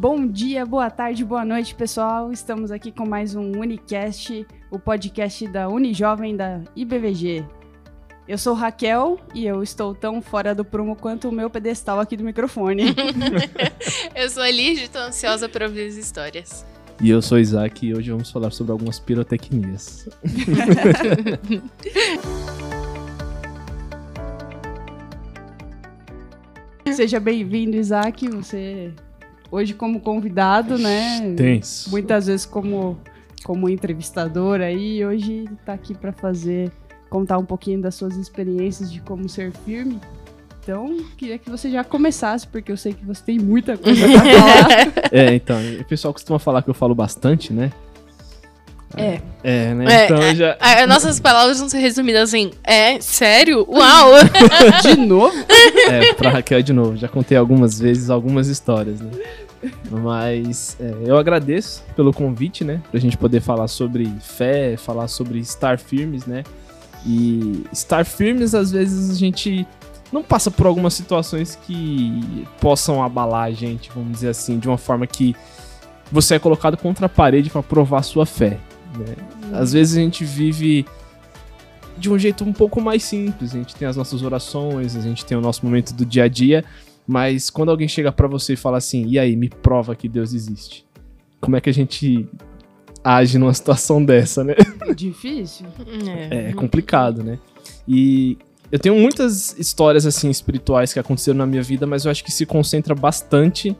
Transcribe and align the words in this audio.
Bom 0.00 0.28
dia, 0.28 0.64
boa 0.64 0.88
tarde, 0.88 1.24
boa 1.24 1.44
noite, 1.44 1.74
pessoal. 1.74 2.30
Estamos 2.30 2.70
aqui 2.70 2.92
com 2.92 3.04
mais 3.04 3.34
um 3.34 3.50
Unicast, 3.58 4.46
o 4.70 4.78
podcast 4.78 5.48
da 5.48 5.68
Unijovem 5.68 6.36
da 6.36 6.60
IBVG. 6.76 7.44
Eu 8.28 8.38
sou 8.38 8.54
Raquel 8.54 9.18
e 9.34 9.44
eu 9.44 9.60
estou 9.60 9.96
tão 9.96 10.22
fora 10.22 10.54
do 10.54 10.64
prumo 10.64 10.94
quanto 10.94 11.28
o 11.28 11.32
meu 11.32 11.50
pedestal 11.50 11.98
aqui 11.98 12.16
do 12.16 12.22
microfone. 12.22 12.94
eu 14.14 14.30
sou 14.30 14.44
a 14.44 14.50
e 14.52 14.74
estou 14.74 15.02
ansiosa 15.02 15.48
para 15.48 15.66
ouvir 15.66 15.88
as 15.88 15.96
histórias. 15.96 16.64
E 17.02 17.10
eu 17.10 17.20
sou 17.20 17.36
Isaac 17.36 17.84
e 17.84 17.92
hoje 17.92 18.12
vamos 18.12 18.30
falar 18.30 18.52
sobre 18.52 18.70
algumas 18.70 19.00
pirotecnias. 19.00 20.08
Seja 26.94 27.18
bem-vindo, 27.18 27.76
Isaac. 27.76 28.28
Você 28.28 28.94
hoje 29.50 29.74
como 29.74 30.00
convidado, 30.00 30.78
né? 30.78 31.34
Tenso. 31.36 31.90
Muitas 31.90 32.26
vezes 32.26 32.46
como 32.46 32.98
como 33.44 33.68
entrevistador 33.68 34.60
aí, 34.60 35.04
hoje 35.04 35.48
está 35.60 35.72
aqui 35.72 35.94
para 35.94 36.12
fazer 36.12 36.70
contar 37.08 37.38
um 37.38 37.44
pouquinho 37.44 37.80
das 37.80 37.94
suas 37.94 38.16
experiências 38.16 38.92
de 38.92 39.00
como 39.00 39.28
ser 39.28 39.52
firme. 39.64 40.00
Então, 40.62 40.98
queria 41.16 41.38
que 41.38 41.48
você 41.48 41.70
já 41.70 41.82
começasse, 41.82 42.46
porque 42.46 42.70
eu 42.70 42.76
sei 42.76 42.92
que 42.92 43.02
você 43.04 43.22
tem 43.24 43.38
muita 43.38 43.78
coisa 43.78 44.06
pra 44.06 44.20
falar. 44.20 45.10
é, 45.10 45.34
então, 45.34 45.56
o 45.80 45.84
pessoal 45.84 46.12
costuma 46.12 46.38
falar 46.38 46.62
que 46.62 46.68
eu 46.68 46.74
falo 46.74 46.94
bastante, 46.94 47.52
né? 47.52 47.72
É. 48.96 49.20
É, 49.42 49.74
né? 49.74 49.84
É, 49.86 50.04
então 50.04 50.22
é, 50.22 50.34
já. 50.34 50.56
é, 50.60 50.86
nossas 50.86 51.20
palavras 51.20 51.58
vão 51.58 51.68
ser 51.68 51.78
resumidas 51.78 52.28
assim. 52.28 52.50
É, 52.64 53.00
sério? 53.00 53.66
Uau! 53.68 54.12
de 54.82 54.96
novo? 54.96 55.34
É, 55.90 56.12
pra 56.14 56.30
Raquel 56.30 56.62
de 56.62 56.72
novo. 56.72 56.96
Já 56.96 57.08
contei 57.08 57.36
algumas 57.36 57.78
vezes 57.78 58.10
algumas 58.10 58.48
histórias, 58.48 59.00
né? 59.00 59.10
Mas 59.90 60.76
é, 60.80 60.94
eu 61.04 61.16
agradeço 61.16 61.82
pelo 61.96 62.12
convite, 62.12 62.64
né? 62.64 62.80
Pra 62.90 63.00
gente 63.00 63.16
poder 63.16 63.40
falar 63.40 63.68
sobre 63.68 64.06
fé, 64.20 64.76
falar 64.76 65.08
sobre 65.08 65.38
estar 65.38 65.78
firmes, 65.78 66.26
né? 66.26 66.44
E 67.06 67.64
estar 67.72 68.04
firmes, 68.04 68.54
às 68.54 68.70
vezes, 68.70 69.10
a 69.10 69.14
gente 69.14 69.66
não 70.12 70.22
passa 70.22 70.50
por 70.50 70.66
algumas 70.66 70.94
situações 70.94 71.58
que 71.66 72.46
possam 72.60 73.02
abalar 73.02 73.44
a 73.44 73.50
gente, 73.50 73.90
vamos 73.94 74.12
dizer 74.12 74.28
assim, 74.28 74.58
de 74.58 74.68
uma 74.68 74.78
forma 74.78 75.06
que 75.06 75.34
você 76.10 76.36
é 76.36 76.38
colocado 76.38 76.76
contra 76.76 77.06
a 77.06 77.08
parede 77.08 77.50
para 77.50 77.62
provar 77.62 78.02
sua 78.02 78.24
fé. 78.24 78.58
Né? 78.96 79.14
Às 79.52 79.72
vezes 79.72 79.96
a 79.96 80.00
gente 80.00 80.24
vive 80.24 80.86
de 81.98 82.10
um 82.10 82.18
jeito 82.18 82.44
um 82.44 82.52
pouco 82.52 82.80
mais 82.80 83.02
simples. 83.04 83.54
A 83.54 83.58
gente 83.58 83.74
tem 83.74 83.86
as 83.86 83.96
nossas 83.96 84.22
orações, 84.22 84.96
a 84.96 85.00
gente 85.00 85.24
tem 85.24 85.36
o 85.36 85.40
nosso 85.40 85.64
momento 85.64 85.92
do 85.92 86.06
dia 86.06 86.24
a 86.24 86.28
dia, 86.28 86.64
mas 87.08 87.48
quando 87.48 87.70
alguém 87.70 87.88
chega 87.88 88.12
para 88.12 88.28
você 88.28 88.52
e 88.52 88.56
fala 88.56 88.76
assim: 88.76 89.06
"E 89.08 89.18
aí, 89.18 89.34
me 89.34 89.48
prova 89.48 89.96
que 89.96 90.08
Deus 90.08 90.34
existe". 90.34 90.86
Como 91.40 91.56
é 91.56 91.60
que 91.60 91.70
a 91.70 91.72
gente 91.72 92.28
age 93.02 93.38
numa 93.38 93.54
situação 93.54 94.04
dessa, 94.04 94.44
né? 94.44 94.54
Difícil. 94.94 95.66
É, 96.30 96.50
é 96.50 96.52
complicado, 96.52 97.24
né? 97.24 97.38
E 97.86 98.36
eu 98.70 98.78
tenho 98.78 98.94
muitas 98.94 99.58
histórias 99.58 100.04
assim 100.04 100.28
espirituais 100.28 100.92
que 100.92 100.98
aconteceram 100.98 101.38
na 101.38 101.46
minha 101.46 101.62
vida, 101.62 101.86
mas 101.86 102.04
eu 102.04 102.10
acho 102.10 102.22
que 102.22 102.30
se 102.30 102.44
concentra 102.44 102.94
bastante 102.94 103.74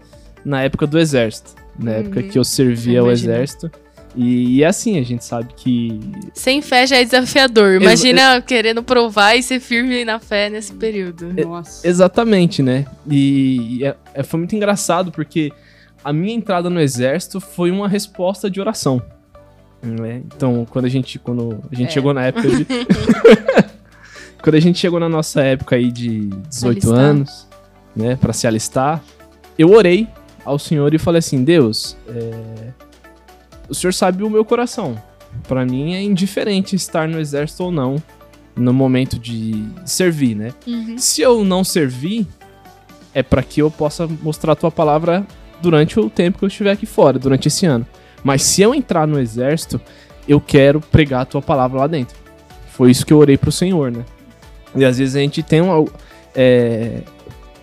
na 0.44 0.62
época 0.62 0.86
do 0.86 0.98
exército, 0.98 1.54
na 1.78 1.90
uhum. 1.90 1.96
época 1.98 2.22
que 2.22 2.38
eu 2.38 2.44
servia 2.44 3.00
ao 3.00 3.10
exército. 3.10 3.70
E, 4.16 4.56
e, 4.56 4.62
é 4.62 4.66
assim, 4.66 4.98
a 4.98 5.02
gente 5.02 5.24
sabe 5.24 5.52
que. 5.56 6.00
Sem 6.34 6.60
fé 6.62 6.86
já 6.86 6.96
é 6.96 7.04
desafiador. 7.04 7.80
Imagina 7.80 8.36
Ex 8.36 8.44
querendo 8.44 8.82
provar 8.82 9.36
e 9.36 9.42
ser 9.42 9.60
firme 9.60 10.04
na 10.04 10.18
fé 10.18 10.48
nesse 10.48 10.72
período. 10.72 11.32
Nossa. 11.46 11.86
exatamente, 11.86 12.62
né? 12.62 12.86
E, 13.08 13.78
e 13.78 13.84
é, 13.84 13.96
é, 14.14 14.22
foi 14.22 14.38
muito 14.38 14.56
engraçado 14.56 15.12
porque 15.12 15.52
a 16.02 16.12
minha 16.12 16.34
entrada 16.34 16.70
no 16.70 16.80
exército 16.80 17.40
foi 17.40 17.70
uma 17.70 17.88
resposta 17.88 18.50
de 18.50 18.60
oração. 18.60 19.02
Né? 19.82 20.22
Então, 20.26 20.66
quando 20.68 20.86
a 20.86 20.88
gente, 20.88 21.18
quando 21.18 21.62
a 21.70 21.74
gente 21.74 21.88
é. 21.88 21.92
chegou 21.92 22.12
na 22.12 22.26
época 22.26 22.48
de. 22.48 22.66
quando 24.42 24.54
a 24.54 24.60
gente 24.60 24.78
chegou 24.78 24.98
na 24.98 25.08
nossa 25.08 25.42
época 25.42 25.76
aí 25.76 25.92
de 25.92 26.26
18 26.48 26.66
alistar. 26.66 26.98
anos, 26.98 27.48
né, 27.94 28.16
para 28.16 28.32
se 28.32 28.46
alistar, 28.46 29.02
eu 29.56 29.70
orei 29.70 30.08
ao 30.44 30.58
Senhor 30.58 30.92
e 30.94 30.98
falei 30.98 31.20
assim: 31.20 31.44
Deus, 31.44 31.96
é... 32.08 32.87
o 33.68 33.74
Senhor 33.74 33.92
sabe 33.92 34.22
o 34.22 34.30
meu 34.30 34.44
coração. 34.44 35.00
Para 35.46 35.64
mim 35.64 35.94
é 35.94 36.02
indiferente 36.02 36.74
estar 36.74 37.06
no 37.08 37.20
exército 37.20 37.64
ou 37.64 37.70
não 37.70 38.02
no 38.56 38.72
momento 38.72 39.18
de 39.18 39.64
servir, 39.84 40.34
né? 40.34 40.52
Uhum. 40.66 40.98
Se 40.98 41.20
eu 41.22 41.44
não 41.44 41.62
servir, 41.62 42.26
é 43.14 43.22
para 43.22 43.42
que 43.42 43.62
eu 43.62 43.70
possa 43.70 44.06
mostrar 44.06 44.52
a 44.52 44.56
tua 44.56 44.70
palavra 44.70 45.26
durante 45.60 45.98
o 45.98 46.10
tempo 46.10 46.38
que 46.38 46.44
eu 46.44 46.48
estiver 46.48 46.72
aqui 46.72 46.86
fora, 46.86 47.18
durante 47.18 47.48
esse 47.48 47.66
ano. 47.66 47.86
Mas 48.24 48.42
se 48.42 48.62
eu 48.62 48.74
entrar 48.74 49.06
no 49.06 49.18
exército, 49.18 49.80
eu 50.26 50.40
quero 50.40 50.80
pregar 50.80 51.22
a 51.22 51.24
tua 51.24 51.42
palavra 51.42 51.80
lá 51.80 51.86
dentro. 51.86 52.16
Foi 52.70 52.90
isso 52.90 53.06
que 53.06 53.12
eu 53.12 53.18
orei 53.18 53.36
pro 53.36 53.52
Senhor, 53.52 53.90
né? 53.90 54.04
E 54.74 54.84
às 54.84 54.98
vezes 54.98 55.16
a 55.16 55.20
gente 55.20 55.42
tem 55.42 55.60
uma. 55.60 55.84
É, 56.34 57.02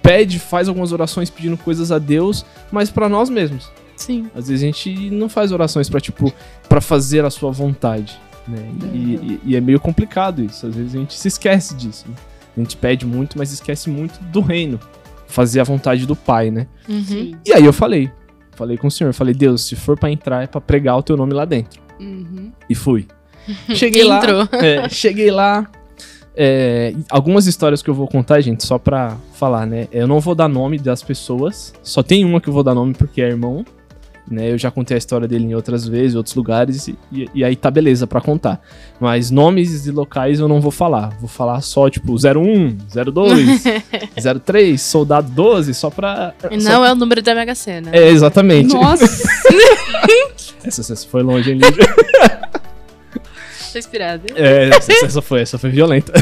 pede, 0.01 0.39
faz 0.39 0.67
algumas 0.67 0.91
orações 0.91 1.29
pedindo 1.29 1.57
coisas 1.57 1.91
a 1.91 1.99
Deus, 1.99 2.45
mas 2.71 2.89
para 2.89 3.07
nós 3.07 3.29
mesmos. 3.29 3.69
Sim. 3.95 4.29
Às 4.35 4.47
vezes 4.47 4.63
a 4.63 4.65
gente 4.65 5.09
não 5.09 5.29
faz 5.29 5.51
orações 5.51 5.89
para 5.89 5.99
tipo, 5.99 6.33
para 6.67 6.81
fazer 6.81 7.23
a 7.25 7.29
sua 7.29 7.51
vontade, 7.51 8.19
né? 8.47 8.69
E, 8.93 8.97
e, 8.97 9.41
e, 9.45 9.55
é 9.55 9.61
meio 9.61 9.79
complicado 9.79 10.43
isso. 10.43 10.67
Às 10.67 10.75
vezes 10.75 10.95
a 10.95 10.97
gente 10.97 11.13
se 11.13 11.27
esquece 11.27 11.75
disso. 11.75 12.05
Né? 12.07 12.15
A 12.55 12.59
gente 12.59 12.77
pede 12.77 13.05
muito, 13.05 13.37
mas 13.37 13.51
esquece 13.51 13.89
muito 13.89 14.19
do 14.25 14.41
reino. 14.41 14.79
Fazer 15.27 15.59
a 15.59 15.63
vontade 15.63 16.05
do 16.05 16.15
Pai, 16.15 16.51
né? 16.51 16.67
Uhum. 16.87 17.33
E 17.45 17.51
aí 17.51 17.65
eu 17.65 17.73
falei, 17.73 18.11
falei 18.51 18.77
com 18.77 18.87
o 18.87 18.91
Senhor, 18.91 19.11
falei, 19.13 19.33
Deus, 19.33 19.65
se 19.65 19.75
for 19.75 19.97
para 19.97 20.11
entrar 20.11 20.43
é 20.43 20.47
para 20.47 20.61
pregar 20.61 20.97
o 20.97 21.03
teu 21.03 21.17
nome 21.17 21.33
lá 21.33 21.45
dentro. 21.45 21.81
Uhum. 21.99 22.51
E 22.69 22.75
fui. 22.75 23.07
Cheguei 23.73 24.03
lá. 24.03 24.21
É, 24.53 24.89
cheguei 24.89 25.31
lá. 25.31 25.67
É, 26.37 26.93
algumas 27.09 27.47
histórias 27.47 27.81
que 27.81 27.89
eu 27.89 27.93
vou 27.93 28.07
contar, 28.07 28.41
gente, 28.41 28.65
só 28.65 28.77
pra 28.77 29.17
falar, 29.33 29.65
né? 29.65 29.87
Eu 29.91 30.07
não 30.07 30.19
vou 30.19 30.35
dar 30.35 30.49
nome 30.49 30.77
das 30.77 31.01
pessoas. 31.01 31.73
Só 31.81 32.03
tem 32.03 32.25
uma 32.25 32.41
que 32.41 32.49
eu 32.49 32.53
vou 32.53 32.63
dar 32.63 32.75
nome 32.75 32.93
porque 32.93 33.21
é 33.21 33.29
irmão. 33.29 33.63
Né, 34.27 34.51
eu 34.51 34.57
já 34.57 34.71
contei 34.71 34.95
a 34.95 34.97
história 34.97 35.27
dele 35.27 35.45
em 35.45 35.53
outras 35.53 35.87
vezes, 35.87 36.15
em 36.15 36.17
outros 36.17 36.33
lugares, 36.33 36.87
e, 36.87 36.97
e 37.31 37.43
aí 37.43 37.55
tá 37.55 37.69
beleza 37.69 38.07
para 38.07 38.19
contar. 38.19 38.59
Mas 38.99 39.29
nomes 39.29 39.83
de 39.83 39.91
locais 39.91 40.39
eu 40.39 40.47
não 40.47 40.59
vou 40.59 40.71
falar. 40.71 41.09
Vou 41.19 41.29
falar 41.29 41.61
só, 41.61 41.87
tipo, 41.91 42.13
01, 42.13 42.75
02, 43.13 43.63
03, 44.43 44.81
soldado 44.81 45.29
12, 45.29 45.73
só 45.75 45.91
pra. 45.91 46.33
Não 46.51 46.59
só... 46.59 46.85
é 46.85 46.91
o 46.91 46.95
número 46.95 47.21
da 47.21 47.35
Mega 47.35 47.53
Sena. 47.53 47.91
É, 47.93 48.09
exatamente. 48.09 48.73
Nossa! 48.73 49.05
essa, 50.65 50.81
essa 50.81 51.07
foi 51.07 51.21
longe, 51.21 51.51
hein, 51.51 51.59
Lívia? 51.59 51.85
Tô 53.75 53.79
inspirado. 53.79 54.23
É, 54.35 54.69
essa, 54.69 55.05
essa 55.05 55.21
foi, 55.21 55.41
essa 55.41 55.57
foi 55.57 55.69
violenta. 55.69 56.13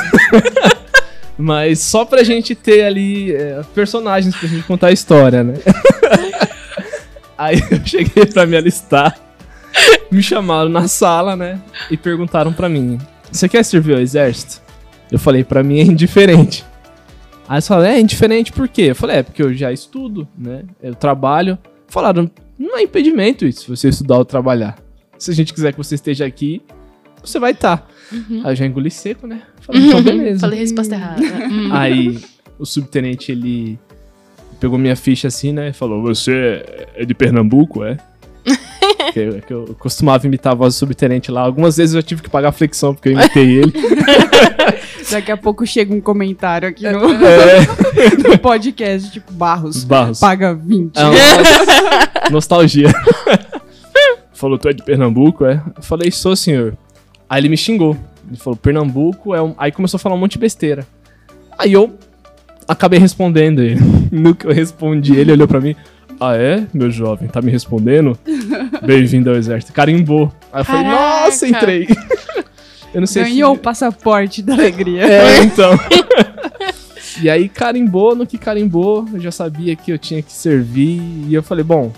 Mas 1.38 1.80
só 1.80 2.04
pra 2.04 2.24
gente 2.24 2.56
ter 2.56 2.84
ali 2.84 3.32
é, 3.32 3.62
personagens 3.74 4.36
pra 4.36 4.48
gente 4.48 4.64
contar 4.64 4.88
a 4.88 4.92
história, 4.92 5.44
né? 5.44 5.54
Aí 7.44 7.60
eu 7.70 7.86
cheguei 7.86 8.26
pra 8.26 8.46
me 8.46 8.56
alistar, 8.56 9.20
me 10.10 10.24
chamaram 10.24 10.70
na 10.70 10.88
sala, 10.88 11.36
né? 11.36 11.62
E 11.92 11.98
perguntaram 11.98 12.54
pra 12.54 12.70
mim: 12.70 12.98
Você 13.32 13.50
quer 13.50 13.64
servir 13.64 13.96
ao 13.96 14.00
exército? 14.00 14.62
Eu 15.12 15.20
falei: 15.20 15.44
Pra 15.44 15.62
mim 15.62 15.80
é 15.80 15.84
indiferente. 15.84 16.64
Aí 17.48 17.56
eles 17.56 17.68
falaram: 17.68 17.90
É 17.92 18.00
indiferente 18.00 18.52
por 18.52 18.68
quê? 18.68 18.84
Eu 18.84 18.96
falei: 18.96 19.18
É 19.18 19.24
porque 19.24 19.44
eu 19.44 19.54
já 19.54 19.72
estudo, 19.72 20.28
né? 20.38 20.64
Eu 20.82 20.96
trabalho. 20.96 21.58
Falaram: 21.88 22.32
Não 22.58 22.78
é 22.78 22.84
impedimento 22.84 23.46
isso, 23.46 23.76
você 23.76 23.90
estudar 23.90 24.18
ou 24.18 24.26
trabalhar. 24.26 24.78
Se 25.18 25.32
a 25.32 25.34
gente 25.34 25.54
quiser 25.54 25.72
que 25.72 25.78
você 25.78 25.96
esteja 25.96 26.26
aqui, 26.26 26.62
você 27.22 27.40
vai 27.40 27.52
estar. 27.52 27.78
Tá. 27.78 27.88
Uhum. 28.12 28.42
Aí 28.44 28.52
eu 28.52 28.56
já 28.56 28.66
engoli 28.66 28.92
seco, 28.92 29.28
né? 29.28 29.42
Falei, 29.62 29.88
então 29.88 30.02
beleza. 30.02 30.42
Falei 30.42 30.60
resposta 30.60 30.96
errada. 30.96 31.22
Uhum. 31.22 31.74
Aí 31.74 32.20
o 32.60 32.66
subtenente, 32.66 33.32
ele 33.32 33.80
pegou 34.64 34.80
minha 34.80 34.96
ficha 34.96 35.28
assim, 35.28 35.52
né? 35.52 35.70
E 35.70 35.74
falou, 35.74 36.02
você 36.02 36.64
é 36.96 37.04
de 37.04 37.14
Pernambuco, 37.14 37.84
é? 37.84 37.98
que, 39.12 39.20
eu, 39.20 39.42
que 39.42 39.54
eu 39.54 39.76
costumava 39.78 40.26
imitar 40.26 40.54
a 40.54 40.56
voz 40.56 40.74
do 40.74 40.78
subtenente 40.78 41.30
lá. 41.30 41.42
Algumas 41.42 41.76
vezes 41.76 41.94
eu 41.94 42.02
tive 42.02 42.22
que 42.22 42.30
pagar 42.30 42.54
flexão 42.54 42.96
porque 42.96 43.10
eu 43.10 43.12
imitei 43.12 43.58
ele. 43.58 43.74
Daqui 45.12 45.34
a 45.34 45.36
pouco 45.36 45.68
chega 45.68 45.94
um 45.94 46.00
comentário 46.00 46.70
aqui 46.70 46.90
no, 46.90 47.12
é. 47.12 48.30
no 48.30 48.40
podcast, 48.40 49.12
tipo, 49.12 49.34
Barros, 49.34 49.84
Barros. 49.84 50.22
paga 50.22 50.54
20. 50.56 50.96
É 50.96 52.30
nostalgia. 52.32 52.88
Falou, 54.32 54.58
tu 54.58 54.70
é 54.70 54.74
de 54.74 54.82
Pernambuco, 54.82 55.44
é? 55.46 55.62
Eu 55.76 55.84
falei, 55.84 56.10
sou, 56.10 56.38
senhor. 56.38 56.78
Aí 57.30 57.42
ele 57.42 57.50
me 57.50 57.58
xingou. 57.58 57.98
Ele 58.30 58.38
falou, 58.38 58.56
Pernambuco 58.56 59.36
é 59.36 59.42
um... 59.42 59.54
Aí 59.58 59.74
começou 59.74 59.98
a 59.98 60.00
falar 60.00 60.16
um 60.16 60.20
monte 60.20 60.34
de 60.34 60.40
besteira. 60.40 60.88
Aí 61.58 61.74
eu 61.74 61.94
acabei 62.68 63.00
respondendo 63.00 63.62
ele. 63.62 63.80
No 64.14 64.36
que 64.36 64.46
eu 64.46 64.52
respondi, 64.52 65.16
ele 65.16 65.32
olhou 65.32 65.48
para 65.48 65.60
mim. 65.60 65.76
Ah, 66.20 66.36
é, 66.36 66.68
meu 66.72 66.92
jovem? 66.92 67.28
Tá 67.28 67.42
me 67.42 67.52
respondendo? 67.52 68.18
Bem-vindo 68.86 69.32
ao 69.32 69.36
exército. 69.36 69.74
Carimbou. 69.74 70.32
Aí 70.52 70.62
eu 70.62 70.66
falei, 70.66 70.84
nossa, 70.84 71.48
entrei. 71.48 71.88
eu 72.94 73.02
não 73.02 73.08
sei 73.08 73.24
Ganhou 73.24 73.56
se... 73.56 73.60
o 73.60 73.62
passaporte 73.62 74.44
da 74.44 74.54
alegria. 74.54 75.02
É, 75.04 75.40
então. 75.42 75.72
e 77.22 77.28
aí 77.28 77.50
carimbou, 77.50 78.16
no 78.16 78.28
que 78.28 78.38
carimbou, 78.38 79.08
eu 79.12 79.20
já 79.20 79.32
sabia 79.32 79.76
que 79.76 79.92
eu 79.92 79.98
tinha 79.98 80.22
que 80.22 80.32
servir. 80.32 81.02
E 81.28 81.34
eu 81.34 81.42
falei, 81.42 81.64
bom, 81.64 81.92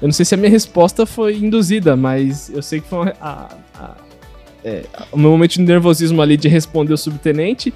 Eu 0.00 0.08
não 0.08 0.12
sei 0.12 0.24
se 0.24 0.34
a 0.34 0.38
minha 0.38 0.50
resposta 0.50 1.04
foi 1.04 1.36
induzida, 1.36 1.94
mas 1.94 2.48
eu 2.48 2.62
sei 2.62 2.80
que 2.80 2.88
foi 2.88 3.00
uma, 3.00 3.12
a, 3.20 3.48
a, 3.74 3.94
é, 4.64 4.84
o 5.12 5.18
meu 5.18 5.30
momento 5.30 5.52
de 5.52 5.60
nervosismo 5.60 6.22
ali 6.22 6.38
de 6.38 6.48
responder 6.48 6.94
o 6.94 6.96
subtenente 6.96 7.72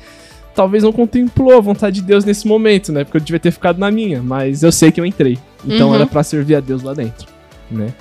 talvez 0.54 0.82
não 0.82 0.92
contemplou 0.92 1.56
a 1.56 1.60
vontade 1.60 1.96
de 2.00 2.02
Deus 2.06 2.24
nesse 2.24 2.46
momento, 2.46 2.92
né? 2.92 3.04
Porque 3.04 3.16
eu 3.16 3.20
devia 3.20 3.40
ter 3.40 3.50
ficado 3.50 3.78
na 3.78 3.90
minha, 3.90 4.22
mas 4.22 4.62
eu 4.62 4.70
sei 4.72 4.92
que 4.92 5.00
eu 5.00 5.06
entrei. 5.06 5.38
Então 5.64 5.88
Uhum. 5.88 5.94
era 5.94 6.06
pra 6.06 6.22
servir 6.22 6.54
a 6.56 6.60
Deus 6.60 6.82
lá 6.82 6.94
dentro, 6.94 7.26
né? 7.70 7.92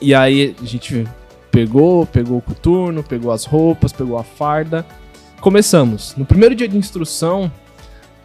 E 0.00 0.14
aí 0.14 0.54
a 0.60 0.64
gente 0.64 1.06
pegou, 1.50 2.06
pegou 2.06 2.38
o 2.38 2.42
coturno, 2.42 3.02
pegou 3.02 3.32
as 3.32 3.44
roupas, 3.44 3.92
pegou 3.92 4.16
a 4.18 4.22
farda. 4.24 4.86
Começamos. 5.40 6.14
No 6.16 6.24
primeiro 6.24 6.54
dia 6.54 6.68
de 6.68 6.76
instrução, 6.76 7.50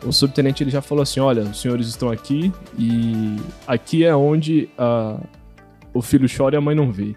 o 0.06 0.12
subtenente 0.12 0.64
ele 0.64 0.72
já 0.72 0.82
falou 0.82 1.02
assim: 1.02 1.20
olha, 1.20 1.42
os 1.44 1.60
senhores 1.60 1.88
estão 1.88 2.10
aqui 2.12 2.52
e 2.78 3.36
aqui 3.68 4.04
é 4.04 4.16
onde 4.16 4.70
ah, 4.78 5.18
o 5.94 6.02
filho 6.02 6.28
chora 6.36 6.56
e 6.56 6.58
a 6.58 6.62
mãe 6.62 6.76
não 6.76 6.92
vê. 6.92 7.16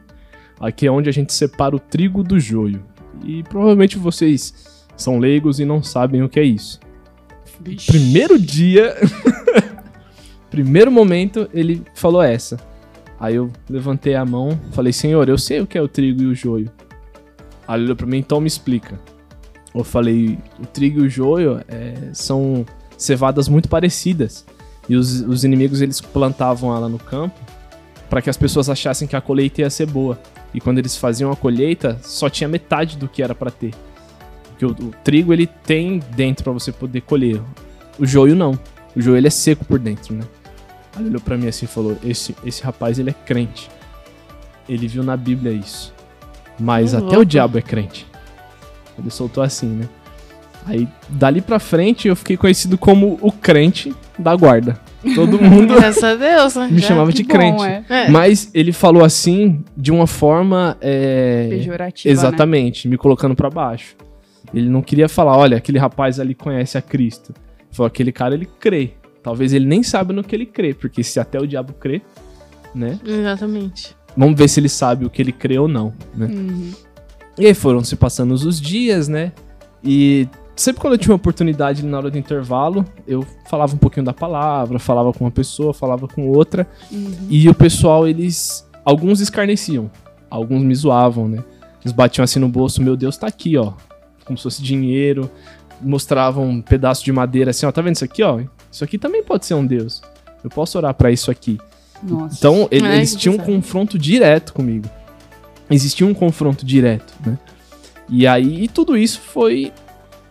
Aqui 0.59 0.87
é 0.87 0.91
onde 0.91 1.09
a 1.09 1.13
gente 1.13 1.33
separa 1.35 1.77
o 1.77 1.79
trigo 1.79 2.23
do 2.23 2.41
joio. 2.41 2.83
E 3.25 3.43
provavelmente 3.43 3.99
vocês 3.99 4.76
são 4.97 5.19
leigos 5.19 5.61
e 5.61 5.65
não 5.65 5.83
sabem 5.83 6.23
o 6.23 6.29
que 6.29 6.41
é 6.41 6.45
isso. 6.45 6.81
Vixe. 7.61 7.87
Primeiro 7.87 8.39
dia, 8.39 8.97
primeiro 10.51 10.91
momento, 10.91 11.49
ele 11.53 11.83
falou 11.95 12.23
essa. 12.23 12.57
Aí 13.19 13.35
eu 13.35 13.51
levantei 13.69 14.15
a 14.15 14.25
mão, 14.25 14.59
falei, 14.73 14.93
senhor, 14.93 15.29
eu 15.29 15.39
sei 15.39 15.61
o 15.61 15.67
que 15.67 15.79
é 15.79 15.83
o 15.83 15.89
trigo 15.89 16.23
e 16.23 16.27
o 16.27 16.35
joio. 16.35 16.71
Aí 17.67 17.77
ele 17.77 17.85
olhou 17.85 17.97
pra 17.97 18.07
mim, 18.07 18.19
então 18.19 18.41
me 18.41 18.47
explica. 18.47 19.01
Eu 19.75 19.85
falei, 19.85 20.39
o 20.61 20.67
trigo 20.67 21.01
e 21.01 21.07
o 21.07 21.09
joio 21.09 21.61
é, 21.69 22.11
são 22.13 22.65
cevadas 22.97 23.49
muito 23.49 23.69
parecidas. 23.69 24.45
E 24.89 24.97
os, 24.97 25.21
os 25.23 25.45
inimigos, 25.45 25.81
eles 25.81 26.01
plantavam 26.01 26.75
ela 26.75 26.89
no 26.89 26.99
campo 26.99 27.39
para 28.09 28.23
que 28.23 28.31
as 28.31 28.37
pessoas 28.37 28.71
achassem 28.71 29.09
que 29.09 29.17
a 29.17 29.21
colheita 29.21 29.63
ia 29.63 29.71
ser 29.71 29.87
boa. 29.87 30.19
E 30.55 30.61
quando 30.61 30.79
eles 30.79 30.97
faziam 30.97 31.31
a 31.31 31.37
colheita, 31.37 31.99
só 32.03 32.31
tinha 32.31 32.49
metade 32.49 32.97
do 32.97 33.09
que 33.09 33.23
era 33.23 33.35
para 33.35 33.51
ter. 33.51 33.75
Porque 34.59 34.65
o, 34.67 34.71
o 34.89 34.91
trigo, 35.05 35.33
ele 35.33 35.47
tem 35.47 36.01
dentro 36.15 36.45
para 36.45 36.53
você 36.53 36.73
poder 36.73 37.03
colher. 37.03 37.41
O 37.99 38.07
joio 38.07 38.35
não. 38.35 38.59
O 38.95 39.01
joio, 39.01 39.17
ele 39.17 39.27
é 39.27 39.31
seco 39.31 39.65
por 39.65 39.79
dentro, 39.79 40.15
né? 40.15 40.23
Ele 40.99 41.09
olhou 41.11 41.21
pra 41.21 41.37
mim 41.37 41.47
assim 41.47 41.67
e 41.67 41.69
falou, 41.69 41.97
esse, 42.03 42.35
esse 42.45 42.63
rapaz, 42.63 42.99
ele 42.99 43.11
é 43.11 43.15
crente. 43.27 43.69
Ele 44.69 44.89
viu 44.89 45.03
na 45.03 45.17
Bíblia 45.17 45.53
isso. 45.53 45.93
Mas 46.59 46.95
Ô, 46.95 46.99
até 46.99 47.19
o 47.19 47.25
diabo 47.25 47.59
é 47.59 47.63
crente. 47.63 48.07
Ele 48.99 49.11
soltou 49.11 49.43
assim, 49.45 49.67
né? 49.67 49.89
Aí, 50.65 50.89
dali 51.09 51.41
pra 51.41 51.59
frente, 51.61 52.09
eu 52.09 52.17
fiquei 52.17 52.37
conhecido 52.37 52.77
como 52.79 53.19
o 53.21 53.31
crente 53.31 53.95
da 54.19 54.35
guarda. 54.35 54.81
Todo 55.15 55.39
mundo 55.41 55.77
Graças 55.77 56.03
a 56.03 56.15
Deus, 56.17 56.57
né? 56.57 56.69
me 56.69 56.81
chamava 56.81 57.13
Que 57.13 57.19
de 57.19 57.23
bom, 57.25 57.29
crente. 57.35 57.63
é. 57.63 57.85
É. 57.89 58.11
Mas 58.11 58.51
ele 58.53 58.73
falou 58.73 59.05
assim 59.05 59.63
de 59.77 59.93
uma 59.93 60.07
forma. 60.09 60.77
é, 60.81 61.47
Pejorativa, 61.51 62.09
né? 62.09 62.13
Exatamente, 62.19 62.89
me 62.89 62.97
colocando 62.97 63.37
pra 63.37 63.49
baixo. 63.49 63.95
Ele 64.55 64.69
não 64.69 64.83
queria 64.83 65.09
falar, 65.09 65.37
olha, 65.37 65.57
aquele 65.57 65.79
rapaz 65.79 66.21
ali 66.21 66.35
conhece 66.35 66.79
a 66.79 66.83
Cristo. 66.83 67.35
Ele 67.37 67.69
falou, 67.73 67.87
aquele 67.89 68.13
cara 68.13 68.35
ele 68.35 68.47
crê. 68.59 68.95
Talvez 69.23 69.53
ele 69.53 69.67
nem 69.67 69.83
saiba 69.83 70.13
no 70.13 70.23
que 70.23 70.35
ele 70.35 70.47
crê, 70.47 70.73
porque 70.73 71.03
se 71.03 71.19
até 71.19 71.41
o 71.41 71.47
diabo 71.47 71.73
crê, 71.73 72.01
né? 72.75 72.99
Exatamente. 73.05 73.97
Vamos 74.17 74.39
ver 74.39 74.49
se 74.49 74.61
ele 74.61 74.69
sabe 74.69 75.05
o 75.05 75.11
que 75.11 75.21
ele 75.21 75.33
crê 75.33 75.59
ou 75.59 75.67
não, 75.67 75.93
né? 76.15 76.27
Uhum. 76.27 76.73
E 77.39 77.47
aí 77.47 77.55
foram 77.55 77.83
se 77.85 77.97
passando 77.97 78.33
os 78.33 78.61
dias, 78.61 79.09
né? 79.09 79.33
E 79.85 80.29
sempre 80.55 80.81
quando 80.81 80.95
eu 80.95 80.99
tinha 80.99 81.13
uma 81.13 81.17
oportunidade 81.17 81.85
na 81.85 81.99
hora 81.99 82.11
do 82.11 82.17
intervalo, 82.17 82.85
eu 83.07 83.27
falava 83.49 83.75
um 83.75 83.79
pouquinho 83.79 84.07
da 84.07 84.15
palavra, 84.15 84.79
falava 84.79 85.13
com 85.13 85.25
uma 85.25 85.31
pessoa, 85.31 85.75
falava 85.75 86.09
com 86.09 86.29
outra. 86.29 86.67
Uhum. 86.91 87.27
E 87.29 87.49
o 87.49 87.55
pessoal, 87.55 88.09
eles. 88.09 88.67
Alguns 88.85 89.21
escarneciam, 89.21 89.91
alguns 90.31 90.63
me 90.63 90.75
zoavam, 90.75 91.29
né? 91.29 91.43
Eles 91.83 91.93
batiam 91.93 92.23
assim 92.23 92.39
no 92.39 92.49
bolso, 92.49 92.81
meu 92.81 92.97
Deus, 92.97 93.17
tá 93.17 93.27
aqui, 93.27 93.57
ó. 93.57 93.73
Como 94.27 94.37
se 94.37 94.43
fosse 94.43 94.63
dinheiro. 94.63 95.31
Mostravam 95.81 96.45
um 96.49 96.61
pedaço 96.63 97.05
de 97.05 97.13
madeira 97.13 97.51
assim, 97.51 97.65
ó. 97.67 97.73
Tá 97.73 97.81
vendo 97.83 97.95
isso 97.97 98.05
aqui, 98.05 98.23
ó? 98.23 98.41
Isso 98.71 98.83
aqui 98.85 98.99
também 98.99 99.23
pode 99.23 99.47
ser 99.47 99.55
um 99.55 99.65
Deus. 99.67 100.03
Eu 100.45 100.51
posso 100.51 100.77
orar 100.79 100.93
pra 100.95 101.11
isso 101.11 101.31
aqui. 101.31 101.59
Nossa. 102.03 102.37
Então, 102.39 102.69
ele- 102.71 102.87
Ai, 102.87 102.97
eles 102.99 103.15
tinham 103.15 103.35
um 103.35 103.39
confronto 103.39 103.99
direto 103.99 104.53
comigo. 104.53 104.89
Existia 105.71 106.07
um 106.07 106.15
confronto 106.15 106.65
direto, 106.65 107.15
né? 107.25 107.39
E 108.09 108.27
aí, 108.27 108.65
e 108.65 108.69
tudo 108.69 108.97
isso 108.97 109.21
foi. 109.21 109.73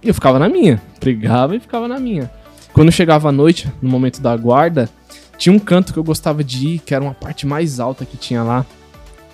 Eu 0.02 0.14
ficava 0.14 0.40
na 0.40 0.48
minha. 0.48 0.82
Pregava 1.00 1.56
e 1.56 1.60
ficava 1.60 1.88
na 1.88 2.00
minha. 2.00 2.32
Quando 2.72 2.92
chegava 2.92 3.30
à 3.30 3.32
noite, 3.32 3.70
no 3.82 3.90
momento 3.90 4.22
da 4.22 4.36
guarda, 4.38 4.90
tinha 5.38 5.54
um 5.54 5.60
canto 5.60 5.92
que 5.92 6.00
eu 6.00 6.04
gostava 6.04 6.44
de 6.44 6.68
ir, 6.70 6.80
que 6.80 6.94
era 6.96 7.04
uma 7.04 7.14
parte 7.14 7.46
mais 7.46 7.80
alta 7.80 8.06
que 8.06 8.16
tinha 8.16 8.44
lá. 8.44 8.66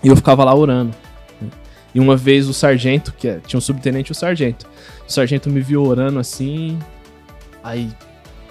E 0.04 0.08
eu 0.08 0.16
ficava 0.16 0.44
lá 0.44 0.56
orando. 0.56 0.94
E 1.94 2.00
uma 2.00 2.16
vez 2.16 2.48
o 2.48 2.54
sargento, 2.54 3.14
que 3.18 3.28
é- 3.28 3.40
tinha 3.46 3.58
um 3.58 3.62
subtenente 3.62 4.12
e 4.12 4.14
o 4.14 4.16
sargento. 4.16 4.66
O 5.08 5.12
sargento 5.12 5.50
me 5.50 5.60
viu 5.60 5.84
orando 5.84 6.20
assim. 6.20 6.78
Aí 7.64 7.90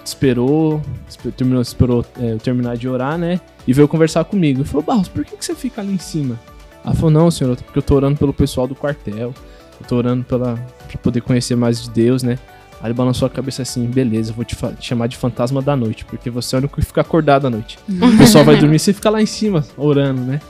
esperou, 0.03 0.81
espe- 1.07 1.31
terminou, 1.31 1.61
esperou 1.61 2.05
é, 2.19 2.33
eu 2.33 2.37
terminar 2.39 2.75
de 2.77 2.87
orar, 2.87 3.17
né? 3.17 3.39
E 3.67 3.73
veio 3.73 3.87
conversar 3.87 4.23
comigo. 4.25 4.59
Ele 4.61 4.67
falou, 4.67 4.83
Barros, 4.83 5.07
por 5.07 5.23
que, 5.23 5.37
que 5.37 5.45
você 5.45 5.55
fica 5.55 5.81
ali 5.81 5.93
em 5.93 5.97
cima? 5.99 6.39
Ela 6.83 6.95
falou, 6.95 7.11
não, 7.11 7.29
senhor, 7.31 7.55
porque 7.55 7.77
eu 7.77 7.83
tô 7.83 7.95
orando 7.95 8.17
pelo 8.17 8.33
pessoal 8.33 8.67
do 8.67 8.73
quartel. 8.75 9.33
Eu 9.79 9.87
tô 9.87 9.95
orando 9.97 10.23
pela, 10.23 10.55
pra 10.87 10.97
poder 10.97 11.21
conhecer 11.21 11.55
mais 11.55 11.83
de 11.83 11.89
Deus, 11.91 12.23
né? 12.23 12.37
Aí 12.79 12.87
ele 12.87 12.93
balançou 12.95 13.27
a 13.27 13.29
cabeça 13.29 13.61
assim, 13.61 13.85
beleza, 13.85 14.31
eu 14.31 14.35
vou 14.35 14.43
te, 14.43 14.55
te 14.55 14.87
chamar 14.87 15.05
de 15.05 15.15
fantasma 15.15 15.61
da 15.61 15.75
noite, 15.75 16.03
porque 16.05 16.31
você 16.31 16.55
é 16.55 16.57
o 16.57 16.59
único 16.61 16.79
que 16.79 16.85
fica 16.85 17.01
acordado 17.01 17.45
à 17.45 17.49
noite. 17.49 17.77
O 17.87 18.17
pessoal 18.17 18.43
vai 18.43 18.57
dormir, 18.57 18.79
você 18.79 18.91
fica 18.91 19.09
lá 19.09 19.21
em 19.21 19.25
cima, 19.27 19.63
orando, 19.77 20.21
né? 20.21 20.41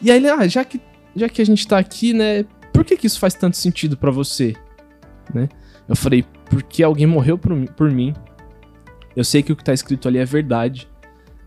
E 0.00 0.10
aí 0.10 0.16
ele, 0.16 0.28
ah, 0.28 0.46
já 0.48 0.64
que, 0.64 0.80
já 1.14 1.28
que 1.28 1.42
a 1.42 1.46
gente 1.46 1.66
tá 1.66 1.78
aqui, 1.78 2.12
né, 2.12 2.44
por 2.72 2.84
que 2.84 2.96
que 2.96 3.06
isso 3.06 3.18
faz 3.18 3.34
tanto 3.34 3.56
sentido 3.56 3.96
pra 3.96 4.10
você? 4.10 4.54
Né? 5.32 5.48
Eu 5.88 5.96
falei, 5.96 6.24
porque 6.48 6.82
alguém 6.82 7.06
morreu 7.06 7.36
por, 7.38 7.54
mim- 7.54 7.66
por 7.66 7.90
mim. 7.90 8.14
Eu 9.14 9.24
sei 9.24 9.42
que 9.42 9.52
o 9.52 9.56
que 9.56 9.64
tá 9.64 9.72
escrito 9.74 10.08
ali 10.08 10.18
é 10.18 10.24
verdade. 10.24 10.88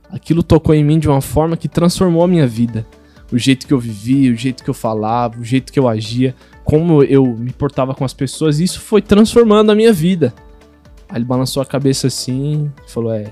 Aquilo 0.09 0.43
tocou 0.43 0.75
em 0.75 0.83
mim 0.83 0.99
de 0.99 1.07
uma 1.09 1.21
forma 1.21 1.57
que 1.57 1.67
transformou 1.67 2.23
a 2.23 2.27
minha 2.27 2.45
vida. 2.47 2.85
O 3.31 3.37
jeito 3.39 3.65
que 3.65 3.73
eu 3.73 3.79
vivia, 3.79 4.31
o 4.31 4.35
jeito 4.35 4.63
que 4.63 4.69
eu 4.69 4.73
falava, 4.73 5.39
o 5.39 5.43
jeito 5.43 5.73
que 5.73 5.79
eu 5.79 5.87
agia, 5.89 6.35
como 6.63 7.03
eu 7.03 7.25
me 7.25 7.51
portava 7.51 7.95
com 7.95 8.05
as 8.05 8.13
pessoas, 8.13 8.59
isso 8.59 8.79
foi 8.79 9.01
transformando 9.01 9.71
a 9.71 9.75
minha 9.75 9.91
vida. 9.91 10.31
Aí 11.09 11.17
ele 11.17 11.25
balançou 11.25 11.61
a 11.61 11.65
cabeça 11.65 12.05
assim 12.07 12.71
falou: 12.87 13.11
É, 13.13 13.25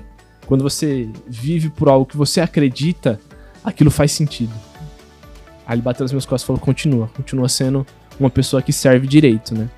quando 0.46 0.62
você 0.62 1.08
vive 1.28 1.70
por 1.70 1.88
algo 1.88 2.06
que 2.06 2.16
você 2.16 2.40
acredita, 2.40 3.20
aquilo 3.64 3.90
faz 3.90 4.10
sentido. 4.10 4.52
Aí 5.66 5.74
ele 5.74 5.82
bateu 5.82 6.04
nas 6.04 6.12
minhas 6.12 6.26
costas 6.26 6.42
e 6.42 6.46
falou: 6.46 6.60
Continua, 6.60 7.08
continua 7.14 7.48
sendo 7.48 7.86
uma 8.18 8.30
pessoa 8.30 8.62
que 8.62 8.72
serve 8.72 9.06
direito, 9.06 9.54
né? 9.54 9.68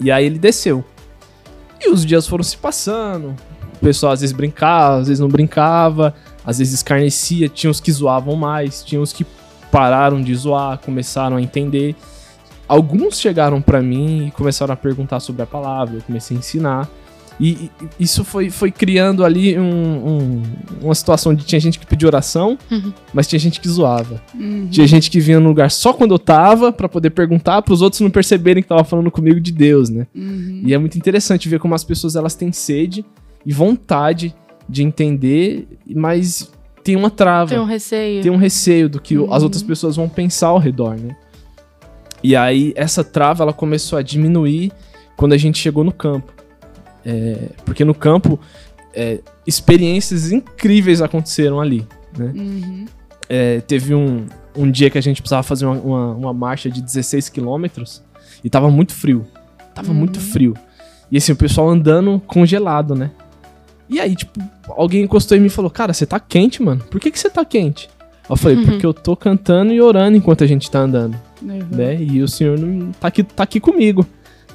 E 0.00 0.10
aí 0.10 0.24
ele 0.26 0.38
desceu. 0.38 0.84
E 1.80 1.90
os 1.90 2.04
dias 2.04 2.26
foram 2.26 2.42
se 2.42 2.56
passando. 2.56 3.34
O 3.76 3.78
pessoal 3.80 4.12
às 4.12 4.20
vezes 4.20 4.34
brincava, 4.34 5.00
às 5.00 5.08
vezes 5.08 5.20
não 5.20 5.28
brincava, 5.28 6.14
às 6.44 6.58
vezes 6.58 6.74
escarnecia. 6.74 7.48
Tinha 7.48 7.70
os 7.70 7.80
que 7.80 7.92
zoavam 7.92 8.36
mais, 8.36 8.82
tinha 8.82 9.00
os 9.00 9.12
que 9.12 9.26
pararam 9.70 10.22
de 10.22 10.34
zoar, 10.34 10.78
começaram 10.78 11.36
a 11.36 11.42
entender. 11.42 11.94
Alguns 12.66 13.18
chegaram 13.20 13.60
pra 13.60 13.82
mim 13.82 14.28
e 14.28 14.30
começaram 14.30 14.72
a 14.72 14.76
perguntar 14.76 15.20
sobre 15.20 15.42
a 15.42 15.46
palavra, 15.46 15.96
eu 15.96 16.02
comecei 16.02 16.36
a 16.36 16.40
ensinar. 16.40 16.88
E, 17.40 17.68
e 17.98 18.04
isso 18.04 18.24
foi, 18.24 18.48
foi 18.48 18.70
criando 18.70 19.24
ali 19.24 19.58
um- 19.58 19.62
um- 20.06 20.42
uma 20.82 20.94
situação 20.94 21.32
onde 21.32 21.44
tinha 21.44 21.60
gente 21.60 21.78
que 21.80 21.86
pedia 21.86 22.06
oração, 22.06 22.56
Uhum. 22.70 22.92
mas 23.12 23.26
tinha 23.26 23.38
gente 23.40 23.60
que 23.60 23.68
zoava. 23.68 24.22
Uhum. 24.34 24.68
Tinha 24.70 24.86
gente 24.86 25.10
que 25.10 25.18
vinha 25.18 25.40
no 25.40 25.48
lugar 25.48 25.70
só 25.70 25.92
quando 25.92 26.14
eu 26.14 26.18
tava, 26.18 26.72
pra 26.72 26.88
poder 26.88 27.10
perguntar, 27.10 27.60
pros 27.62 27.82
outros 27.82 28.00
não 28.00 28.10
perceberem 28.10 28.62
que 28.62 28.68
tava 28.68 28.84
falando 28.84 29.10
comigo 29.10 29.40
de 29.40 29.50
Deus, 29.50 29.88
né? 29.90 30.06
Uhum. 30.14 30.62
E 30.64 30.72
é 30.72 30.78
muito 30.78 30.96
interessante 30.96 31.48
ver 31.48 31.58
como 31.58 31.74
as 31.74 31.82
pessoas 31.82 32.14
elas 32.14 32.36
têm 32.36 32.52
sede 32.52 33.04
e 33.44 33.52
vontade 33.52 34.32
de 34.68 34.82
entender, 34.84 35.66
mas 35.92 36.50
tem 36.84 36.94
uma 36.96 37.10
trava, 37.10 37.50
Tem 37.50 37.58
um 37.58 37.64
receio. 37.64 38.22
tem 38.22 38.30
um 38.30 38.36
receio 38.36 38.88
do 38.88 39.00
que 39.00 39.14
as 39.16 39.20
Uhum. 39.20 39.42
outras 39.42 39.62
pessoas 39.62 39.96
vão 39.96 40.08
pensar 40.08 40.48
ao 40.48 40.58
redor, 40.58 40.96
né? 40.96 41.16
E 42.22 42.34
aí 42.36 42.72
essa 42.76 43.02
trava 43.02 43.42
ela 43.42 43.52
começou 43.52 43.98
a 43.98 44.02
diminuir 44.02 44.70
quando 45.16 45.32
a 45.32 45.36
gente 45.36 45.58
chegou 45.58 45.82
no 45.84 45.92
campo. 45.92 46.32
É, 47.04 47.50
porque 47.64 47.84
no 47.84 47.94
campo 47.94 48.38
é, 48.94 49.20
experiências 49.46 50.32
incríveis 50.32 51.02
aconteceram 51.02 51.60
ali, 51.60 51.86
né? 52.16 52.32
Uhum. 52.34 52.84
É, 53.28 53.60
teve 53.60 53.94
um, 53.94 54.26
um 54.56 54.70
dia 54.70 54.88
que 54.90 54.98
a 54.98 55.00
gente 55.00 55.20
precisava 55.22 55.42
fazer 55.42 55.66
uma, 55.66 55.74
uma, 55.80 56.12
uma 56.14 56.32
marcha 56.32 56.70
de 56.70 56.80
16 56.82 57.28
quilômetros 57.28 58.02
e 58.42 58.50
tava 58.50 58.70
muito 58.70 58.92
frio. 58.94 59.26
Tava 59.74 59.88
Uhum. 59.88 59.94
muito 59.94 60.20
frio. 60.20 60.54
E 61.10 61.16
assim, 61.16 61.32
o 61.32 61.36
pessoal 61.36 61.68
andando 61.68 62.20
congelado, 62.26 62.94
né? 62.94 63.10
E 63.88 64.00
aí, 64.00 64.14
tipo, 64.16 64.40
alguém 64.68 65.02
encostou 65.02 65.36
em 65.36 65.40
mim 65.40 65.46
e 65.48 65.50
falou: 65.50 65.70
Cara, 65.70 65.92
você 65.92 66.06
tá 66.06 66.18
quente, 66.18 66.62
mano. 66.62 66.82
Por 66.90 66.98
que, 67.00 67.10
que 67.10 67.18
você 67.18 67.28
tá 67.28 67.44
quente? 67.44 67.90
Eu 68.30 68.36
falei: 68.36 68.56
Uhum. 68.56 68.64
Porque 68.64 68.86
eu 68.86 68.94
tô 68.94 69.14
cantando 69.14 69.72
e 69.72 69.80
orando 69.80 70.16
enquanto 70.16 70.42
a 70.42 70.46
gente 70.46 70.70
tá 70.70 70.78
andando, 70.80 71.18
Uhum. 71.42 71.66
né? 71.70 72.00
E 72.00 72.22
o 72.22 72.28
senhor 72.28 72.58
não 72.58 72.92
tá 72.92 73.08
aqui, 73.08 73.22
tá 73.22 73.42
aqui 73.42 73.60
comigo. 73.60 74.06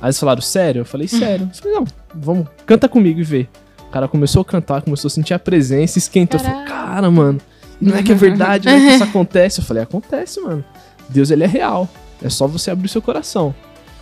Aí 0.01 0.08
eles 0.08 0.20
falaram: 0.20 0.41
Sério? 0.41 0.82
Eu 0.82 0.86
falei: 0.86 1.08
Sério. 1.08 1.48
Eu 1.51 1.56
falei: 1.62 1.77
Não, 1.77 1.86
vamos, 2.13 2.47
canta 2.65 2.87
comigo 2.87 3.19
e 3.19 3.23
vê. 3.23 3.47
O 3.87 3.91
cara 3.91 4.07
começou 4.07 4.41
a 4.41 4.45
cantar, 4.45 4.81
começou 4.81 5.07
a 5.07 5.11
sentir 5.11 5.33
a 5.33 5.39
presença, 5.39 5.97
esquentou. 5.97 6.39
Eu 6.39 6.43
falei: 6.43 6.65
Caraca. 6.65 6.79
Cara, 6.89 7.11
mano. 7.11 7.39
Não 7.81 7.95
é 7.95 8.03
que 8.03 8.11
é 8.11 8.15
verdade, 8.15 8.67
não 8.67 8.75
é 8.75 8.79
que 8.79 8.95
isso 8.95 9.03
acontece. 9.03 9.61
Eu 9.61 9.65
falei, 9.65 9.83
acontece, 9.83 10.41
mano. 10.41 10.63
Deus, 11.07 11.31
ele 11.31 11.43
é 11.43 11.47
real. 11.47 11.87
É 12.21 12.29
só 12.29 12.45
você 12.45 12.69
abrir 12.69 12.89
seu 12.89 13.01
coração. 13.01 13.55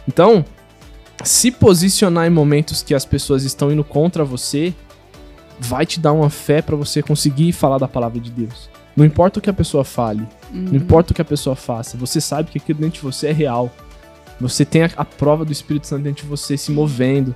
Então, 0.08 0.44
se 1.24 1.52
posicionar 1.52 2.26
em 2.26 2.32
momentos 2.32 2.82
que 2.82 2.96
as 2.96 3.06
pessoas 3.06 3.44
estão 3.44 3.72
indo 3.72 3.84
contra 3.84 4.26
você, 4.26 4.74
vai 5.60 5.86
te 5.86 6.00
dar 6.00 6.14
uma 6.14 6.30
fé 6.30 6.62
pra 6.62 6.76
você 6.76 7.04
conseguir 7.04 7.52
falar 7.52 7.78
da 7.78 7.88
palavra 7.88 8.20
de 8.20 8.32
Deus. 8.32 8.70
Não 8.96 9.06
importa 9.06 9.38
o 9.38 9.42
que 9.42 9.50
a 9.50 9.54
pessoa 9.54 9.84
fale, 9.84 10.28
não 10.52 10.76
importa 10.76 11.12
o 11.12 11.16
que 11.16 11.22
a 11.22 11.26
pessoa 11.26 11.56
faça, 11.56 11.96
você 11.96 12.20
sabe 12.20 12.50
que 12.50 12.58
aquilo 12.58 12.80
dentro 12.80 12.96
de 12.96 13.06
você 13.06 13.28
é 13.28 13.32
real. 13.32 13.72
Você 14.42 14.66
tem 14.66 14.84
a, 14.84 14.90
a 14.98 15.06
prova 15.06 15.46
do 15.46 15.52
Espírito 15.52 15.86
Santo 15.86 16.04
dentro 16.04 16.24
de 16.24 16.30
você 16.30 16.58
se 16.58 16.72
movendo. 16.72 17.36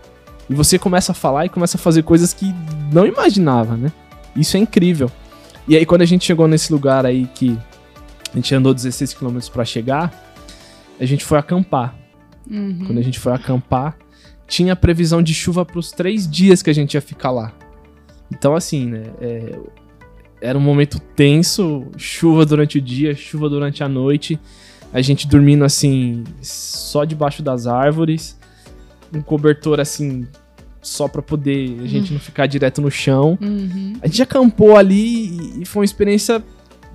E 0.51 0.53
você 0.53 0.77
começa 0.77 1.13
a 1.13 1.15
falar 1.15 1.46
e 1.46 1.50
começa 1.50 1.77
a 1.77 1.79
fazer 1.79 2.03
coisas 2.03 2.34
que 2.34 2.53
não 2.91 3.05
imaginava, 3.05 3.77
né? 3.77 3.89
Isso 4.36 4.58
é 4.58 4.60
incrível. 4.60 5.10
E 5.65 5.77
aí, 5.77 5.86
quando 5.86 6.01
a 6.01 6.05
gente 6.05 6.25
chegou 6.25 6.46
nesse 6.46 6.74
lugar 6.74 7.05
aí 7.05 7.25
que 7.34 7.58
a 8.34 8.36
gente 8.36 8.53
andou 8.53 8.74
16 8.74 9.13
km 9.13 9.39
pra 9.53 9.63
chegar, 9.63 10.13
a 11.00 11.05
gente 11.05 11.24
foi 11.24 11.38
acampar. 11.38 11.96
Uhum. 12.50 12.84
Quando 12.86 12.98
a 12.98 13.01
gente 13.01 13.17
foi 13.17 13.31
acampar, 13.31 13.98
tinha 14.46 14.75
previsão 14.75 15.24
de 15.24 15.34
chuva 15.34 15.65
pros 15.65 15.93
três 15.93 16.29
dias 16.29 16.62
que 16.62 16.70
a 16.70 16.74
gente 16.74 16.96
ia 16.96 17.01
ficar 17.01 17.31
lá. 17.31 17.53
Então, 18.29 18.53
assim, 18.53 18.88
né? 18.88 19.03
é, 19.22 19.58
era 20.41 20.58
um 20.58 20.62
momento 20.62 21.00
tenso, 21.00 21.88
chuva 21.96 22.46
durante 22.46 22.77
o 22.77 22.81
dia, 22.81 23.15
chuva 23.15 23.48
durante 23.48 23.86
a 23.86 23.88
noite. 23.88 24.38
A 24.91 25.01
gente 25.01 25.29
dormindo, 25.29 25.63
assim, 25.63 26.25
só 26.41 27.05
debaixo 27.05 27.41
das 27.41 27.67
árvores. 27.67 28.38
Um 29.13 29.22
cobertor, 29.22 29.79
assim, 29.79 30.27
só 30.81 31.07
pra 31.07 31.21
poder 31.21 31.79
a 31.83 31.88
gente 31.88 32.11
não 32.11 32.19
ficar 32.19 32.47
direto 32.47 32.81
no 32.81 32.89
chão. 32.89 33.38
Uhum. 33.41 33.93
A 34.01 34.07
gente 34.07 34.21
acampou 34.23 34.75
ali 34.77 35.61
e- 35.61 35.65
foi 35.65 35.81
uma 35.81 35.85
experiência 35.85 36.43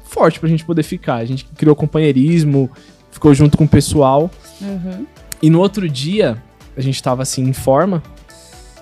forte 0.05 0.41
pra 0.41 0.49
gente 0.49 0.65
poder 0.65 0.83
ficar. 0.83 1.17
A 1.17 1.25
gente 1.25 1.45
criou 1.57 1.75
companheirismo, 1.77 2.71
ficou 3.11 3.33
junto 3.35 3.57
com 3.57 3.65
o 3.65 3.69
pessoal. 3.69 4.31
Uhum. 4.61 5.07
E 5.41 5.51
no 5.51 5.61
outro 5.61 5.89
dia, 5.89 6.43
a 6.77 6.81
gente 6.81 7.03
tava 7.03 7.23
assim 7.23 7.43
em 7.45 7.53
forma, 7.53 8.03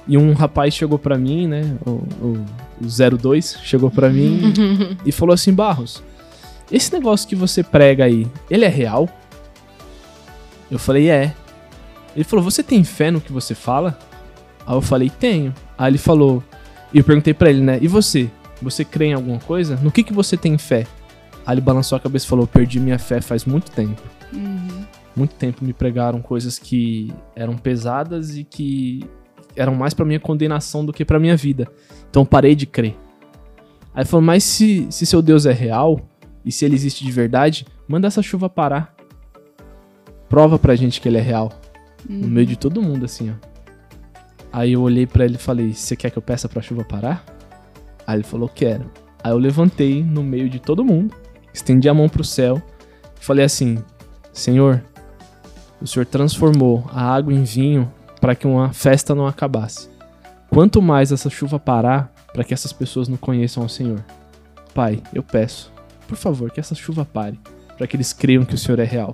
e 0.06 0.16
um 0.18 0.32
rapaz 0.32 0.74
chegou 0.74 0.98
pra 0.98 1.16
mim, 1.18 1.46
né? 1.46 1.76
O, 1.84 1.90
o, 1.90 2.44
o 2.82 3.16
02 3.18 3.58
chegou 3.62 3.90
pra 3.90 4.08
mim 4.10 4.52
e 5.04 5.10
falou 5.12 5.32
assim: 5.34 5.52
Barros, 5.52 6.02
esse 6.70 6.92
negócio 6.92 7.28
que 7.28 7.34
você 7.34 7.62
prega 7.62 8.04
aí, 8.04 8.26
ele 8.50 8.64
é 8.64 8.68
real? 8.68 9.08
Eu 10.70 10.78
falei: 10.78 11.10
é. 11.10 11.34
Ele 12.14 12.24
falou: 12.24 12.44
Você 12.44 12.62
tem 12.62 12.84
fé 12.84 13.10
no 13.10 13.20
que 13.20 13.32
você 13.32 13.54
fala? 13.54 13.98
Aí 14.66 14.74
eu 14.74 14.80
falei: 14.80 15.10
Tenho. 15.10 15.52
Aí 15.76 15.90
ele 15.90 15.98
falou: 15.98 16.42
E 16.92 16.98
eu 16.98 17.04
perguntei 17.04 17.34
pra 17.34 17.50
ele, 17.50 17.60
né? 17.60 17.78
E 17.80 17.88
você? 17.88 18.30
Você 18.62 18.84
crê 18.84 19.06
em 19.06 19.12
alguma 19.14 19.38
coisa? 19.38 19.76
No 19.82 19.90
que, 19.90 20.02
que 20.02 20.12
você 20.12 20.36
tem 20.36 20.56
fé? 20.56 20.86
Aí 21.46 21.54
ele 21.54 21.60
balançou 21.60 21.96
a 21.96 22.00
cabeça 22.00 22.24
e 22.24 22.28
falou: 22.28 22.46
Perdi 22.46 22.80
minha 22.80 22.98
fé 22.98 23.20
faz 23.20 23.44
muito 23.44 23.70
tempo 23.70 24.00
Uhum. 24.32 24.84
muito 25.14 25.34
tempo 25.36 25.64
me 25.64 25.72
pregaram 25.72 26.20
coisas 26.20 26.58
que 26.58 27.12
eram 27.36 27.56
pesadas 27.56 28.36
e 28.36 28.42
que 28.42 29.04
eram 29.54 29.74
mais 29.74 29.94
pra 29.94 30.04
minha 30.04 30.18
condenação 30.18 30.84
do 30.84 30.92
que 30.92 31.04
pra 31.04 31.20
minha 31.20 31.36
vida. 31.36 31.68
Então 32.10 32.22
eu 32.22 32.26
parei 32.26 32.54
de 32.56 32.66
crer. 32.66 32.96
Aí 33.94 34.04
falou, 34.04 34.22
mas 34.26 34.42
se, 34.42 34.88
se 34.90 35.06
seu 35.06 35.22
Deus 35.22 35.46
é 35.46 35.52
real 35.52 36.00
e 36.44 36.50
se 36.50 36.64
ele 36.64 36.74
existe 36.74 37.04
de 37.04 37.12
verdade, 37.12 37.64
manda 37.86 38.08
essa 38.08 38.20
chuva 38.22 38.48
parar. 38.48 38.92
Prova 40.28 40.58
pra 40.58 40.74
gente 40.74 41.00
que 41.00 41.08
ele 41.08 41.18
é 41.18 41.20
real. 41.20 41.52
No 42.08 42.26
meio 42.26 42.46
de 42.46 42.56
todo 42.56 42.82
mundo, 42.82 43.04
assim, 43.04 43.30
ó. 43.30 43.34
Aí 44.56 44.74
eu 44.74 44.82
olhei 44.82 45.04
pra 45.04 45.24
ele 45.24 45.34
e 45.34 45.38
falei, 45.38 45.74
você 45.74 45.96
quer 45.96 46.10
que 46.10 46.16
eu 46.16 46.22
peça 46.22 46.48
pra 46.48 46.62
chuva 46.62 46.84
parar? 46.84 47.24
Aí 48.06 48.14
ele 48.14 48.22
falou, 48.22 48.48
quero. 48.48 48.88
Aí 49.20 49.32
eu 49.32 49.36
levantei 49.36 50.04
no 50.04 50.22
meio 50.22 50.48
de 50.48 50.60
todo 50.60 50.84
mundo, 50.84 51.12
estendi 51.52 51.88
a 51.88 51.94
mão 51.94 52.08
pro 52.08 52.22
céu 52.22 52.62
e 53.20 53.24
falei 53.24 53.44
assim, 53.44 53.82
Senhor, 54.32 54.80
o 55.82 55.88
Senhor 55.88 56.06
transformou 56.06 56.88
a 56.92 57.02
água 57.02 57.32
em 57.32 57.42
vinho 57.42 57.92
para 58.20 58.36
que 58.36 58.46
uma 58.46 58.72
festa 58.72 59.12
não 59.12 59.26
acabasse. 59.26 59.90
Quanto 60.48 60.80
mais 60.80 61.10
essa 61.10 61.28
chuva 61.28 61.58
parar 61.58 62.12
para 62.32 62.44
que 62.44 62.54
essas 62.54 62.72
pessoas 62.72 63.08
não 63.08 63.16
conheçam 63.16 63.60
ao 63.60 63.68
Senhor. 63.68 64.04
Pai, 64.72 65.02
eu 65.12 65.24
peço, 65.24 65.72
por 66.06 66.16
favor, 66.16 66.52
que 66.52 66.60
essa 66.60 66.76
chuva 66.76 67.04
pare 67.04 67.40
para 67.76 67.88
que 67.88 67.96
eles 67.96 68.12
creiam 68.12 68.44
que 68.44 68.54
o 68.54 68.58
Senhor 68.58 68.78
é 68.78 68.84
real. 68.84 69.12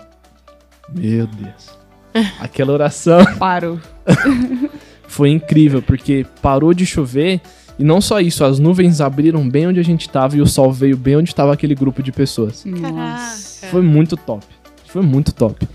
Meu 0.94 1.26
Deus. 1.26 1.78
Aquela 2.38 2.74
oração 2.74 3.24
Parou. 3.38 3.80
foi 5.10 5.30
incrível, 5.30 5.82
porque 5.82 6.24
parou 6.40 6.72
de 6.72 6.86
chover 6.86 7.40
e 7.76 7.82
não 7.82 8.00
só 8.00 8.20
isso, 8.20 8.44
as 8.44 8.60
nuvens 8.60 9.00
abriram 9.00 9.48
bem 9.48 9.66
onde 9.66 9.80
a 9.80 9.82
gente 9.82 10.08
tava 10.08 10.36
e 10.36 10.40
o 10.40 10.46
sol 10.46 10.72
veio 10.72 10.96
bem 10.96 11.16
onde 11.16 11.30
estava 11.30 11.52
aquele 11.52 11.74
grupo 11.74 12.00
de 12.00 12.12
pessoas. 12.12 12.64
Nossa. 12.64 13.66
Foi 13.66 13.82
muito 13.82 14.16
top. 14.16 14.44
Foi 14.86 15.02
muito 15.02 15.32
top. 15.32 15.66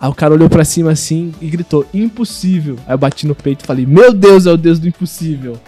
Aí 0.00 0.08
o 0.08 0.14
cara 0.14 0.34
olhou 0.34 0.48
pra 0.48 0.64
cima 0.64 0.90
assim 0.90 1.32
e 1.40 1.48
gritou: 1.48 1.86
Impossível. 1.94 2.76
Aí 2.86 2.94
eu 2.94 2.98
bati 2.98 3.26
no 3.28 3.34
peito 3.34 3.62
e 3.62 3.66
falei: 3.66 3.86
Meu 3.86 4.12
Deus, 4.12 4.46
é 4.46 4.52
o 4.52 4.56
Deus 4.56 4.78
do 4.80 4.88
impossível. 4.88 5.60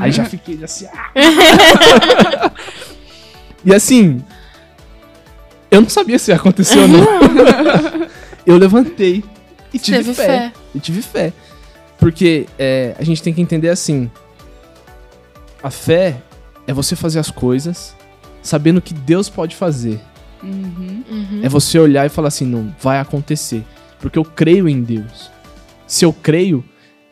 Aí 0.00 0.10
já 0.10 0.24
fiquei 0.24 0.58
assim. 0.64 0.86
"Ah!" 0.86 2.50
e 3.64 3.72
assim. 3.72 4.20
Eu 5.70 5.80
não 5.80 5.88
sabia 5.88 6.18
se 6.18 6.30
ia 6.32 6.36
acontecer 6.36 6.78
ou 6.78 6.88
não. 6.88 7.04
eu 8.46 8.56
levantei 8.56 9.22
e 9.72 9.78
tive 9.78 9.98
Teve 9.98 10.14
fé. 10.14 10.26
fé. 10.26 10.52
E 10.74 10.80
tive 10.80 11.02
fé. 11.02 11.32
Porque 12.04 12.46
é, 12.58 12.94
a 12.98 13.02
gente 13.02 13.22
tem 13.22 13.32
que 13.32 13.40
entender 13.40 13.70
assim: 13.70 14.10
a 15.62 15.70
fé 15.70 16.20
é 16.66 16.72
você 16.74 16.94
fazer 16.94 17.18
as 17.18 17.30
coisas 17.30 17.96
sabendo 18.42 18.82
que 18.82 18.92
Deus 18.92 19.30
pode 19.30 19.56
fazer. 19.56 19.98
Uhum. 20.42 21.02
Uhum. 21.10 21.40
É 21.42 21.48
você 21.48 21.78
olhar 21.78 22.04
e 22.04 22.10
falar 22.10 22.28
assim, 22.28 22.44
não, 22.44 22.74
vai 22.78 23.00
acontecer. 23.00 23.64
Porque 23.98 24.18
eu 24.18 24.24
creio 24.24 24.68
em 24.68 24.82
Deus. 24.82 25.30
Se 25.86 26.04
eu 26.04 26.12
creio, 26.12 26.62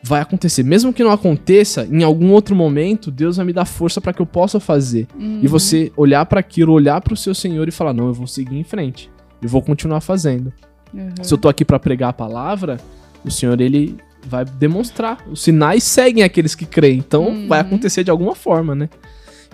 vai 0.03 0.21
acontecer. 0.21 0.61
Mesmo 0.61 0.93
que 0.93 1.03
não 1.03 1.09
aconteça, 1.09 1.87
em 1.91 2.03
algum 2.03 2.31
outro 2.31 2.55
momento, 2.55 3.09
Deus 3.09 3.37
vai 3.37 3.47
me 3.47 3.53
dar 3.53 3.65
força 3.65 3.99
para 3.99 4.13
que 4.13 4.21
eu 4.21 4.27
possa 4.27 4.59
fazer. 4.59 5.07
Uhum. 5.15 5.39
E 5.41 5.47
você 5.47 5.91
olhar 5.97 6.23
para 6.27 6.39
aquilo, 6.39 6.71
olhar 6.71 7.01
para 7.01 7.15
o 7.15 7.17
seu 7.17 7.33
Senhor 7.33 7.67
e 7.67 7.71
falar, 7.71 7.93
não, 7.93 8.05
eu 8.05 8.13
vou 8.13 8.27
seguir 8.27 8.59
em 8.59 8.63
frente. 8.63 9.09
Eu 9.41 9.49
vou 9.49 9.63
continuar 9.63 10.01
fazendo. 10.01 10.53
Uhum. 10.93 11.15
Se 11.23 11.33
eu 11.33 11.37
tô 11.39 11.49
aqui 11.49 11.65
para 11.65 11.79
pregar 11.79 12.11
a 12.11 12.13
palavra, 12.13 12.79
o 13.25 13.31
Senhor 13.31 13.59
ele 13.59 13.97
vai 14.27 14.45
demonstrar. 14.45 15.17
Os 15.29 15.41
sinais 15.41 15.83
seguem 15.83 16.23
aqueles 16.23 16.55
que 16.55 16.65
creem. 16.65 16.97
Então 16.99 17.27
Uhum. 17.27 17.47
vai 17.47 17.59
acontecer 17.59 18.03
de 18.03 18.11
alguma 18.11 18.35
forma, 18.35 18.73
né? 18.75 18.89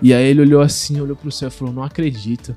E 0.02 0.14
aí 0.14 0.24
ele 0.26 0.40
olhou 0.40 0.62
assim, 0.62 1.00
olhou 1.00 1.16
pro 1.16 1.30
céu 1.30 1.48
e 1.48 1.50
falou: 1.50 1.72
"Não 1.74 1.82
acredito. 1.82 2.56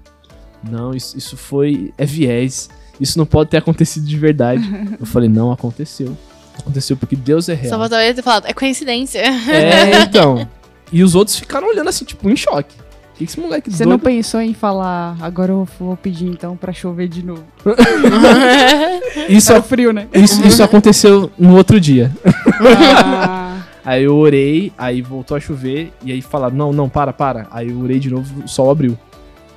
Não, 0.69 0.93
isso, 0.93 1.17
isso 1.17 1.35
foi 1.35 1.93
é 1.97 2.05
viés. 2.05 2.69
Isso 2.99 3.17
não 3.17 3.25
pode 3.25 3.49
ter 3.49 3.57
acontecido 3.57 4.05
de 4.05 4.17
verdade". 4.17 4.63
eu 4.99 5.05
falei: 5.05 5.27
"Não 5.29 5.51
aconteceu. 5.51 6.17
Aconteceu 6.57 6.95
porque 6.95 7.15
Deus 7.15 7.49
é 7.49 7.53
real". 7.53 7.69
Só 7.73 7.77
faltava 7.79 8.13
ter 8.13 8.21
falado, 8.21 8.45
é 8.47 8.53
coincidência. 8.53 9.19
É, 9.19 10.01
então. 10.07 10.47
E 10.91 11.03
os 11.03 11.15
outros 11.15 11.37
ficaram 11.37 11.67
olhando 11.67 11.89
assim, 11.89 12.05
tipo, 12.05 12.29
em 12.29 12.35
choque. 12.35 12.75
O 13.13 13.17
que 13.17 13.23
esse 13.25 13.39
moleque 13.39 13.69
Você 13.69 13.83
doido? 13.83 13.89
não 13.91 13.99
pensou 13.99 14.41
em 14.41 14.53
falar, 14.55 15.15
agora 15.21 15.51
eu 15.51 15.67
vou 15.79 15.95
pedir 15.95 16.25
então 16.25 16.57
pra 16.57 16.73
chover 16.73 17.07
de 17.07 17.23
novo? 17.23 17.43
Isso, 19.29 19.53
Tá 19.53 19.61
frio, 19.61 19.93
né? 19.93 20.07
isso, 20.13 20.45
isso 20.45 20.63
aconteceu 20.63 21.31
no 21.37 21.55
outro 21.55 21.79
dia. 21.79 22.11
Ah, 22.59 23.61
Aí 23.85 24.03
eu 24.05 24.15
orei, 24.15 24.71
aí 24.77 25.01
voltou 25.01 25.35
a 25.35 25.41
chover, 25.41 25.91
e 26.05 26.11
aí 26.13 26.21
falaram, 26.21 26.55
não, 26.55 26.71
não, 26.71 26.87
para, 26.87 27.11
para. 27.11 27.47
Aí 27.51 27.69
eu 27.69 27.77
orei 27.81 27.99
de 27.99 28.09
novo, 28.09 28.43
o 28.45 28.47
sol 28.47 28.71
abriu. 28.71 28.97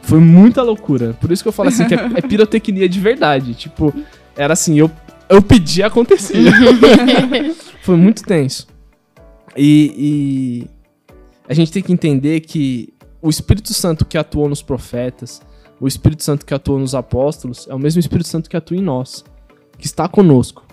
Foi 0.03 0.19
muita 0.19 0.63
loucura. 0.63 1.17
Por 1.21 1.31
isso 1.31 1.45
que 1.45 1.49
eu 1.49 1.53
falo 1.53 1.69
assim, 1.69 1.85
que 1.87 1.95
é, 1.95 1.99
é 2.17 2.21
pirotecnia 2.21 2.89
de 2.89 2.99
verdade. 2.99 3.55
Tipo, 3.55 3.95
era 4.37 4.53
assim, 4.53 4.77
eu, 4.81 4.91
eu 5.29 5.41
pedi 5.41 5.81
acontecer. 5.81 6.43
Foi 7.83 7.97
muito 7.97 8.25
tenso. 8.25 8.67
E, 9.57 9.95
e 9.97 10.71
a 11.49 11.55
gente 11.55 11.71
tem 11.71 11.81
que 11.83 11.93
entender 11.93 12.41
que 12.41 12.93
o 13.27 13.31
Espírito 13.31 13.75
Santo 13.75 14.05
que 14.05 14.17
atuou 14.17 14.49
nos 14.49 14.63
profetas, 14.63 15.43
o 15.81 15.89
Espírito 15.89 16.23
Santo 16.23 16.47
que 16.47 16.55
atuou 16.55 16.79
nos 16.79 16.95
apóstolos, 16.95 17.67
é 17.69 17.75
o 17.75 17.79
mesmo 17.79 17.99
Espírito 17.99 18.29
Santo 18.29 18.49
que 18.49 18.57
atua 18.57 18.77
em 18.77 18.81
nós, 18.81 19.25
que 19.77 19.85
está 19.85 20.07
conosco. 20.09 20.65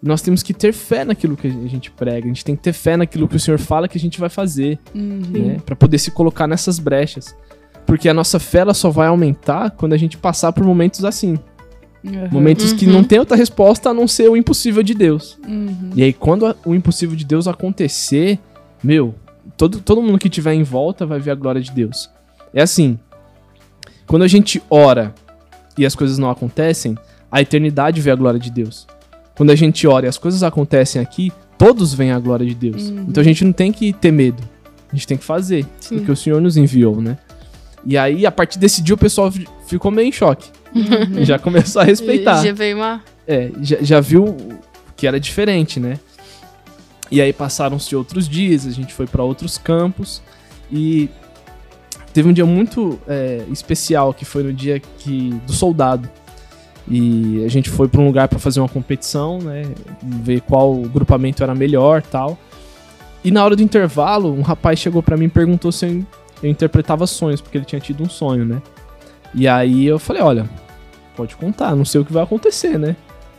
Nós 0.00 0.22
temos 0.22 0.44
que 0.44 0.54
ter 0.54 0.72
fé 0.72 1.04
naquilo 1.04 1.36
que 1.36 1.48
a 1.48 1.50
gente 1.50 1.90
prega, 1.90 2.24
a 2.24 2.28
gente 2.28 2.44
tem 2.44 2.54
que 2.54 2.62
ter 2.62 2.72
fé 2.72 2.96
naquilo 2.96 3.26
que 3.26 3.34
o 3.34 3.40
Senhor 3.40 3.58
fala 3.58 3.88
que 3.88 3.98
a 3.98 4.00
gente 4.00 4.20
vai 4.20 4.28
fazer, 4.28 4.78
uhum. 4.94 5.22
né? 5.28 5.56
Para 5.66 5.74
poder 5.74 5.98
se 5.98 6.12
colocar 6.12 6.46
nessas 6.46 6.78
brechas. 6.78 7.34
Porque 7.84 8.08
a 8.08 8.14
nossa 8.14 8.38
fé 8.38 8.58
ela 8.58 8.74
só 8.74 8.88
vai 8.88 9.08
aumentar 9.08 9.70
quando 9.70 9.92
a 9.92 9.96
gente 9.96 10.16
passar 10.16 10.52
por 10.52 10.64
momentos 10.64 11.04
assim. 11.04 11.36
Uhum. 12.04 12.28
Momentos 12.30 12.72
que 12.74 12.86
Uhum. 12.86 12.92
não 12.92 13.04
tem 13.04 13.18
outra 13.18 13.36
resposta 13.36 13.90
a 13.90 13.94
não 13.94 14.06
ser 14.06 14.30
o 14.30 14.36
impossível 14.36 14.84
de 14.84 14.94
Deus. 14.94 15.36
Uhum. 15.48 15.90
E 15.96 16.02
aí, 16.04 16.12
quando 16.12 16.54
o 16.64 16.76
impossível 16.76 17.16
de 17.16 17.24
Deus 17.24 17.48
acontecer, 17.48 18.38
meu, 18.84 19.16
todo, 19.56 19.80
todo 19.80 20.02
mundo 20.02 20.18
que 20.18 20.28
tiver 20.28 20.54
em 20.54 20.62
volta 20.62 21.04
vai 21.06 21.18
ver 21.18 21.30
a 21.32 21.34
glória 21.34 21.60
de 21.60 21.70
Deus. 21.70 22.10
É 22.54 22.62
assim, 22.62 22.98
quando 24.06 24.22
a 24.22 24.28
gente 24.28 24.62
ora 24.70 25.14
e 25.76 25.84
as 25.84 25.94
coisas 25.94 26.18
não 26.18 26.30
acontecem, 26.30 26.96
a 27.30 27.40
eternidade 27.40 28.00
vê 28.00 28.10
a 28.10 28.14
glória 28.16 28.40
de 28.40 28.50
Deus. 28.50 28.86
Quando 29.36 29.50
a 29.50 29.54
gente 29.54 29.86
ora 29.86 30.06
e 30.06 30.08
as 30.08 30.16
coisas 30.18 30.42
acontecem 30.42 31.00
aqui, 31.02 31.30
todos 31.58 31.92
veem 31.92 32.12
a 32.12 32.18
glória 32.18 32.46
de 32.46 32.54
Deus. 32.54 32.88
Uhum. 32.88 33.06
Então 33.08 33.20
a 33.20 33.24
gente 33.24 33.44
não 33.44 33.52
tem 33.52 33.70
que 33.72 33.92
ter 33.92 34.10
medo. 34.10 34.42
A 34.90 34.94
gente 34.94 35.06
tem 35.06 35.16
que 35.18 35.24
fazer, 35.24 35.66
Sim. 35.80 35.96
porque 35.98 36.12
o 36.12 36.16
Senhor 36.16 36.40
nos 36.40 36.56
enviou, 36.56 37.00
né? 37.02 37.18
E 37.84 37.98
aí, 37.98 38.24
a 38.24 38.32
partir 38.32 38.58
desse 38.58 38.80
dia, 38.82 38.94
o 38.94 38.98
pessoal 38.98 39.30
fi- 39.30 39.46
ficou 39.66 39.90
meio 39.90 40.08
em 40.08 40.12
choque. 40.12 40.48
Uhum. 40.74 41.24
Já 41.24 41.38
começou 41.38 41.82
a 41.82 41.84
respeitar. 41.84 42.42
Já 42.44 42.52
veio 42.52 42.76
uma. 42.76 43.02
É, 43.28 43.50
já, 43.60 43.76
já 43.82 44.00
viu 44.00 44.36
que 44.96 45.06
era 45.06 45.18
diferente, 45.18 45.80
né? 45.80 45.98
E 47.10 47.20
aí 47.20 47.32
passaram-se 47.32 47.94
outros 47.94 48.28
dias, 48.28 48.66
a 48.66 48.70
gente 48.70 48.92
foi 48.92 49.06
para 49.06 49.22
outros 49.22 49.56
campos 49.58 50.22
e 50.70 51.08
teve 52.12 52.28
um 52.28 52.32
dia 52.32 52.46
muito 52.46 52.98
é, 53.06 53.44
especial 53.50 54.12
que 54.12 54.24
foi 54.24 54.42
no 54.42 54.52
dia 54.52 54.80
que 54.80 55.30
do 55.46 55.52
soldado. 55.52 56.08
E 56.88 57.44
a 57.44 57.48
gente 57.48 57.68
foi 57.68 57.88
para 57.88 58.00
um 58.00 58.06
lugar 58.06 58.28
para 58.28 58.38
fazer 58.38 58.60
uma 58.60 58.68
competição, 58.68 59.38
né? 59.38 59.62
Ver 60.02 60.40
qual 60.42 60.74
grupamento 60.82 61.42
era 61.42 61.54
melhor, 61.54 62.00
tal. 62.00 62.38
E 63.24 63.30
na 63.30 63.44
hora 63.44 63.56
do 63.56 63.62
intervalo, 63.62 64.32
um 64.32 64.42
rapaz 64.42 64.78
chegou 64.78 65.02
para 65.02 65.16
mim 65.16 65.24
e 65.24 65.28
perguntou 65.28 65.72
se 65.72 65.84
eu, 65.84 66.06
eu 66.42 66.50
interpretava 66.50 67.06
sonhos, 67.06 67.40
porque 67.40 67.58
ele 67.58 67.64
tinha 67.64 67.80
tido 67.80 68.04
um 68.04 68.08
sonho, 68.08 68.44
né? 68.44 68.62
E 69.34 69.48
aí 69.48 69.84
eu 69.84 69.98
falei, 69.98 70.22
olha, 70.22 70.48
pode 71.16 71.34
contar, 71.34 71.74
não 71.74 71.84
sei 71.84 72.00
o 72.00 72.04
que 72.04 72.12
vai 72.12 72.22
acontecer, 72.22 72.78
né? 72.78 72.94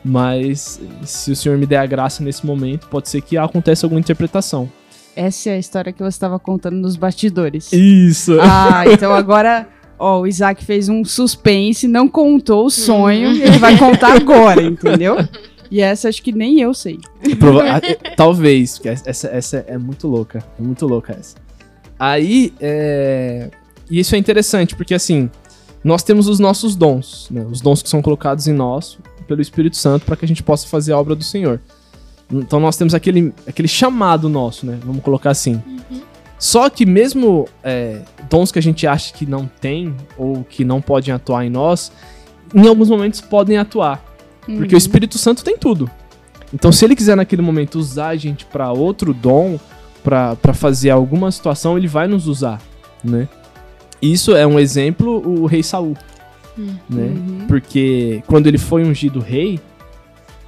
Mas 0.08 0.80
se 1.04 1.32
o 1.32 1.36
senhor 1.36 1.58
me 1.58 1.66
der 1.66 1.80
a 1.80 1.86
graça 1.86 2.24
nesse 2.24 2.46
momento, 2.46 2.88
pode 2.88 3.10
ser 3.10 3.22
que 3.22 3.38
aconteça 3.38 3.86
alguma 3.86 4.00
interpretação. 4.00 4.70
Essa 5.14 5.50
é 5.50 5.54
a 5.54 5.60
história 5.60 5.92
que 5.92 6.00
você 6.00 6.16
estava 6.16 6.40
contando 6.40 6.78
nos 6.78 6.96
bastidores. 6.96 7.74
Isso. 7.74 8.38
Ah, 8.40 8.86
então 8.88 9.14
agora, 9.14 9.68
ó, 10.00 10.22
o 10.22 10.28
Isaac 10.28 10.64
fez 10.64 10.88
um 10.88 11.04
suspense, 11.04 11.88
não 11.88 12.08
contou 12.08 12.68
o 12.68 12.70
sonho, 12.70 13.32
ele 13.32 13.58
vai 13.58 13.78
contar 13.78 14.16
agora, 14.16 14.62
entendeu? 14.62 15.18
E 15.70 15.82
essa 15.82 16.08
acho 16.08 16.24
que 16.24 16.32
nem 16.32 16.62
eu 16.62 16.74
sei. 16.74 17.00
Prova- 17.38 17.64
ah, 17.64 17.82
eh, 17.84 17.96
Talvez, 18.16 18.78
porque 18.78 18.90
essa, 18.90 19.28
essa 19.28 19.66
é 19.68 19.78
muito 19.78 20.08
louca. 20.08 20.42
É 20.58 20.62
muito 20.62 20.88
louca 20.88 21.14
essa. 21.20 21.36
Aí, 22.00 22.54
é... 22.62 23.50
e 23.90 24.00
isso 24.00 24.16
é 24.16 24.18
interessante, 24.18 24.76
porque 24.76 24.94
assim, 24.94 25.30
nós 25.84 26.04
temos 26.04 26.28
os 26.28 26.40
nossos 26.40 26.76
dons, 26.76 27.28
né? 27.30 27.46
Os 27.52 27.60
dons 27.60 27.82
que 27.82 27.90
são 27.90 28.02
colocados 28.02 28.48
em 28.48 28.54
nós 28.54 28.98
pelo 29.28 29.42
Espírito 29.42 29.78
Santo 29.78 30.06
para 30.06 30.16
que 30.16 30.26
a 30.26 30.28
gente 30.28 30.42
possa 30.42 30.68
fazer 30.68 30.94
a 30.94 31.00
obra 31.00 31.16
do 31.16 31.24
Senhor. 31.24 31.60
Então 32.32 32.60
nós 32.60 32.76
temos 32.78 32.94
aquele, 32.94 33.34
aquele 33.46 33.68
chamado 33.68 34.28
nosso, 34.28 34.66
né? 34.66 34.78
Vamos 34.84 35.04
colocar 35.04 35.32
assim. 35.32 35.62
Só 36.40 36.70
que 36.70 36.86
mesmo 36.86 37.48
é, 37.64 38.02
dons 38.30 38.52
que 38.52 38.60
a 38.60 38.62
gente 38.62 38.86
acha 38.86 39.14
que 39.14 39.26
não 39.26 39.50
tem 39.60 39.96
ou 40.18 40.44
que 40.44 40.64
não 40.64 40.82
podem 40.82 41.14
atuar 41.14 41.46
em 41.46 41.50
nós, 41.50 41.92
em 42.54 42.68
alguns 42.68 42.90
momentos 42.90 43.22
podem 43.22 43.58
atuar. 43.58 44.04
Porque 44.46 44.76
o 44.76 44.78
Espírito 44.78 45.18
Santo 45.18 45.44
tem 45.44 45.58
tudo. 45.58 45.90
Então, 46.54 46.72
se 46.72 46.86
ele 46.86 46.96
quiser 46.96 47.18
naquele 47.18 47.42
momento 47.42 47.78
usar 47.78 48.10
a 48.10 48.16
gente 48.16 48.46
pra 48.46 48.72
outro 48.72 49.14
dom, 49.14 49.60
pra 50.04 50.54
fazer 50.54 50.90
alguma 50.90 51.30
situação, 51.32 51.78
ele 51.78 51.88
vai 51.88 52.08
nos 52.08 52.28
usar, 52.28 52.62
né? 53.04 53.28
Isso 54.02 54.36
é 54.36 54.48
um 54.48 54.58
exemplo, 54.58 55.22
o 55.28 55.46
rei 55.46 55.62
Saul, 55.62 55.98
né? 56.58 57.04
Uhum. 57.04 57.46
Porque 57.48 58.24
quando 58.28 58.48
ele 58.48 58.58
foi 58.58 58.84
ungido 58.84 59.20
rei, 59.20 59.60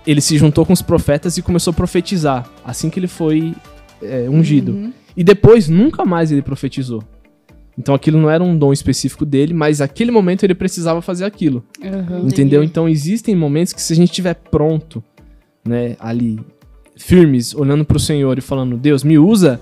ele 0.06 0.22
se 0.22 0.38
juntou 0.38 0.66
com 0.66 0.74
os 0.74 0.82
profetas 0.82 1.38
e 1.38 1.42
começou 1.42 1.72
a 1.72 1.74
profetizar, 1.74 2.50
assim 2.64 2.90
que 2.90 3.00
ele 3.00 3.08
foi 3.08 3.54
é, 4.02 4.30
ungido. 4.30 4.72
Uhum. 4.72 4.94
E 5.16 5.24
depois, 5.24 5.68
nunca 5.68 6.06
mais 6.06 6.32
ele 6.32 6.42
profetizou. 6.42 7.04
Então 7.78 7.96
aquilo 7.96 8.20
não 8.20 8.30
era 8.30 8.44
um 8.44 8.58
dom 8.58 8.74
específico 8.74 9.26
dele, 9.26 9.54
mas 9.54 9.80
naquele 9.80 10.12
momento 10.12 10.44
ele 10.44 10.54
precisava 10.54 11.02
fazer 11.02 11.24
aquilo. 11.24 11.64
Uhum. 11.82 12.28
Entendeu? 12.28 12.62
Então 12.62 12.90
existem 12.90 13.34
momentos 13.36 13.72
que 13.72 13.82
se 13.82 13.94
a 13.94 13.96
gente 13.96 14.10
estiver 14.10 14.34
pronto, 14.34 15.02
né, 15.66 15.96
ali, 15.98 16.40
firmes, 16.98 17.56
olhando 17.56 17.86
pro 17.86 17.98
Senhor 17.98 18.38
e 18.38 18.42
falando, 18.42 18.76
Deus, 18.76 19.02
me 19.04 19.18
usa, 19.18 19.62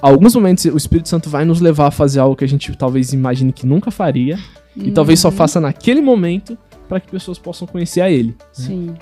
alguns 0.00 0.34
momentos 0.34 0.66
o 0.66 0.76
Espírito 0.76 1.08
Santo 1.08 1.30
vai 1.30 1.46
nos 1.46 1.60
levar 1.60 1.86
a 1.86 1.90
fazer 1.90 2.20
algo 2.20 2.36
que 2.36 2.44
a 2.44 2.48
gente 2.48 2.76
talvez 2.76 3.14
imagine 3.14 3.50
que 3.50 3.66
nunca 3.66 3.90
faria, 3.90 4.38
e 4.76 4.90
talvez 4.90 5.20
só 5.20 5.28
Uhum. 5.28 5.34
faça 5.34 5.60
naquele 5.60 6.00
momento 6.00 6.56
para 6.88 7.00
que 7.00 7.10
pessoas 7.10 7.38
possam 7.38 7.66
conhecer 7.66 8.00
a 8.00 8.10
Ele. 8.10 8.36
Sim. 8.52 8.94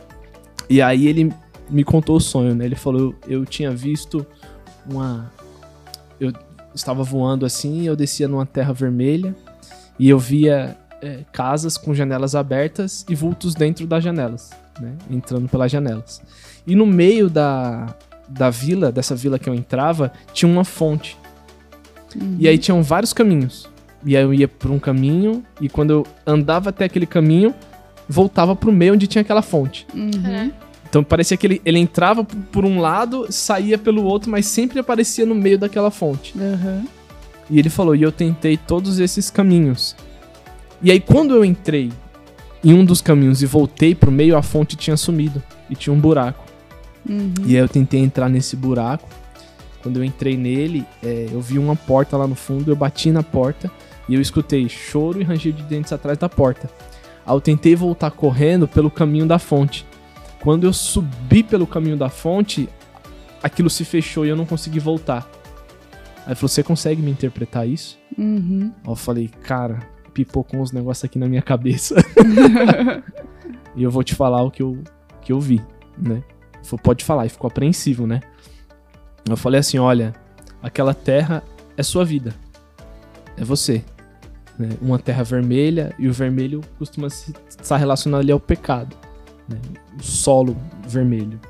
E 0.68 0.80
aí 0.80 1.08
ele 1.08 1.32
me 1.68 1.84
contou 1.84 2.16
o 2.16 2.20
sonho, 2.20 2.54
né? 2.54 2.64
Ele 2.64 2.76
falou, 2.76 3.14
eu 3.26 3.44
tinha 3.44 3.70
visto 3.70 4.26
uma... 4.90 5.30
Eu 6.18 6.32
estava 6.74 7.02
voando 7.02 7.46
assim, 7.46 7.86
eu 7.86 7.96
descia 7.96 8.28
numa 8.28 8.46
terra 8.46 8.72
vermelha, 8.72 9.34
e 9.98 10.08
eu 10.08 10.18
via 10.18 10.76
é, 11.02 11.20
casas 11.32 11.76
com 11.76 11.94
janelas 11.94 12.34
abertas 12.34 13.04
e 13.08 13.14
vultos 13.14 13.54
dentro 13.54 13.86
das 13.86 14.02
janelas, 14.04 14.50
né? 14.80 14.92
Entrando 15.10 15.48
pelas 15.48 15.70
janelas. 15.70 16.22
E 16.66 16.74
no 16.74 16.86
meio 16.86 17.28
da, 17.28 17.94
da 18.28 18.50
vila, 18.50 18.92
dessa 18.92 19.14
vila 19.14 19.38
que 19.38 19.48
eu 19.48 19.54
entrava, 19.54 20.12
tinha 20.32 20.50
uma 20.50 20.64
fonte. 20.64 21.16
Uhum. 22.14 22.36
E 22.38 22.48
aí 22.48 22.58
tinham 22.58 22.82
vários 22.82 23.12
caminhos. 23.12 23.68
E 24.04 24.16
aí 24.16 24.22
eu 24.22 24.32
ia 24.32 24.48
por 24.48 24.70
um 24.70 24.78
caminho, 24.78 25.44
e 25.60 25.68
quando 25.68 25.90
eu 25.90 26.06
andava 26.26 26.70
até 26.70 26.86
aquele 26.86 27.06
caminho, 27.06 27.54
voltava 28.08 28.56
pro 28.56 28.72
meio 28.72 28.94
onde 28.94 29.06
tinha 29.06 29.22
aquela 29.22 29.42
fonte. 29.42 29.86
Uhum. 29.94 30.50
Então 30.88 31.04
parecia 31.04 31.36
que 31.36 31.46
ele, 31.46 31.62
ele 31.64 31.78
entrava 31.78 32.24
por 32.24 32.64
um 32.64 32.80
lado, 32.80 33.26
saía 33.30 33.78
pelo 33.78 34.02
outro, 34.04 34.30
mas 34.30 34.46
sempre 34.46 34.80
aparecia 34.80 35.24
no 35.24 35.34
meio 35.34 35.58
daquela 35.58 35.90
fonte. 35.90 36.34
Uhum. 36.36 36.84
E 37.48 37.58
ele 37.58 37.70
falou: 37.70 37.94
e 37.94 38.02
eu 38.02 38.10
tentei 38.10 38.56
todos 38.56 38.98
esses 38.98 39.30
caminhos. 39.30 39.94
E 40.82 40.90
aí, 40.90 40.98
quando 40.98 41.34
eu 41.34 41.44
entrei 41.44 41.92
em 42.64 42.74
um 42.74 42.84
dos 42.84 43.00
caminhos 43.00 43.42
e 43.42 43.46
voltei 43.46 43.94
pro 43.94 44.10
meio, 44.10 44.36
a 44.36 44.42
fonte 44.42 44.76
tinha 44.76 44.96
sumido 44.96 45.42
e 45.68 45.76
tinha 45.76 45.92
um 45.92 46.00
buraco. 46.00 46.44
Uhum. 47.08 47.32
E 47.46 47.54
aí 47.54 47.62
eu 47.62 47.68
tentei 47.68 48.00
entrar 48.00 48.28
nesse 48.28 48.56
buraco. 48.56 49.08
Quando 49.82 49.98
eu 49.98 50.04
entrei 50.04 50.36
nele, 50.36 50.84
é, 51.02 51.28
eu 51.32 51.40
vi 51.40 51.58
uma 51.58 51.74
porta 51.74 52.16
lá 52.16 52.26
no 52.26 52.34
fundo, 52.34 52.70
eu 52.70 52.76
bati 52.76 53.10
na 53.10 53.22
porta 53.22 53.70
e 54.10 54.14
eu 54.16 54.20
escutei 54.20 54.68
choro 54.68 55.20
e 55.20 55.24
ranger 55.24 55.52
de 55.52 55.62
dentes 55.62 55.92
atrás 55.92 56.18
da 56.18 56.28
porta. 56.28 56.68
Aí 57.24 57.32
eu 57.32 57.40
tentei 57.40 57.76
voltar 57.76 58.10
correndo 58.10 58.66
pelo 58.66 58.90
caminho 58.90 59.24
da 59.24 59.38
fonte. 59.38 59.86
Quando 60.40 60.64
eu 60.64 60.72
subi 60.72 61.44
pelo 61.44 61.64
caminho 61.64 61.96
da 61.96 62.08
fonte, 62.08 62.68
aquilo 63.40 63.70
se 63.70 63.84
fechou 63.84 64.26
e 64.26 64.28
eu 64.28 64.34
não 64.34 64.44
consegui 64.44 64.80
voltar. 64.80 65.30
Aí 66.26 66.30
ele 66.30 66.34
falou: 66.34 66.48
Você 66.48 66.64
consegue 66.64 67.00
me 67.00 67.12
interpretar 67.12 67.68
isso? 67.68 67.96
Uhum. 68.18 68.72
Aí 68.82 68.90
eu 68.90 68.96
falei: 68.96 69.28
Cara, 69.44 69.78
pipocou 70.12 70.58
uns 70.58 70.72
negócios 70.72 71.04
aqui 71.04 71.16
na 71.16 71.28
minha 71.28 71.42
cabeça. 71.42 71.94
e 73.76 73.82
eu 73.84 73.92
vou 73.92 74.02
te 74.02 74.16
falar 74.16 74.42
o 74.42 74.50
que 74.50 74.60
eu, 74.60 74.82
que 75.22 75.32
eu 75.32 75.38
vi, 75.38 75.62
né? 75.96 76.20
Falou, 76.64 76.82
pode 76.82 77.04
falar, 77.04 77.26
e 77.26 77.28
ficou 77.28 77.46
apreensivo, 77.46 78.08
né? 78.08 78.18
Eu 79.28 79.36
falei 79.36 79.60
assim: 79.60 79.78
olha, 79.78 80.12
aquela 80.60 80.94
terra 80.94 81.44
é 81.76 81.82
sua 81.84 82.04
vida. 82.04 82.34
É 83.36 83.44
você. 83.44 83.84
Né? 84.60 84.68
Uma 84.80 84.98
terra 84.98 85.22
vermelha, 85.24 85.94
e 85.98 86.06
o 86.08 86.12
vermelho 86.12 86.60
costuma 86.78 87.08
se- 87.08 87.32
estar 87.48 87.76
relacionado 87.78 88.20
ali 88.20 88.30
ao 88.32 88.38
pecado. 88.40 88.94
né? 89.48 89.56
O 89.98 90.02
solo 90.02 90.56
vermelho. 90.86 91.40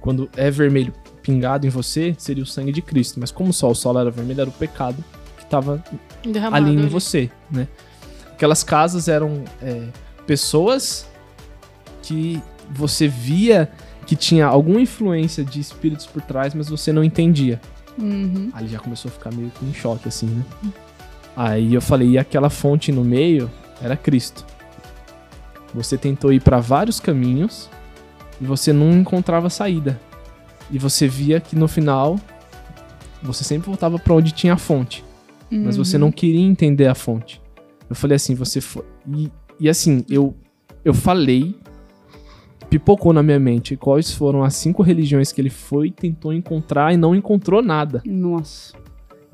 Quando 0.00 0.28
é 0.36 0.50
vermelho 0.50 0.92
pingado 1.22 1.66
em 1.66 1.70
você, 1.70 2.14
seria 2.18 2.42
o 2.42 2.46
sangue 2.46 2.72
de 2.72 2.80
Cristo. 2.82 3.18
Mas 3.20 3.30
como 3.30 3.52
só 3.52 3.70
o 3.70 3.74
solo 3.74 3.98
era 3.98 4.10
vermelho, 4.10 4.40
era 4.42 4.50
o 4.50 4.52
pecado 4.52 5.02
que 5.36 5.42
estava 5.44 5.82
ali 6.52 6.74
em 6.74 6.78
ali. 6.80 6.86
você, 6.88 7.30
né? 7.50 7.66
Aquelas 8.32 8.62
casas 8.64 9.08
eram 9.08 9.44
é, 9.62 9.86
pessoas 10.26 11.06
que 12.02 12.42
você 12.70 13.08
via 13.08 13.70
que 14.06 14.14
tinha 14.16 14.46
alguma 14.46 14.80
influência 14.80 15.42
de 15.44 15.60
espíritos 15.60 16.04
por 16.06 16.20
trás, 16.22 16.54
mas 16.54 16.68
você 16.68 16.92
não 16.92 17.02
entendia. 17.02 17.60
Uhum. 17.98 18.50
Ele 18.58 18.68
já 18.68 18.78
começou 18.78 19.08
a 19.08 19.12
ficar 19.12 19.32
meio 19.32 19.50
que 19.50 19.64
em 19.64 19.72
choque, 19.72 20.08
assim, 20.08 20.26
né? 20.26 20.44
Aí 21.36 21.74
eu 21.74 21.80
falei, 21.80 22.10
e 22.10 22.18
aquela 22.18 22.50
fonte 22.50 22.92
no 22.92 23.04
meio 23.04 23.50
era 23.82 23.96
Cristo. 23.96 24.44
Você 25.74 25.98
tentou 25.98 26.32
ir 26.32 26.40
para 26.40 26.60
vários 26.60 27.00
caminhos 27.00 27.68
e 28.40 28.44
você 28.44 28.72
não 28.72 28.92
encontrava 28.92 29.50
saída. 29.50 30.00
E 30.70 30.78
você 30.78 31.08
via 31.08 31.40
que 31.40 31.56
no 31.56 31.66
final 31.66 32.18
você 33.22 33.42
sempre 33.42 33.66
voltava 33.66 33.98
para 33.98 34.14
onde 34.14 34.32
tinha 34.32 34.54
a 34.54 34.58
fonte 34.58 35.04
mas 35.62 35.76
você 35.76 35.98
não 35.98 36.10
queria 36.10 36.40
entender 36.40 36.86
a 36.86 36.94
fonte. 36.94 37.40
Eu 37.88 37.94
falei 37.94 38.16
assim, 38.16 38.34
você 38.34 38.60
foi. 38.60 38.84
E, 39.08 39.30
e 39.60 39.68
assim, 39.68 40.04
eu, 40.08 40.34
eu 40.84 40.92
falei, 40.92 41.54
pipocou 42.68 43.12
na 43.12 43.22
minha 43.22 43.38
mente 43.38 43.76
quais 43.76 44.10
foram 44.10 44.42
as 44.42 44.54
cinco 44.54 44.82
religiões 44.82 45.32
que 45.32 45.40
ele 45.40 45.50
foi, 45.50 45.90
tentou 45.90 46.32
encontrar 46.32 46.92
e 46.92 46.96
não 46.96 47.14
encontrou 47.14 47.62
nada. 47.62 48.02
Nossa. 48.04 48.74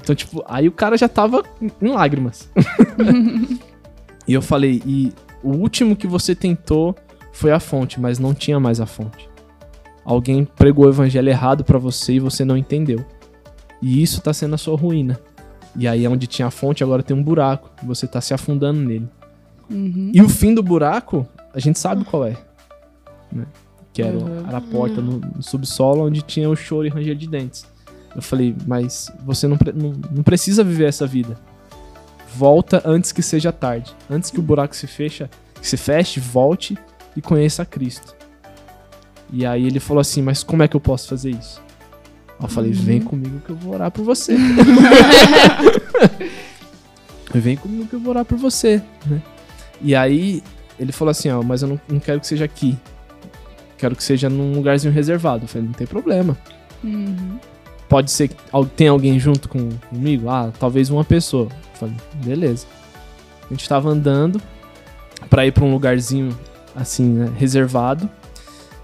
Então, 0.03 0.15
tipo, 0.15 0.43
aí 0.47 0.67
o 0.69 0.73
cara 0.73 0.97
já 0.97 1.09
tava 1.09 1.43
em 1.61 1.89
lágrimas. 1.89 2.49
e 4.27 4.33
eu 4.33 4.43
falei, 4.43 4.83
e 4.87 5.13
o 5.43 5.51
último 5.51 5.97
que 5.97 6.07
você 6.07 6.35
tentou 6.35 6.95
foi 7.33 7.53
a 7.53 7.61
fonte, 7.61 8.01
mas 8.01 8.19
não 8.19 8.35
tinha 8.35 8.59
mais 8.59 8.81
a 8.81 8.87
fonte. 8.87 9.29
Alguém 10.05 10.45
pregou 10.45 10.87
o 10.87 10.89
evangelho 10.89 11.29
errado 11.29 11.63
pra 11.65 11.79
você 11.79 12.15
e 12.15 12.21
você 12.21 12.45
não 12.45 12.57
entendeu. 12.57 13.05
E 13.83 14.03
isso 14.03 14.21
tá 14.21 14.33
sendo 14.33 14.55
a 14.55 14.59
sua 14.59 14.77
ruína. 14.77 15.19
E 15.77 15.87
aí, 15.87 16.07
onde 16.09 16.27
tinha 16.27 16.49
a 16.49 16.51
fonte, 16.51 16.83
agora 16.83 17.03
tem 17.03 17.17
um 17.17 17.23
buraco. 17.23 17.71
E 17.83 17.87
você 17.87 18.07
tá 18.07 18.21
se 18.21 18.35
afundando 18.35 18.81
nele. 18.81 19.09
Uhum. 19.71 20.11
E 20.13 20.21
o 20.21 20.29
fim 20.29 20.53
do 20.55 20.63
buraco, 20.63 21.27
a 21.55 21.61
gente 21.61 21.79
sabe 21.79 22.05
qual 22.05 22.27
é. 22.27 22.37
né? 23.33 23.47
Que 23.93 24.03
era, 24.03 24.17
Uhum. 24.19 24.49
era 24.49 24.59
a 24.59 24.61
porta 24.61 25.01
no, 25.01 25.19
no 25.21 25.43
subsolo 25.43 26.07
onde 26.07 26.23
tinha 26.23 26.49
o 26.51 26.57
choro 26.57 26.87
e 26.87 26.91
ranger 26.91 27.15
de 27.15 27.29
dentes. 27.29 27.65
Eu 28.15 28.23
falei, 28.23 28.57
mas 28.67 29.11
você 29.25 29.47
não, 29.47 29.57
não, 29.75 29.93
não 30.11 30.23
precisa 30.23 30.65
viver 30.65 30.89
essa 30.89 31.07
vida. 31.07 31.37
volta 32.35 32.83
antes 32.85 33.13
que 33.13 33.23
seja 33.23 33.53
tarde. 33.53 33.95
Antes 34.09 34.31
que 34.31 34.39
o 34.41 34.43
buraco 34.43 34.75
se 34.75 34.87
fecha, 34.87 35.31
que 35.61 35.67
se 35.67 35.77
feche, 35.77 36.21
volte 36.21 36.77
e 37.17 37.21
conheça 37.21 37.63
a 37.63 37.67
Cristo. 37.67 38.15
E 39.33 39.47
aí 39.47 39.67
ele 39.67 39.81
falou 39.81 40.01
assim: 40.01 40.23
Mas 40.23 40.43
como 40.43 40.63
é 40.63 40.69
que 40.69 40.77
eu 40.77 40.81
posso 40.81 41.09
fazer 41.09 41.31
isso? 41.31 41.61
Eu 42.41 42.49
falei: 42.49 42.73
Vem 42.73 43.01
comigo 43.01 43.41
que 43.41 43.51
eu 43.51 43.57
vou 43.57 43.75
orar 43.75 43.91
por 43.91 44.05
você. 44.05 44.37
Vem 47.33 47.57
comigo 47.57 47.87
que 47.87 47.95
eu 47.95 48.01
vou 48.01 48.11
orar 48.11 48.25
por 48.25 48.37
você. 48.37 48.83
Né? 49.07 49.23
E 49.81 49.95
aí 49.95 50.43
ele 50.79 50.91
falou 50.93 51.11
assim: 51.11 51.31
Ó, 51.31 51.43
mas 51.43 51.63
eu 51.63 51.69
não, 51.69 51.81
não 51.89 52.01
quero 52.01 52.21
que 52.21 52.27
seja 52.27 52.45
aqui. 52.45 52.77
Quero 53.79 53.95
que 53.95 54.03
seja 54.03 54.29
num 54.29 54.53
lugarzinho 54.53 54.93
reservado. 54.93 55.45
Eu 55.45 55.49
falei: 55.49 55.67
Não 55.69 55.75
tem 55.75 55.87
problema. 55.87 56.37
Uhum. 56.83 57.39
Pode 57.91 58.13
ser 58.13 58.29
que 58.29 58.37
tem 58.77 58.87
alguém 58.87 59.19
junto 59.19 59.49
com, 59.49 59.69
comigo? 59.89 60.31
Ah, 60.31 60.53
talvez 60.61 60.91
uma 60.91 61.05
pessoa. 61.05 61.49
Eu 61.51 61.75
falei, 61.75 61.97
beleza. 62.25 62.65
A 63.45 63.53
gente 63.53 63.69
tava 63.69 63.91
andando 63.91 64.41
pra 65.29 65.45
ir 65.45 65.51
pra 65.51 65.65
um 65.65 65.73
lugarzinho 65.73 66.39
assim, 66.75 67.05
né, 67.05 67.33
reservado. 67.37 68.09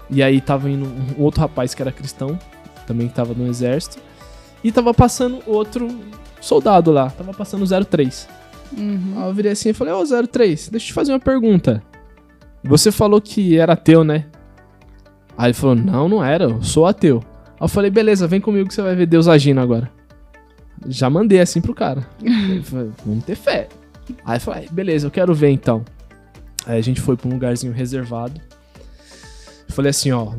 E 0.09 0.21
aí 0.21 0.41
tava 0.41 0.69
indo 0.69 0.85
um 0.85 1.23
outro 1.23 1.39
rapaz 1.39 1.73
que 1.73 1.81
era 1.81 1.89
cristão, 1.89 2.37
também 2.85 3.07
que 3.07 3.13
tava 3.13 3.33
no 3.33 3.47
exército. 3.47 3.97
E 4.61 4.73
tava 4.73 4.93
passando 4.93 5.41
outro 5.47 5.87
soldado 6.41 6.91
lá, 6.91 7.09
tava 7.09 7.33
passando 7.33 7.63
o 7.63 7.85
03. 7.85 8.27
Uhum. 8.77 9.13
Aí 9.15 9.27
eu 9.29 9.33
virei 9.33 9.53
assim 9.53 9.69
e 9.69 9.73
falei, 9.73 9.93
ô 9.93 10.03
03, 10.03 10.67
deixa 10.67 10.85
eu 10.85 10.87
te 10.87 10.93
fazer 10.93 11.13
uma 11.13 11.19
pergunta. 11.19 11.81
Você 12.61 12.91
falou 12.91 13.21
que 13.21 13.57
era 13.57 13.71
ateu, 13.71 14.03
né? 14.03 14.25
Aí 15.37 15.47
ele 15.47 15.53
falou, 15.53 15.75
não, 15.75 16.09
não 16.09 16.21
era, 16.21 16.43
eu 16.43 16.61
sou 16.61 16.85
ateu. 16.85 17.23
Aí 17.59 17.63
eu 17.65 17.67
falei, 17.67 17.89
beleza, 17.89 18.27
vem 18.27 18.39
comigo 18.39 18.67
que 18.67 18.73
você 18.73 18.81
vai 18.83 18.95
ver 18.95 19.07
Deus 19.07 19.27
agindo 19.27 19.59
agora. 19.59 19.91
Já 20.87 21.09
mandei 21.09 21.39
assim 21.39 21.59
pro 21.59 21.73
cara. 21.73 22.07
Vamos 23.03 23.25
ter 23.25 23.35
fé. 23.35 23.67
Aí 24.23 24.37
eu 24.37 24.41
falei, 24.41 24.69
beleza, 24.71 25.07
eu 25.07 25.11
quero 25.11 25.33
ver 25.33 25.49
então. 25.49 25.83
Aí 26.67 26.77
a 26.77 26.81
gente 26.81 27.01
foi 27.01 27.17
pra 27.17 27.27
um 27.27 27.33
lugarzinho 27.33 27.73
reservado. 27.73 28.39
Eu 29.67 29.73
falei 29.73 29.89
assim, 29.89 30.11
ó, 30.11 30.33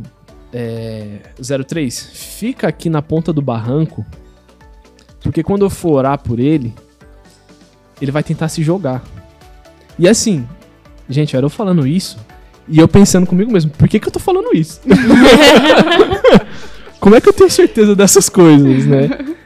é, 0.52 1.18
03, 1.66 2.10
fica 2.12 2.68
aqui 2.68 2.88
na 2.88 3.02
ponta 3.02 3.32
do 3.32 3.42
barranco, 3.42 4.06
porque 5.22 5.42
quando 5.42 5.64
eu 5.64 5.70
for 5.70 5.92
orar 5.92 6.18
por 6.18 6.38
ele, 6.38 6.72
ele 8.00 8.12
vai 8.12 8.22
tentar 8.22 8.48
se 8.48 8.62
jogar. 8.62 9.04
E 9.98 10.08
assim, 10.08 10.46
gente, 11.08 11.36
era 11.36 11.44
eu 11.44 11.50
falando 11.50 11.86
isso, 11.86 12.18
e 12.68 12.78
eu 12.78 12.86
pensando 12.86 13.26
comigo 13.26 13.52
mesmo, 13.52 13.70
por 13.72 13.88
que, 13.88 13.98
que 13.98 14.08
eu 14.08 14.12
tô 14.12 14.18
falando 14.18 14.54
isso? 14.54 14.80
Como 17.00 17.14
é 17.14 17.20
que 17.20 17.28
eu 17.28 17.32
tenho 17.32 17.50
certeza 17.50 17.94
dessas 17.94 18.28
coisas, 18.28 18.86
né? 18.86 19.08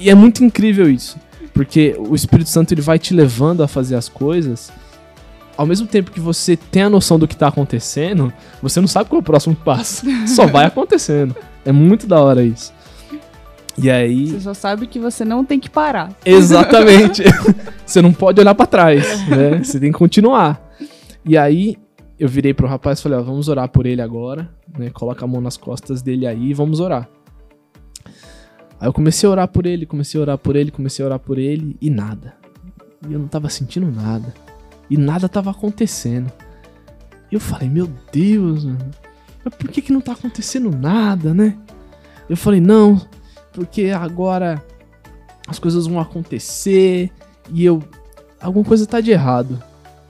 E 0.00 0.08
é 0.08 0.14
muito 0.14 0.44
incrível 0.44 0.88
isso, 0.88 1.18
porque 1.52 1.96
o 1.98 2.14
Espírito 2.14 2.48
Santo 2.48 2.72
ele 2.72 2.80
vai 2.80 3.00
te 3.00 3.12
levando 3.12 3.64
a 3.64 3.66
fazer 3.66 3.96
as 3.96 4.08
coisas. 4.08 4.70
Ao 5.56 5.66
mesmo 5.66 5.88
tempo 5.88 6.12
que 6.12 6.20
você 6.20 6.56
tem 6.56 6.82
a 6.82 6.88
noção 6.88 7.18
do 7.18 7.26
que 7.26 7.34
tá 7.34 7.48
acontecendo, 7.48 8.32
você 8.62 8.80
não 8.80 8.86
sabe 8.86 9.10
qual 9.10 9.18
é 9.18 9.22
o 9.22 9.24
próximo 9.24 9.56
passo. 9.56 10.06
Só 10.28 10.46
vai 10.46 10.66
acontecendo. 10.66 11.34
É 11.64 11.72
muito 11.72 12.06
da 12.06 12.20
hora 12.20 12.44
isso. 12.44 12.72
E 13.76 13.90
aí. 13.90 14.28
Você 14.28 14.40
só 14.40 14.54
sabe 14.54 14.86
que 14.86 14.98
você 14.98 15.24
não 15.24 15.44
tem 15.44 15.58
que 15.58 15.70
parar. 15.70 16.12
Exatamente. 16.24 17.22
você 17.84 18.00
não 18.00 18.12
pode 18.12 18.40
olhar 18.40 18.54
pra 18.54 18.66
trás, 18.66 19.26
né? 19.28 19.62
Você 19.62 19.78
tem 19.78 19.92
que 19.92 19.98
continuar. 19.98 20.60
E 21.24 21.36
aí 21.36 21.76
eu 22.18 22.28
virei 22.28 22.52
pro 22.52 22.66
rapaz 22.66 22.98
e 22.98 23.02
falei, 23.02 23.18
ó, 23.18 23.22
vamos 23.22 23.48
orar 23.48 23.68
por 23.68 23.86
ele 23.86 24.02
agora, 24.02 24.50
né? 24.76 24.90
Coloca 24.90 25.24
a 25.24 25.28
mão 25.28 25.40
nas 25.40 25.56
costas 25.56 26.02
dele 26.02 26.26
aí 26.26 26.50
e 26.50 26.54
vamos 26.54 26.80
orar. 26.80 27.08
Aí 28.80 28.88
eu 28.88 28.92
comecei 28.92 29.28
a 29.28 29.32
orar 29.32 29.48
por 29.48 29.66
ele, 29.66 29.86
comecei 29.86 30.20
a 30.20 30.22
orar 30.22 30.38
por 30.38 30.56
ele, 30.56 30.70
comecei 30.70 31.04
a 31.04 31.06
orar 31.06 31.18
por 31.18 31.38
ele 31.38 31.76
e 31.80 31.90
nada. 31.90 32.34
E 33.08 33.12
eu 33.12 33.18
não 33.18 33.28
tava 33.28 33.48
sentindo 33.48 33.90
nada. 33.90 34.34
E 34.90 34.96
nada 34.96 35.28
tava 35.28 35.50
acontecendo. 35.50 36.32
E 37.30 37.34
eu 37.34 37.40
falei, 37.40 37.68
meu 37.68 37.88
Deus, 38.12 38.64
mano, 38.64 38.90
mas 39.44 39.54
por 39.54 39.68
que 39.68 39.82
que 39.82 39.92
não 39.92 40.00
tá 40.00 40.12
acontecendo 40.12 40.70
nada, 40.70 41.34
né? 41.34 41.58
Eu 42.28 42.36
falei, 42.36 42.60
não, 42.60 43.00
porque 43.52 43.90
agora 43.90 44.62
as 45.48 45.58
coisas 45.58 45.86
vão 45.86 45.98
acontecer 45.98 47.10
e 47.50 47.64
eu. 47.64 47.82
Alguma 48.40 48.64
coisa 48.64 48.86
tá 48.86 49.00
de 49.00 49.10
errado. 49.10 49.60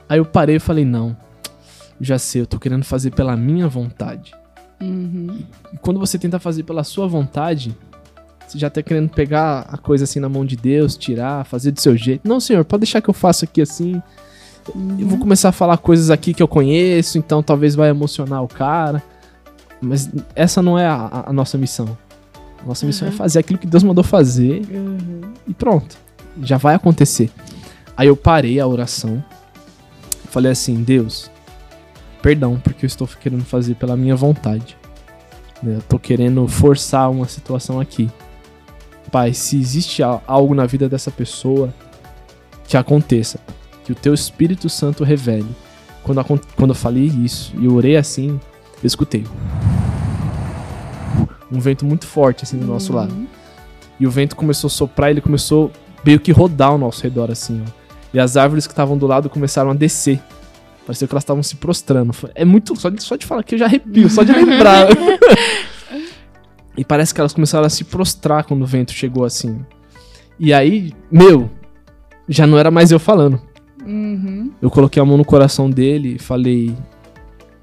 Aí 0.07 0.19
eu 0.19 0.25
parei 0.25 0.57
e 0.57 0.59
falei: 0.59 0.83
não, 0.83 1.15
já 1.99 2.17
sei, 2.17 2.41
eu 2.41 2.45
tô 2.47 2.59
querendo 2.59 2.83
fazer 2.83 3.11
pela 3.11 3.35
minha 3.35 3.67
vontade. 3.67 4.33
Uhum. 4.81 5.39
E 5.73 5.77
quando 5.77 5.99
você 5.99 6.17
tenta 6.17 6.39
fazer 6.39 6.63
pela 6.63 6.83
sua 6.83 7.07
vontade, 7.07 7.75
você 8.47 8.57
já 8.57 8.69
tá 8.69 8.81
querendo 8.81 9.09
pegar 9.09 9.65
a 9.69 9.77
coisa 9.77 10.05
assim 10.05 10.19
na 10.19 10.29
mão 10.29 10.45
de 10.45 10.55
Deus, 10.55 10.95
tirar, 10.97 11.45
fazer 11.45 11.71
do 11.71 11.81
seu 11.81 11.95
jeito. 11.97 12.27
Não, 12.27 12.39
senhor, 12.39 12.63
pode 12.65 12.81
deixar 12.81 13.01
que 13.01 13.09
eu 13.09 13.13
faça 13.13 13.45
aqui 13.45 13.61
assim. 13.61 14.01
Eu 14.97 15.07
vou 15.07 15.17
começar 15.17 15.49
a 15.49 15.51
falar 15.51 15.77
coisas 15.77 16.09
aqui 16.09 16.33
que 16.33 16.41
eu 16.43 16.47
conheço, 16.47 17.17
então 17.17 17.41
talvez 17.43 17.75
vai 17.75 17.89
emocionar 17.89 18.43
o 18.43 18.47
cara. 18.47 19.03
Mas 19.81 20.09
essa 20.35 20.61
não 20.61 20.77
é 20.77 20.85
a, 20.85 21.25
a 21.27 21.33
nossa 21.33 21.57
missão. 21.57 21.97
A 22.63 22.67
nossa 22.67 22.85
missão 22.85 23.07
é 23.07 23.11
Uhum. 23.11 23.17
fazer 23.17 23.39
aquilo 23.39 23.57
que 23.59 23.67
Deus 23.67 23.83
mandou 23.83 24.03
fazer 24.03 24.61
Uhum. 24.69 25.21
e 25.47 25.53
pronto. 25.53 25.97
Já 26.43 26.57
vai 26.57 26.75
acontecer. 26.75 27.31
Aí 27.97 28.07
eu 28.07 28.15
parei 28.15 28.59
a 28.59 28.67
oração. 28.67 29.23
Falei 30.29 30.51
assim: 30.51 30.83
Deus, 30.83 31.29
perdão, 32.21 32.59
porque 32.59 32.85
eu 32.85 32.87
estou 32.87 33.07
querendo 33.07 33.43
fazer 33.43 33.75
pela 33.75 33.95
minha 33.95 34.15
vontade. 34.15 34.77
né? 35.61 35.75
Eu 35.77 35.81
tô 35.81 35.99
querendo 35.99 36.47
forçar 36.47 37.09
uma 37.09 37.27
situação 37.27 37.79
aqui. 37.79 38.09
Pai, 39.11 39.33
se 39.33 39.59
existe 39.59 40.03
algo 40.03 40.53
na 40.53 40.65
vida 40.65 40.87
dessa 40.87 41.09
pessoa, 41.09 41.73
que 42.67 42.77
aconteça. 42.77 43.39
Que 43.83 43.91
o 43.91 43.95
teu 43.95 44.13
Espírito 44.13 44.69
Santo 44.69 45.03
revele. 45.03 45.49
Quando, 46.03 46.23
quando 46.55 46.69
eu 46.71 46.75
falei 46.75 47.05
isso 47.05 47.53
e 47.59 47.67
orei 47.67 47.97
assim, 47.97 48.39
eu 48.81 48.87
escutei. 48.87 49.25
Um 51.51 51.59
vento 51.59 51.83
muito 51.85 52.05
forte 52.05 52.43
assim 52.43 52.57
do 52.57 52.65
nosso 52.65 52.93
lado. 52.93 53.11
Uhum. 53.11 53.27
E 53.99 54.05
o 54.05 54.11
vento 54.11 54.35
começou 54.35 54.67
a 54.67 54.71
soprar, 54.71 55.09
ele 55.09 55.21
começou 55.21 55.71
meio 56.05 56.19
que 56.19 56.31
rodar 56.31 56.69
ao 56.69 56.77
nosso 56.77 57.03
redor, 57.03 57.31
assim, 57.31 57.61
ó. 57.67 57.71
E 58.13 58.19
as 58.19 58.37
árvores 58.37 58.65
que 58.65 58.73
estavam 58.73 58.97
do 58.97 59.05
lado 59.05 59.29
começaram 59.29 59.71
a 59.71 59.73
descer. 59.73 60.21
Parecia 60.89 61.07
que 61.07 61.13
elas 61.13 61.21
estavam 61.21 61.43
se 61.43 61.55
prostrando. 61.55 62.11
É 62.33 62.43
muito. 62.43 62.75
Só 62.75 62.89
de, 62.89 63.03
só 63.03 63.15
de 63.15 63.23
falar 63.23 63.43
que 63.43 63.53
eu 63.53 63.59
já 63.59 63.65
arrepio, 63.65 64.09
só 64.09 64.23
de 64.23 64.31
lembrar. 64.31 64.87
e 66.75 66.83
parece 66.83 67.13
que 67.13 67.21
elas 67.21 67.31
começaram 67.31 67.67
a 67.67 67.69
se 67.69 67.83
prostrar 67.83 68.43
quando 68.43 68.63
o 68.63 68.65
vento 68.65 68.91
chegou 68.91 69.23
assim. 69.23 69.63
E 70.39 70.51
aí, 70.51 70.91
meu, 71.11 71.47
já 72.27 72.47
não 72.47 72.57
era 72.57 72.71
mais 72.71 72.89
eu 72.89 72.99
falando. 72.99 73.39
Uhum. 73.85 74.51
Eu 74.59 74.71
coloquei 74.71 74.99
a 74.99 75.05
mão 75.05 75.15
no 75.15 75.23
coração 75.23 75.69
dele 75.69 76.15
e 76.15 76.19
falei: 76.19 76.75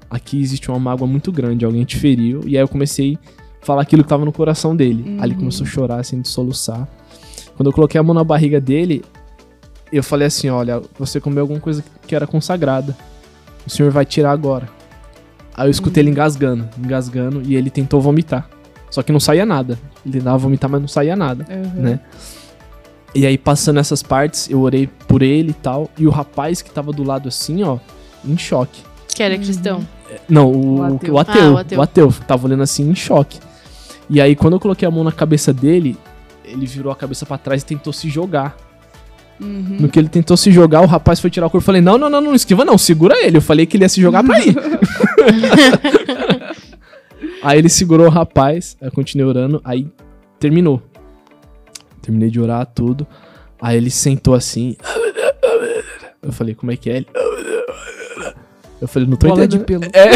Aqui 0.09 0.39
existe 0.41 0.69
uma 0.69 0.79
mágoa 0.79 1.05
muito 1.05 1.29
grande, 1.29 1.65
alguém 1.65 1.83
te 1.83 1.97
feriu. 1.97 2.43
E 2.45 2.55
aí 2.55 2.63
eu 2.63 2.67
comecei 2.69 3.19
a 3.61 3.65
falar 3.65 3.81
aquilo 3.81 4.03
que 4.03 4.09
tava 4.09 4.23
no 4.23 4.31
coração 4.31 4.73
dele. 4.73 5.03
Uhum. 5.05 5.17
Aí 5.19 5.31
ele 5.31 5.35
começou 5.35 5.67
a 5.67 5.69
chorar, 5.69 5.99
assim, 5.99 6.21
de 6.21 6.29
soluçar. 6.29 6.87
Quando 7.57 7.67
eu 7.67 7.73
coloquei 7.73 7.99
a 7.99 8.03
mão 8.03 8.13
na 8.13 8.23
barriga 8.23 8.61
dele, 8.61 9.03
eu 9.91 10.01
falei 10.01 10.27
assim: 10.27 10.49
Olha, 10.49 10.81
você 10.97 11.19
comeu 11.19 11.41
alguma 11.41 11.59
coisa 11.59 11.83
que 12.07 12.15
era 12.15 12.25
consagrada. 12.25 12.95
O 13.67 13.69
senhor 13.69 13.91
vai 13.91 14.05
tirar 14.05 14.31
agora. 14.31 14.67
Aí 15.55 15.67
eu 15.67 15.71
escutei 15.71 16.01
ele 16.01 16.09
engasgando, 16.09 16.67
engasgando, 16.79 17.41
e 17.45 17.55
ele 17.55 17.69
tentou 17.69 17.99
vomitar. 18.01 18.47
Só 18.89 19.03
que 19.03 19.11
não 19.11 19.19
saía 19.19 19.45
nada. 19.45 19.77
Ele 20.05 20.17
tentava 20.19 20.37
vomitar, 20.37 20.69
mas 20.69 20.79
não 20.81 20.87
saía 20.87 21.15
nada 21.15 21.45
Uhum. 21.49 21.81
né? 21.83 21.99
E 23.15 23.25
aí, 23.25 23.37
passando 23.37 23.79
essas 23.79 24.03
partes, 24.03 24.49
eu 24.49 24.61
orei 24.61 24.87
por 25.07 25.21
ele 25.23 25.49
e 25.51 25.53
tal. 25.53 25.89
E 25.97 26.05
o 26.05 26.09
rapaz 26.11 26.61
que 26.61 26.69
tava 26.69 26.91
do 26.91 27.03
lado 27.03 27.27
assim, 27.27 27.63
ó, 27.63 27.77
em 28.23 28.37
choque. 28.37 28.81
Que 29.13 29.23
era 29.23 29.35
cristão. 29.37 29.85
Não, 30.29 30.51
o, 30.51 30.75
O 30.79 30.81
o 30.83 31.17
ateu. 31.17 31.17
ateu. 31.17 31.41
Ah, 31.43 31.49
o 31.51 31.53
o 31.53 31.57
ateu. 31.57 31.81
ateu. 31.81 32.13
Tava 32.27 32.45
olhando 32.47 32.63
assim 32.63 32.87
em 32.89 32.93
choque. 32.95 33.39
E 34.09 34.21
aí, 34.21 34.35
quando 34.35 34.53
eu 34.53 34.59
coloquei 34.59 34.87
a 34.87 34.91
mão 34.91 35.03
na 35.03 35.11
cabeça 35.11 35.51
dele, 35.51 35.97
ele 36.45 36.65
virou 36.65 36.91
a 36.91 36.95
cabeça 36.95 37.25
pra 37.25 37.37
trás 37.37 37.63
e 37.63 37.65
tentou 37.65 37.91
se 37.91 38.07
jogar. 38.09 38.55
Uhum. 39.39 39.77
No 39.81 39.89
que 39.89 39.99
ele 39.99 40.09
tentou 40.09 40.35
se 40.35 40.51
jogar, 40.51 40.81
o 40.81 40.85
rapaz 40.85 41.19
foi 41.19 41.29
tirar 41.29 41.45
o 41.45 41.49
corpo. 41.49 41.63
Eu 41.63 41.65
falei: 41.65 41.81
Não, 41.81 41.97
não, 41.97 42.09
não, 42.09 42.21
não 42.21 42.33
esquiva, 42.33 42.65
não, 42.65 42.77
segura 42.77 43.15
ele. 43.23 43.37
Eu 43.37 43.41
falei 43.41 43.65
que 43.65 43.77
ele 43.77 43.83
ia 43.83 43.89
se 43.89 44.01
jogar 44.01 44.23
pra 44.23 44.39
ir. 44.39 44.55
aí 47.43 47.59
ele 47.59 47.69
segurou 47.69 48.07
o 48.07 48.09
rapaz, 48.09 48.75
eu 48.81 48.91
continuei 48.91 49.27
orando, 49.27 49.61
aí 49.63 49.87
terminou. 50.39 50.81
Terminei 52.01 52.29
de 52.29 52.39
orar 52.39 52.65
tudo. 52.65 53.05
Aí 53.61 53.77
ele 53.77 53.91
sentou 53.91 54.33
assim. 54.33 54.75
Eu 56.21 56.31
falei, 56.31 56.55
como 56.55 56.71
é 56.71 56.77
que 56.77 56.89
é? 56.89 56.97
Ele. 56.97 57.07
Eu 58.79 58.87
falei, 58.87 59.07
não 59.07 59.17
tô 59.17 59.27
Bola 59.27 59.47
de 59.47 59.57
entendendo. 59.57 59.91
pelo. 59.91 60.05
É. 60.05 60.11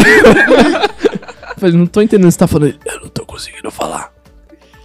Eu 1.50 1.56
falei, 1.58 1.76
não 1.76 1.86
tô 1.86 2.00
entendendo 2.00 2.24
o 2.24 2.28
que 2.28 2.32
você 2.32 2.38
tá 2.38 2.46
falando. 2.46 2.74
Eu 2.84 3.00
não 3.02 3.08
tô 3.08 3.24
conseguindo 3.24 3.70
falar. 3.70 4.12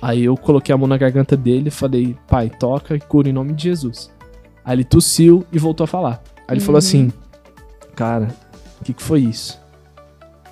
Aí 0.02 0.26
eu 0.26 0.36
coloquei 0.38 0.74
a 0.74 0.78
mão 0.78 0.88
na 0.88 0.98
garganta 0.98 1.36
dele 1.36 1.70
e 1.70 1.72
falei, 1.72 2.16
pai, 2.28 2.50
toca 2.50 2.96
e 2.96 3.00
cura 3.00 3.30
em 3.30 3.34
nome 3.34 3.54
de 3.54 3.64
Jesus. 3.64 4.12
Aí 4.68 4.76
ele 4.76 4.84
tossiu 4.84 5.46
e 5.52 5.58
voltou 5.58 5.86
a 5.86 5.88
falar. 5.88 6.22
Aí 6.46 6.56
ele 6.58 6.60
falou 6.60 6.74
Uhum. 6.76 6.80
assim, 6.80 7.14
cara, 7.96 8.28
o 8.82 8.84
que, 8.84 8.94
que 8.94 9.02
foi 9.02 9.22
isso? 9.22 9.58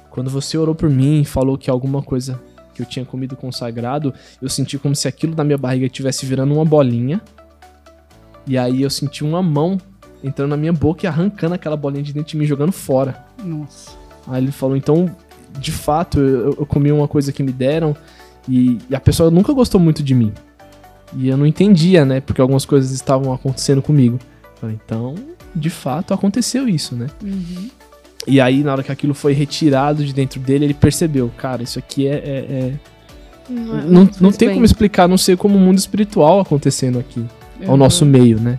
Quando 0.09 0.29
você 0.29 0.57
orou 0.57 0.73
por 0.73 0.89
mim 0.89 1.19
e 1.21 1.25
falou 1.25 1.57
que 1.57 1.69
alguma 1.69 2.01
coisa 2.01 2.41
que 2.73 2.81
eu 2.81 2.85
tinha 2.85 3.03
comido 3.03 3.35
consagrado, 3.35 4.13
eu 4.41 4.47
senti 4.47 4.77
como 4.77 4.95
se 4.95 5.05
aquilo 5.09 5.35
da 5.35 5.43
minha 5.43 5.57
barriga 5.57 5.85
estivesse 5.85 6.25
virando 6.25 6.53
uma 6.53 6.63
bolinha. 6.63 7.21
E 8.47 8.57
aí 8.57 8.81
eu 8.81 8.89
senti 8.89 9.21
uma 9.23 9.43
mão 9.43 9.77
entrando 10.23 10.51
na 10.51 10.57
minha 10.57 10.71
boca 10.73 11.05
e 11.05 11.07
arrancando 11.07 11.53
aquela 11.55 11.75
bolinha 11.75 12.01
de 12.01 12.13
dente 12.13 12.31
de 12.31 12.37
mim, 12.37 12.45
jogando 12.45 12.71
fora. 12.71 13.25
Nossa. 13.43 13.91
Aí 14.27 14.41
ele 14.41 14.51
falou, 14.53 14.77
então, 14.77 15.13
de 15.59 15.71
fato, 15.73 16.19
eu, 16.21 16.55
eu 16.59 16.65
comi 16.65 16.89
uma 16.91 17.07
coisa 17.07 17.33
que 17.33 17.43
me 17.43 17.51
deram 17.51 17.93
e, 18.47 18.77
e 18.89 18.95
a 18.95 18.99
pessoa 19.01 19.29
nunca 19.29 19.51
gostou 19.51 19.79
muito 19.79 20.01
de 20.01 20.15
mim. 20.15 20.31
E 21.15 21.27
eu 21.29 21.37
não 21.37 21.45
entendia, 21.45 22.03
né? 22.05 22.19
Porque 22.19 22.41
algumas 22.41 22.65
coisas 22.65 22.91
estavam 22.91 23.33
acontecendo 23.33 23.81
comigo. 23.81 24.19
Falei, 24.59 24.77
então, 24.85 25.15
de 25.55 25.69
fato, 25.69 26.13
aconteceu 26.13 26.67
isso, 26.67 26.95
né? 26.95 27.07
Uhum. 27.23 27.69
E 28.27 28.41
aí, 28.41 28.63
na 28.63 28.71
hora 28.73 28.83
que 28.83 28.91
aquilo 28.91 29.13
foi 29.13 29.33
retirado 29.33 30.03
de 30.03 30.11
dentro 30.13 30.39
dele, 30.39 30.65
ele 30.65 30.73
percebeu, 30.73 31.31
cara, 31.37 31.63
isso 31.63 31.77
aqui 31.79 32.07
é. 32.07 32.13
é- 32.15 32.15
é- 32.17 32.73
Não, 33.49 34.03
não 34.03 34.07
faz 34.07 34.37
tem 34.37 34.47
bem. 34.47 34.55
como 34.55 34.65
explicar, 34.65 35.07
não 35.07 35.17
sei 35.17 35.35
como 35.35 35.55
o 35.55 35.59
mundo 35.61 35.77
espiritual 35.77 36.39
acontecendo 36.39 36.97
aqui, 36.99 37.23
ao 37.63 37.71
Uhum. 37.71 37.77
nosso 37.77 38.03
meio, 38.05 38.39
né? 38.39 38.57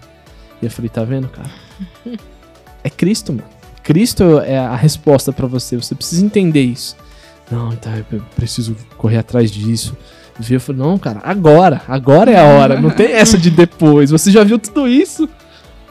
E 0.62 0.66
eu 0.66 0.70
falei, 0.70 0.88
tá 0.88 1.02
vendo, 1.04 1.28
cara? 1.28 1.50
É 2.84 2.88
Cristo, 2.88 3.32
mano. 3.32 3.48
Cristo 3.82 4.38
é 4.40 4.56
a 4.58 4.76
resposta 4.76 5.32
pra 5.32 5.46
você, 5.46 5.76
você 5.76 5.94
precisa 5.94 6.24
entender 6.24 6.62
isso. 6.62 6.96
Não, 7.50 7.72
então 7.72 7.92
eu 8.12 8.22
preciso 8.36 8.76
correr 8.96 9.18
atrás 9.18 9.50
disso. 9.50 9.96
Vi, 10.38 10.54
eu 10.54 10.60
falei, 10.60 10.82
não, 10.82 10.98
cara, 10.98 11.20
agora, 11.24 11.82
agora 11.88 12.30
é 12.30 12.38
a 12.38 12.44
hora, 12.44 12.80
não 12.80 12.90
tem 12.90 13.12
essa 13.12 13.38
de 13.38 13.50
depois, 13.50 14.10
você 14.10 14.30
já 14.30 14.44
viu 14.44 14.58
tudo 14.58 14.86
isso? 14.86 15.28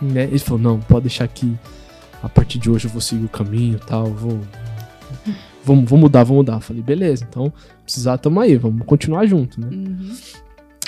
Né? 0.02 0.26
Ele 0.26 0.40
falou, 0.40 0.62
não, 0.62 0.80
pode 0.80 1.04
deixar 1.04 1.28
que 1.28 1.58
a 2.22 2.30
partir 2.30 2.60
de 2.60 2.70
hoje 2.70 2.86
eu 2.88 2.92
vou 2.92 3.02
seguir 3.02 3.26
o 3.26 3.30
caminho 3.30 3.80
e 3.82 3.86
tal, 3.86 4.06
vou, 4.06 4.40
vou, 5.64 5.86
vou 5.86 6.00
mudar, 6.00 6.24
vou 6.24 6.38
mudar. 6.38 6.56
Eu 6.56 6.62
falei, 6.62 6.82
beleza, 6.82 7.26
então, 7.28 7.52
precisar, 7.84 8.18
tamo 8.18 8.40
aí, 8.40 8.56
vamos 8.56 8.86
continuar 8.86 9.26
junto, 9.26 9.60
né? 9.60 9.68
Uhum. 9.72 10.16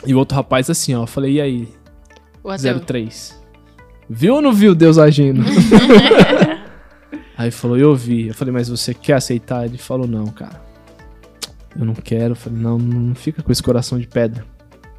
E 0.05 0.13
o 0.13 0.19
outro 0.19 0.35
rapaz 0.35 0.69
assim, 0.69 0.93
ó, 0.93 1.03
eu 1.03 1.07
falei, 1.07 1.33
e 1.33 1.41
aí, 1.41 1.67
O 2.43 2.49
ateu. 2.49 2.79
03? 2.79 3.39
Viu 4.09 4.35
ou 4.35 4.41
não 4.41 4.53
viu 4.53 4.73
Deus 4.73 4.97
agindo? 4.97 5.43
aí 7.37 7.51
falou, 7.51 7.77
eu 7.77 7.95
vi. 7.95 8.27
Eu 8.27 8.33
falei, 8.33 8.53
mas 8.53 8.69
você 8.69 8.93
quer 8.93 9.13
aceitar? 9.13 9.65
Ele 9.65 9.77
falou, 9.77 10.07
não, 10.07 10.27
cara. 10.27 10.66
Eu 11.77 11.85
não 11.85 11.93
quero. 11.93 12.31
Eu 12.31 12.35
falei, 12.35 12.59
não, 12.59 12.77
não 12.77 13.15
fica 13.15 13.41
com 13.43 13.51
esse 13.51 13.61
coração 13.61 13.99
de 13.99 14.07
pedra. 14.07 14.43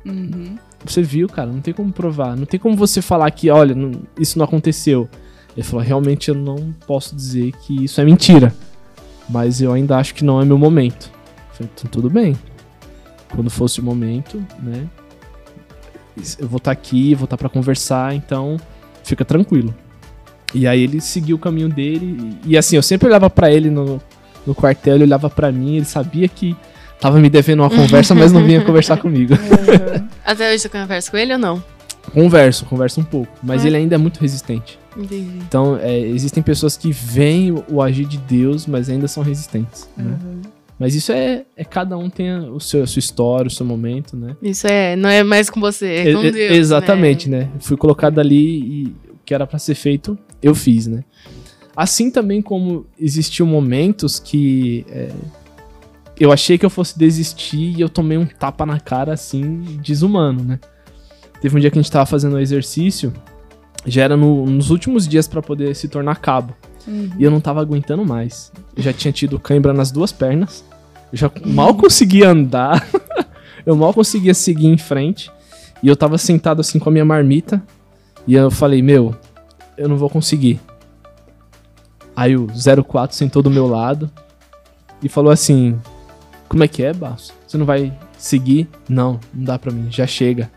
Uhum. 0.06 0.56
Você 0.84 1.02
viu, 1.02 1.28
cara, 1.28 1.50
não 1.50 1.60
tem 1.60 1.74
como 1.74 1.92
provar. 1.92 2.36
Não 2.36 2.46
tem 2.46 2.58
como 2.58 2.76
você 2.76 3.02
falar 3.02 3.30
que, 3.30 3.50
olha, 3.50 3.74
não- 3.74 3.92
isso 4.18 4.38
não 4.38 4.44
aconteceu. 4.44 5.08
Ele 5.56 5.64
falou, 5.64 5.84
realmente 5.84 6.28
eu 6.28 6.34
não 6.36 6.72
posso 6.86 7.16
dizer 7.16 7.52
que 7.62 7.84
isso 7.84 8.00
é 8.00 8.04
mentira. 8.04 8.54
Mas 9.28 9.60
eu 9.60 9.72
ainda 9.72 9.96
acho 9.98 10.14
que 10.14 10.24
não 10.24 10.40
é 10.40 10.44
meu 10.44 10.56
momento. 10.56 11.10
Eu 11.50 11.54
falei, 11.56 11.72
então 11.74 11.90
tudo 11.90 12.08
bem. 12.08 12.36
Quando 13.34 13.50
fosse 13.50 13.80
o 13.80 13.84
momento, 13.84 14.42
né? 14.62 14.86
Eu 16.38 16.48
vou 16.48 16.58
estar 16.58 16.70
aqui, 16.70 17.14
vou 17.14 17.24
estar 17.24 17.36
pra 17.36 17.48
conversar, 17.48 18.14
então 18.14 18.56
fica 19.04 19.24
tranquilo. 19.24 19.74
E 20.54 20.66
aí 20.66 20.82
ele 20.82 21.00
seguiu 21.00 21.36
o 21.36 21.38
caminho 21.38 21.68
dele. 21.68 22.38
E, 22.44 22.52
e 22.52 22.58
assim, 22.58 22.76
eu 22.76 22.82
sempre 22.82 23.06
olhava 23.06 23.28
pra 23.28 23.50
ele 23.52 23.68
no, 23.68 24.00
no 24.46 24.54
quartel, 24.54 24.94
ele 24.96 25.04
olhava 25.04 25.28
pra 25.28 25.50
mim, 25.52 25.76
ele 25.76 25.84
sabia 25.84 26.26
que 26.28 26.56
tava 27.00 27.18
me 27.18 27.28
devendo 27.30 27.60
uma 27.60 27.70
conversa, 27.70 28.14
mas 28.14 28.32
não 28.32 28.44
vinha 28.44 28.60
conversar 28.64 28.96
comigo. 28.96 29.34
Uhum. 29.34 30.08
Até 30.24 30.50
hoje 30.50 30.60
você 30.60 30.68
conversa 30.68 31.10
com 31.10 31.16
ele 31.16 31.32
ou 31.32 31.38
não? 31.38 31.62
Converso, 32.12 32.64
converso 32.64 33.00
um 33.00 33.04
pouco. 33.04 33.30
Mas 33.42 33.64
É. 33.64 33.68
ele 33.68 33.76
ainda 33.76 33.94
é 33.94 33.98
muito 33.98 34.18
resistente. 34.18 34.78
Entendi. 34.96 35.38
Então, 35.46 35.78
é, 35.80 35.98
existem 36.00 36.42
pessoas 36.42 36.76
que 36.76 36.90
veem 36.90 37.52
o, 37.52 37.64
o 37.68 37.82
agir 37.82 38.06
de 38.06 38.16
Deus, 38.18 38.66
mas 38.66 38.88
ainda 38.88 39.06
são 39.06 39.22
resistentes. 39.22 39.88
né? 39.96 40.16
Uhum. 40.24 40.40
Mas 40.78 40.94
isso 40.94 41.12
é, 41.12 41.44
é 41.56 41.64
cada 41.64 41.98
um 41.98 42.08
tem 42.08 42.30
a, 42.30 42.38
o 42.42 42.60
seu, 42.60 42.82
a 42.84 42.86
sua 42.86 43.00
história, 43.00 43.48
o 43.48 43.50
seu 43.50 43.66
momento, 43.66 44.16
né? 44.16 44.36
Isso 44.40 44.66
é, 44.66 44.94
não 44.96 45.08
é 45.10 45.22
mais 45.24 45.50
com 45.50 45.60
você, 45.60 45.86
é 45.86 46.12
com 46.14 46.22
Deus. 46.22 46.36
exatamente, 46.56 47.28
né? 47.28 47.40
né? 47.40 47.48
Fui 47.60 47.76
colocado 47.76 48.20
ali 48.20 48.58
e 48.60 48.84
o 49.10 49.16
que 49.24 49.34
era 49.34 49.46
pra 49.46 49.58
ser 49.58 49.74
feito, 49.74 50.16
eu 50.42 50.54
fiz, 50.54 50.86
né? 50.86 51.02
Assim 51.80 52.10
também 52.10 52.42
como 52.42 52.86
existiam 52.98 53.46
momentos 53.46 54.18
que 54.18 54.84
é, 54.90 55.12
eu 56.18 56.32
achei 56.32 56.58
que 56.58 56.66
eu 56.66 56.70
fosse 56.70 56.98
desistir 56.98 57.76
e 57.76 57.80
eu 57.80 57.88
tomei 57.88 58.18
um 58.18 58.26
tapa 58.26 58.66
na 58.66 58.80
cara 58.80 59.12
assim, 59.12 59.78
desumano, 59.80 60.42
né? 60.42 60.58
Teve 61.40 61.56
um 61.56 61.60
dia 61.60 61.70
que 61.70 61.78
a 61.78 61.80
gente 61.80 61.92
tava 61.92 62.04
fazendo 62.04 62.34
um 62.34 62.40
exercício, 62.40 63.12
já 63.86 64.02
era 64.02 64.16
no- 64.16 64.44
nos 64.44 64.70
últimos 64.70 65.06
dias 65.06 65.28
pra 65.28 65.40
poder 65.40 65.72
se 65.76 65.86
tornar 65.86 66.16
cabo. 66.16 66.52
Uhum. 66.84 67.10
E 67.16 67.22
eu 67.22 67.30
não 67.30 67.40
tava 67.40 67.60
aguentando 67.60 68.04
mais. 68.04 68.50
Eu 68.76 68.82
já 68.82 68.92
tinha 68.92 69.12
tido 69.12 69.38
cãibra 69.38 69.72
nas 69.72 69.92
duas 69.92 70.10
pernas. 70.10 70.64
Eu 71.12 71.18
já 71.18 71.30
mal 71.46 71.76
conseguia 71.76 72.28
andar. 72.30 72.84
eu 73.64 73.76
mal 73.76 73.94
conseguia 73.94 74.34
seguir 74.34 74.66
em 74.66 74.78
frente. 74.78 75.30
E 75.80 75.86
eu 75.86 75.94
tava 75.94 76.18
sentado 76.18 76.60
assim 76.60 76.80
com 76.80 76.88
a 76.88 76.92
minha 76.92 77.04
marmita. 77.04 77.62
E 78.26 78.34
eu 78.34 78.50
falei, 78.50 78.82
meu, 78.82 79.14
eu 79.76 79.88
não 79.88 79.96
vou 79.96 80.10
conseguir. 80.10 80.58
Aí 82.18 82.36
o 82.36 82.48
04 82.84 83.16
sentou 83.16 83.44
do 83.44 83.48
meu 83.48 83.68
lado 83.68 84.10
e 85.00 85.08
falou 85.08 85.30
assim: 85.30 85.78
Como 86.48 86.64
é 86.64 86.66
que 86.66 86.82
é, 86.82 86.92
Barros? 86.92 87.32
Você 87.46 87.56
não 87.56 87.64
vai 87.64 87.96
seguir? 88.18 88.68
Não, 88.88 89.20
não 89.32 89.44
dá 89.44 89.56
pra 89.56 89.70
mim, 89.70 89.86
já 89.88 90.04
chega. 90.04 90.50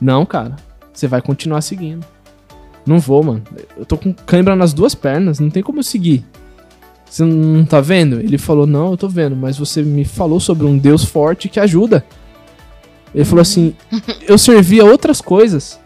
Não, 0.00 0.26
cara, 0.26 0.56
você 0.92 1.06
vai 1.06 1.22
continuar 1.22 1.60
seguindo. 1.60 2.04
Não 2.84 2.98
vou, 2.98 3.22
mano. 3.22 3.44
Eu 3.76 3.86
tô 3.86 3.96
com 3.96 4.12
cãibra 4.12 4.56
nas 4.56 4.72
duas 4.72 4.92
pernas, 4.92 5.38
não 5.38 5.50
tem 5.50 5.62
como 5.62 5.78
eu 5.78 5.84
seguir. 5.84 6.26
Você 7.08 7.22
não 7.22 7.64
tá 7.64 7.80
vendo? 7.80 8.18
Ele 8.18 8.36
falou: 8.36 8.66
Não, 8.66 8.90
eu 8.90 8.96
tô 8.96 9.08
vendo, 9.08 9.36
mas 9.36 9.56
você 9.56 9.82
me 9.82 10.04
falou 10.04 10.40
sobre 10.40 10.66
um 10.66 10.76
Deus 10.76 11.04
forte 11.04 11.48
que 11.48 11.60
ajuda. 11.60 12.04
Ele 13.14 13.24
falou 13.24 13.42
assim: 13.42 13.76
Eu 14.26 14.36
servia 14.36 14.84
outras 14.84 15.20
coisas. 15.20 15.78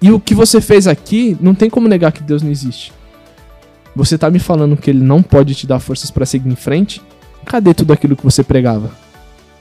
E 0.00 0.10
o 0.10 0.18
que 0.18 0.34
você 0.34 0.62
fez 0.62 0.86
aqui, 0.86 1.36
não 1.42 1.54
tem 1.54 1.68
como 1.68 1.88
negar 1.88 2.10
que 2.10 2.22
Deus 2.22 2.40
não 2.40 2.50
existe. 2.50 2.90
Você 3.94 4.18
tá 4.18 4.30
me 4.30 4.38
falando 4.38 4.76
que 4.76 4.90
ele 4.90 5.02
não 5.02 5.22
pode 5.22 5.54
te 5.54 5.66
dar 5.66 5.78
forças 5.78 6.10
pra 6.10 6.26
seguir 6.26 6.50
em 6.50 6.56
frente? 6.56 7.00
Cadê 7.44 7.72
tudo 7.74 7.92
aquilo 7.92 8.16
que 8.16 8.24
você 8.24 8.42
pregava? 8.42 8.90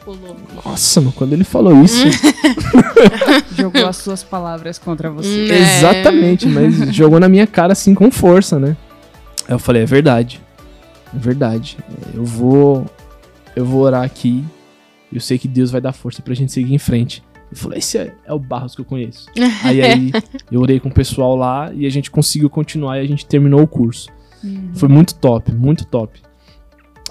Louco. 0.05 0.35
Nossa, 0.65 0.99
mano, 0.99 1.13
quando 1.13 1.33
ele 1.33 1.43
falou 1.43 1.81
isso, 1.83 2.05
Jogou 3.57 3.87
as 3.87 3.97
suas 3.97 4.23
palavras 4.23 4.77
contra 4.77 5.09
você. 5.09 5.27
Hum. 5.27 5.51
É. 5.51 5.77
Exatamente, 5.77 6.47
mas 6.47 6.93
jogou 6.93 7.19
na 7.19 7.29
minha 7.29 7.47
cara 7.47 7.73
assim 7.73 7.93
com 7.93 8.11
força, 8.11 8.59
né? 8.59 8.75
Aí 9.47 9.53
eu 9.53 9.59
falei, 9.59 9.83
é 9.83 9.85
verdade. 9.85 10.41
É 11.13 11.17
verdade. 11.17 11.77
Eu 12.13 12.25
vou. 12.25 12.85
Eu 13.55 13.65
vou 13.65 13.81
orar 13.81 14.03
aqui. 14.03 14.43
Eu 15.11 15.21
sei 15.21 15.37
que 15.37 15.47
Deus 15.47 15.69
vai 15.69 15.79
dar 15.79 15.93
força 15.93 16.21
pra 16.21 16.33
gente 16.33 16.51
seguir 16.51 16.73
em 16.73 16.79
frente. 16.79 17.23
Ele 17.51 17.59
falou, 17.59 17.77
esse 17.77 17.97
é, 17.99 18.15
é 18.25 18.33
o 18.33 18.39
Barros 18.39 18.73
que 18.73 18.81
eu 18.81 18.85
conheço. 18.85 19.27
aí, 19.63 19.81
aí 19.81 20.11
eu 20.51 20.59
orei 20.59 20.79
com 20.79 20.89
o 20.89 20.93
pessoal 20.93 21.35
lá 21.35 21.71
e 21.73 21.85
a 21.85 21.89
gente 21.89 22.09
conseguiu 22.09 22.49
continuar 22.49 22.97
e 22.97 23.01
a 23.01 23.07
gente 23.07 23.25
terminou 23.25 23.61
o 23.61 23.67
curso. 23.67 24.09
Uhum. 24.43 24.71
Foi 24.73 24.89
muito 24.89 25.15
top, 25.15 25.51
muito 25.51 25.85
top. 25.85 26.19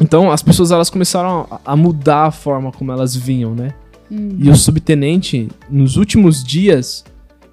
Então 0.01 0.31
as 0.31 0.43
pessoas 0.43 0.71
elas 0.71 0.91
começaram 0.91 1.47
a, 1.65 1.77
mudar 1.77 2.27
a 2.27 2.31
forma 2.31 2.73
como 2.73 2.93
elas 2.93 3.15
vinham, 3.15 3.55
né? 3.55 3.75
Uhum. 4.11 4.37
E 4.39 4.51
o 4.51 4.57
subtenente, 4.57 5.49
nos 5.71 5.97
últimos 5.97 6.45
dias, 6.45 7.05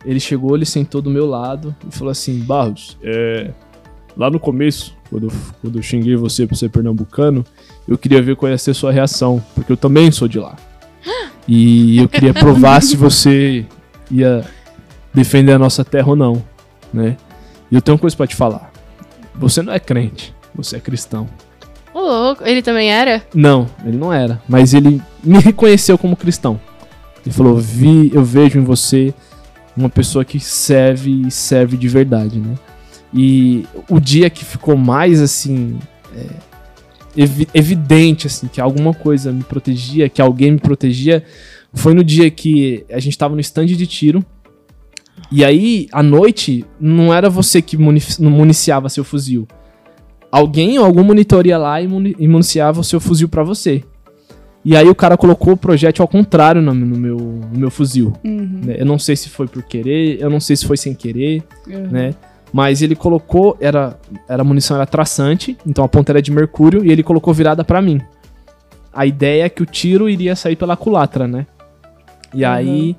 ele 0.06 0.20
chegou, 0.20 0.56
ele 0.56 0.65
sentou 0.65 1.02
do 1.02 1.10
meu 1.10 1.26
lado 1.26 1.76
e 1.88 1.96
falou 1.96 2.12
assim: 2.12 2.39
Barros, 2.39 2.98
é. 3.04 3.52
Lá 4.18 4.30
no 4.30 4.39
começo, 4.39 4.94
quando 5.10 5.28
eu, 5.28 5.32
quando 5.62 5.78
eu 5.78 5.82
xinguei 5.82 6.15
você 6.15 6.46
por 6.46 6.56
ser 6.56 6.70
pernambucano, 6.70 7.46
eu 7.88 7.98
queria 7.98 8.22
ver 8.22 8.36
qual 8.36 8.52
ia 8.52 8.58
ser 8.58 8.72
a 8.72 8.74
sua 8.74 8.92
reação, 8.92 9.42
porque 9.56 9.72
eu 9.72 9.78
também 9.78 10.12
sou 10.12 10.28
de 10.28 10.39
lá. 10.39 10.58
E 11.48 12.00
eu 12.00 12.10
queria 12.10 12.34
provar 12.34 12.82
se 12.82 12.98
você 12.98 13.65
ia 14.12 14.46
defender 15.13 15.54
a 15.54 15.60
nossa 15.60 15.86
terra 15.86 16.10
ou 16.10 16.15
não, 16.15 16.44
né? 16.94 17.18
E 17.72 17.76
eu 17.76 17.82
tenho 17.82 17.96
uma 17.96 18.02
coisa 18.02 18.15
pra 18.15 18.28
te 18.28 18.36
falar. 18.36 18.68
Você 19.39 19.62
não 19.62 19.73
é 19.73 19.80
crente, 19.80 20.34
você 20.54 20.75
é 20.75 20.80
cristão. 20.80 21.28
Ô, 21.93 21.99
louco. 22.02 22.43
Ele 22.45 22.62
também 22.62 22.91
era? 22.91 23.23
Não, 23.34 23.67
ele 23.84 23.97
não 23.97 24.13
era. 24.13 24.41
Mas 24.47 24.73
ele 24.73 25.02
me 25.23 25.39
reconheceu 25.39 25.97
como 25.97 26.15
cristão. 26.15 26.60
Ele 27.25 27.34
falou: 27.34 27.58
Vi, 27.58 28.12
eu 28.13 28.23
vejo 28.23 28.60
em 28.60 28.63
você 28.63 29.13
uma 29.75 29.89
pessoa 29.89 30.23
que 30.25 30.39
serve 30.39 31.28
e 31.28 31.32
serve 31.32 31.78
de 31.78 31.88
verdade, 31.88 32.39
né? 32.39 32.56
E 33.13 33.65
o 33.89 33.99
dia 33.99 34.30
que 34.30 34.45
ficou 34.45 34.78
mais 34.78 35.19
assim. 35.21 35.80
é, 36.15 36.25
evi- 37.17 37.47
evidente, 37.54 38.28
assim, 38.28 38.47
que 38.47 38.62
alguma 38.62 38.93
coisa 38.93 39.32
me 39.32 39.43
protegia, 39.43 40.08
que 40.10 40.21
alguém 40.21 40.52
me 40.52 40.60
protegia, 40.60 41.23
foi 41.73 41.93
no 41.93 42.04
dia 42.04 42.30
que 42.30 42.86
a 42.91 42.99
gente 42.99 43.17
tava 43.17 43.34
no 43.34 43.41
stand 43.41 43.65
de 43.67 43.88
tiro. 43.88 44.23
E 45.32 45.46
aí, 45.46 45.88
à 45.92 46.02
noite, 46.02 46.65
não 46.80 47.13
era 47.13 47.30
você 47.30 47.62
que 47.62 47.78
muni- 47.78 48.02
municiava 48.20 48.89
seu 48.89 49.04
fuzil 49.04 49.48
alguém 50.32 50.78
ou 50.78 50.86
algum 50.86 51.04
monitor 51.04 51.48
ia 51.48 51.58
lá 51.58 51.82
e 51.82 51.88
muni- 51.88 52.15
e 52.20 52.28
municiava 52.28 52.80
o 52.82 52.84
seu 52.84 53.00
fuzil 53.00 53.28
pra 53.28 53.44
você. 53.44 53.84
E 54.63 54.76
aí 54.76 54.88
o 54.88 54.94
cara 54.94 55.18
colocou 55.18 55.54
o 55.54 55.58
projétil 55.58 56.04
ao 56.04 56.08
contrário 56.08 56.62
no, 56.62 56.74
no 56.74 56.98
meu, 56.98 57.18
no 57.18 57.58
meu 57.60 57.72
fuzil. 57.72 58.13
Uhum. 58.24 58.62
né? 58.65 58.76
Eu 58.78 58.86
não 58.86 59.00
sei 59.00 59.15
se 59.15 59.28
foi 59.30 59.48
por 59.48 59.63
querer, 59.63 60.22
eu 60.22 60.30
não 60.30 60.39
sei 60.39 60.56
se 60.56 60.65
foi 60.68 60.78
sem 60.78 60.94
querer, 60.94 61.42
Uhum. 61.68 61.88
né? 61.89 62.13
Mas 62.54 62.82
ele 62.82 62.96
colocou, 62.96 63.56
era, 63.60 63.98
era 64.28 64.42
a 64.42 64.46
munição 64.46 64.76
era 64.76 64.86
traçante, 64.86 65.58
então 65.65 65.84
a 65.84 65.88
ponta 65.88 66.12
era 66.12 66.22
de 66.22 66.32
mercúrio 66.32 66.84
e 66.86 66.92
ele 66.92 67.02
colocou 67.04 67.34
virada 67.34 67.63
pra 67.63 67.82
mim. 67.82 68.00
A 68.94 69.06
ideia 69.06 69.46
é 69.46 69.50
que 69.50 69.63
o 69.63 69.65
tiro 69.65 70.10
iria 70.10 70.36
sair 70.36 70.56
pela 70.56 70.76
culatra, 70.76 71.28
né? 71.28 71.46
E 72.34 72.44
Uhum. 72.44 72.52
aí 72.52 72.96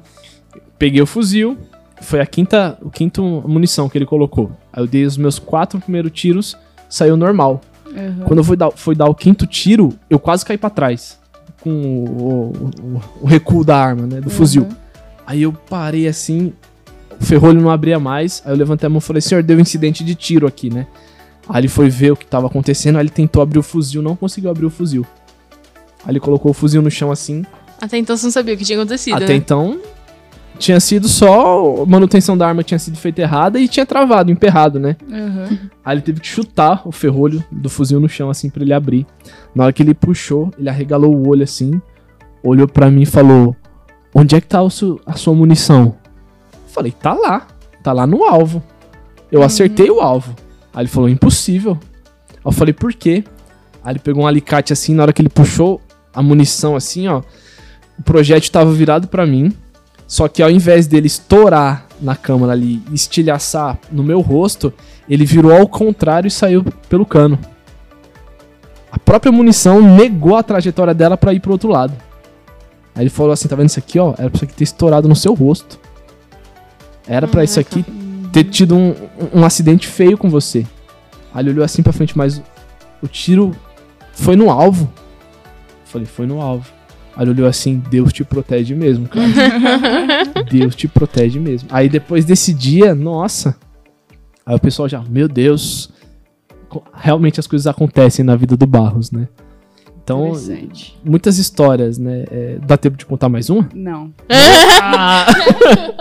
peguei 0.79 1.01
o 1.03 1.07
fuzil 1.07 1.57
foi 2.01 2.21
a 2.21 2.27
quinta, 2.27 2.79
o 2.83 2.91
quinto 2.91 3.23
munição 3.47 3.89
que 3.89 3.97
ele 3.99 4.07
colocou. 4.07 4.51
Aí 4.73 4.83
eu 4.83 4.87
dei 4.87 5.05
os 5.05 5.17
meus 5.17 5.39
quatro 5.39 5.79
primeiros 5.81 6.11
tiros, 6.13 6.57
saiu 6.89 7.17
normal. 7.17 7.61
Uhum. 7.87 8.25
Quando 8.25 8.39
eu 8.39 8.45
fui 8.45 8.57
dar, 8.57 8.71
fui 8.71 8.95
dar 8.95 9.07
o 9.07 9.15
quinto 9.15 9.47
tiro, 9.47 9.93
eu 10.09 10.19
quase 10.19 10.45
caí 10.45 10.57
pra 10.59 10.71
trás. 10.71 11.19
Com 11.61 11.71
o, 11.71 12.53
o- 12.95 13.03
o 13.23 13.27
recuo 13.27 13.65
da 13.65 13.77
arma, 13.77 14.07
né? 14.07 14.21
Do 14.21 14.31
fuzil. 14.31 14.63
Uhum. 14.63 14.69
Aí 15.27 15.43
eu 15.43 15.53
parei 15.53 16.09
assim, 16.09 16.53
o 17.21 17.25
ferrolho 17.25 17.61
não 17.61 17.71
abria 17.71 17.99
mais. 17.99 18.43
Aí 18.45 18.53
eu 18.53 18.57
levantei 18.57 18.87
a 18.87 18.91
mão 18.91 18.99
e 18.99 19.03
falei, 19.03 19.21
senhor, 19.21 19.43
deu 19.43 19.57
um 19.59 19.61
incidente 19.61 20.03
de 20.03 20.15
tiro 20.15 20.47
aqui, 20.47 20.73
né? 20.73 20.87
Aí 21.49 21.61
ele 21.61 21.69
foi 21.69 21.89
ver 21.91 22.13
o 22.13 22.17
que 22.17 22.25
tava 22.25 22.47
acontecendo, 22.47 22.97
aí 22.97 23.03
ele 23.03 23.11
tentou 23.11 23.43
abrir 23.43 23.59
o 23.59 23.63
fuzil, 23.63 24.01
não 24.03 24.15
conseguiu 24.17 24.51
abrir 24.51 24.67
o 24.67 24.71
fuzil. 24.71 25.05
Aí 26.05 26.13
ele 26.13 26.21
colocou 26.21 26.51
o 26.53 26.55
fuzil 26.55 26.81
no 26.81 26.91
chão 26.91 27.11
assim. 27.11 27.45
Até 27.81 27.99
então 27.99 28.17
você 28.17 28.25
não 28.27 28.31
sabia 28.31 28.55
o 28.55 28.57
que 28.57 28.65
tinha 28.65 28.79
acontecido, 28.79 29.17
Até 29.17 29.29
né? 29.29 29.35
então, 29.35 29.79
tinha 30.61 30.79
sido 30.79 31.09
só 31.09 31.83
a 31.83 31.87
manutenção 31.87 32.37
da 32.37 32.47
arma 32.47 32.63
tinha 32.63 32.79
sido 32.79 32.97
feita 32.97 33.23
errada 33.23 33.59
e 33.59 33.67
tinha 33.67 33.87
travado, 33.87 34.31
emperrado, 34.31 34.79
né? 34.79 34.95
Uhum. 35.09 35.59
Aí 35.85 35.95
ele 35.97 36.03
teve 36.03 36.21
que 36.21 36.27
chutar 36.29 36.83
o 36.87 36.93
ferrolho 36.93 37.43
do 37.51 37.69
fuzil 37.71 37.99
no 37.99 38.09
chão, 38.09 38.29
assim, 38.31 38.51
pra 38.51 38.63
ele 38.63 38.73
abrir. 38.75 39.07
Na 39.55 39.65
hora 39.65 39.73
que 39.73 39.83
ele 39.83 39.95
puxou, 39.95 40.51
ele 40.59 40.69
arregalou 40.69 41.15
o 41.17 41.29
olho 41.29 41.43
assim, 41.43 41.81
olhou 42.45 42.69
pra 42.69 42.91
mim 42.91 43.03
e 43.03 43.07
falou: 43.07 43.57
Onde 44.15 44.37
é 44.37 44.41
que 44.41 44.47
tá 44.47 44.69
su- 44.69 45.01
a 45.07 45.15
sua 45.15 45.35
munição? 45.35 45.97
Eu 46.53 46.59
falei: 46.69 46.93
Tá 46.93 47.15
lá, 47.15 47.47
tá 47.83 47.93
lá 47.93 48.07
no 48.07 48.23
alvo. 48.25 48.63
Eu 49.33 49.43
acertei 49.43 49.91
o 49.91 50.01
alvo. 50.01 50.37
Aí 50.75 50.83
ele 50.83 50.89
falou: 50.89 51.09
Impossível. 51.09 51.79
Aí 52.33 52.39
eu 52.45 52.53
falei: 52.53 52.75
Por 52.75 52.93
quê? 52.93 53.25
Aí 53.83 53.93
ele 53.93 53.99
pegou 53.99 54.25
um 54.25 54.27
alicate 54.27 54.73
assim, 54.75 54.95
na 54.95 55.05
hora 55.05 55.13
que 55.13 55.23
ele 55.23 55.31
puxou 55.31 55.81
a 56.13 56.23
munição 56.23 56.77
assim, 56.77 57.09
ó, 57.09 57.23
o 57.99 58.03
projétil 58.03 58.53
tava 58.53 58.71
virado 58.73 59.09
pra 59.09 59.25
mim. 59.25 59.51
Só 60.11 60.27
que 60.27 60.43
ao 60.43 60.51
invés 60.51 60.89
dele 60.89 61.07
estourar 61.07 61.87
na 62.01 62.17
câmera 62.17 62.51
ali 62.51 62.83
e 62.91 62.95
estilhaçar 62.95 63.79
no 63.93 64.03
meu 64.03 64.21
rosto, 64.21 64.73
ele 65.09 65.25
virou 65.25 65.53
ao 65.57 65.69
contrário 65.69 66.27
e 66.27 66.31
saiu 66.33 66.65
pelo 66.89 67.07
cano. 67.07 67.39
A 68.91 68.99
própria 68.99 69.31
munição 69.31 69.81
negou 69.81 70.35
a 70.35 70.43
trajetória 70.43 70.93
dela 70.93 71.17
pra 71.17 71.33
ir 71.33 71.39
pro 71.39 71.53
outro 71.53 71.69
lado. 71.71 71.93
Aí 72.93 73.05
ele 73.05 73.11
falou 73.11 73.31
assim: 73.31 73.47
tá 73.47 73.55
vendo 73.55 73.69
isso 73.69 73.79
aqui, 73.79 74.01
ó? 74.01 74.15
Era 74.19 74.29
pra 74.29 74.35
isso 74.39 74.45
aqui 74.47 74.55
ter 74.55 74.65
estourado 74.65 75.07
no 75.09 75.15
seu 75.15 75.33
rosto. 75.33 75.79
Era 77.07 77.29
pra 77.29 77.45
isso 77.45 77.61
aqui 77.61 77.85
ter 78.33 78.43
tido 78.45 78.75
um, 78.77 78.91
um- 78.91 79.41
um 79.41 79.45
acidente 79.45 79.87
feio 79.87 80.19
com 80.19 80.29
você. 80.29 80.67
Aí 81.33 81.43
ele 81.45 81.51
olhou 81.51 81.65
assim 81.65 81.85
pra 81.85 81.93
frente, 81.93 82.19
mas 82.19 82.43
o 83.01 83.07
tiro 83.07 83.55
foi 84.13 84.35
no 84.35 84.51
alvo. 84.51 84.91
Eu 84.93 85.87
falei, 85.87 86.07
foi 86.09 86.27
no 86.27 86.41
alvo. 86.41 86.67
Aí 87.17 87.25
ele 87.25 87.31
olhou 87.33 87.49
assim, 87.49 87.83
Deus 87.91 88.13
te 88.13 88.25
protege 88.25 88.75
mesmo, 88.75 89.09
cara. 89.09 89.27
Deus 90.51 90.75
te 90.75 90.87
protege 90.89 91.39
mesmo. 91.39 91.69
Aí 91.73 91.89
depois 91.89 92.25
desse 92.25 92.55
dia, 92.55 92.95
nossa. 92.95 93.57
Aí 94.47 94.55
o 94.55 94.61
pessoal 94.61 94.89
já, 94.89 95.03
meu 95.09 95.29
Deus. 95.29 95.91
Realmente 96.95 97.41
as 97.41 97.47
coisas 97.47 97.67
acontecem 97.67 98.25
na 98.25 98.37
vida 98.37 98.57
do 98.57 98.67
Barros, 98.67 99.11
né? 99.11 99.29
Então, 100.03 100.33
muitas 101.05 101.39
histórias, 101.39 101.99
né? 101.99 102.25
É, 102.31 102.59
dá 102.65 102.77
tempo 102.77 102.97
de 102.97 103.07
contar 103.07 103.29
mais 103.29 103.49
uma? 103.51 103.69
Não. 103.75 104.13
Ah, 104.83 105.27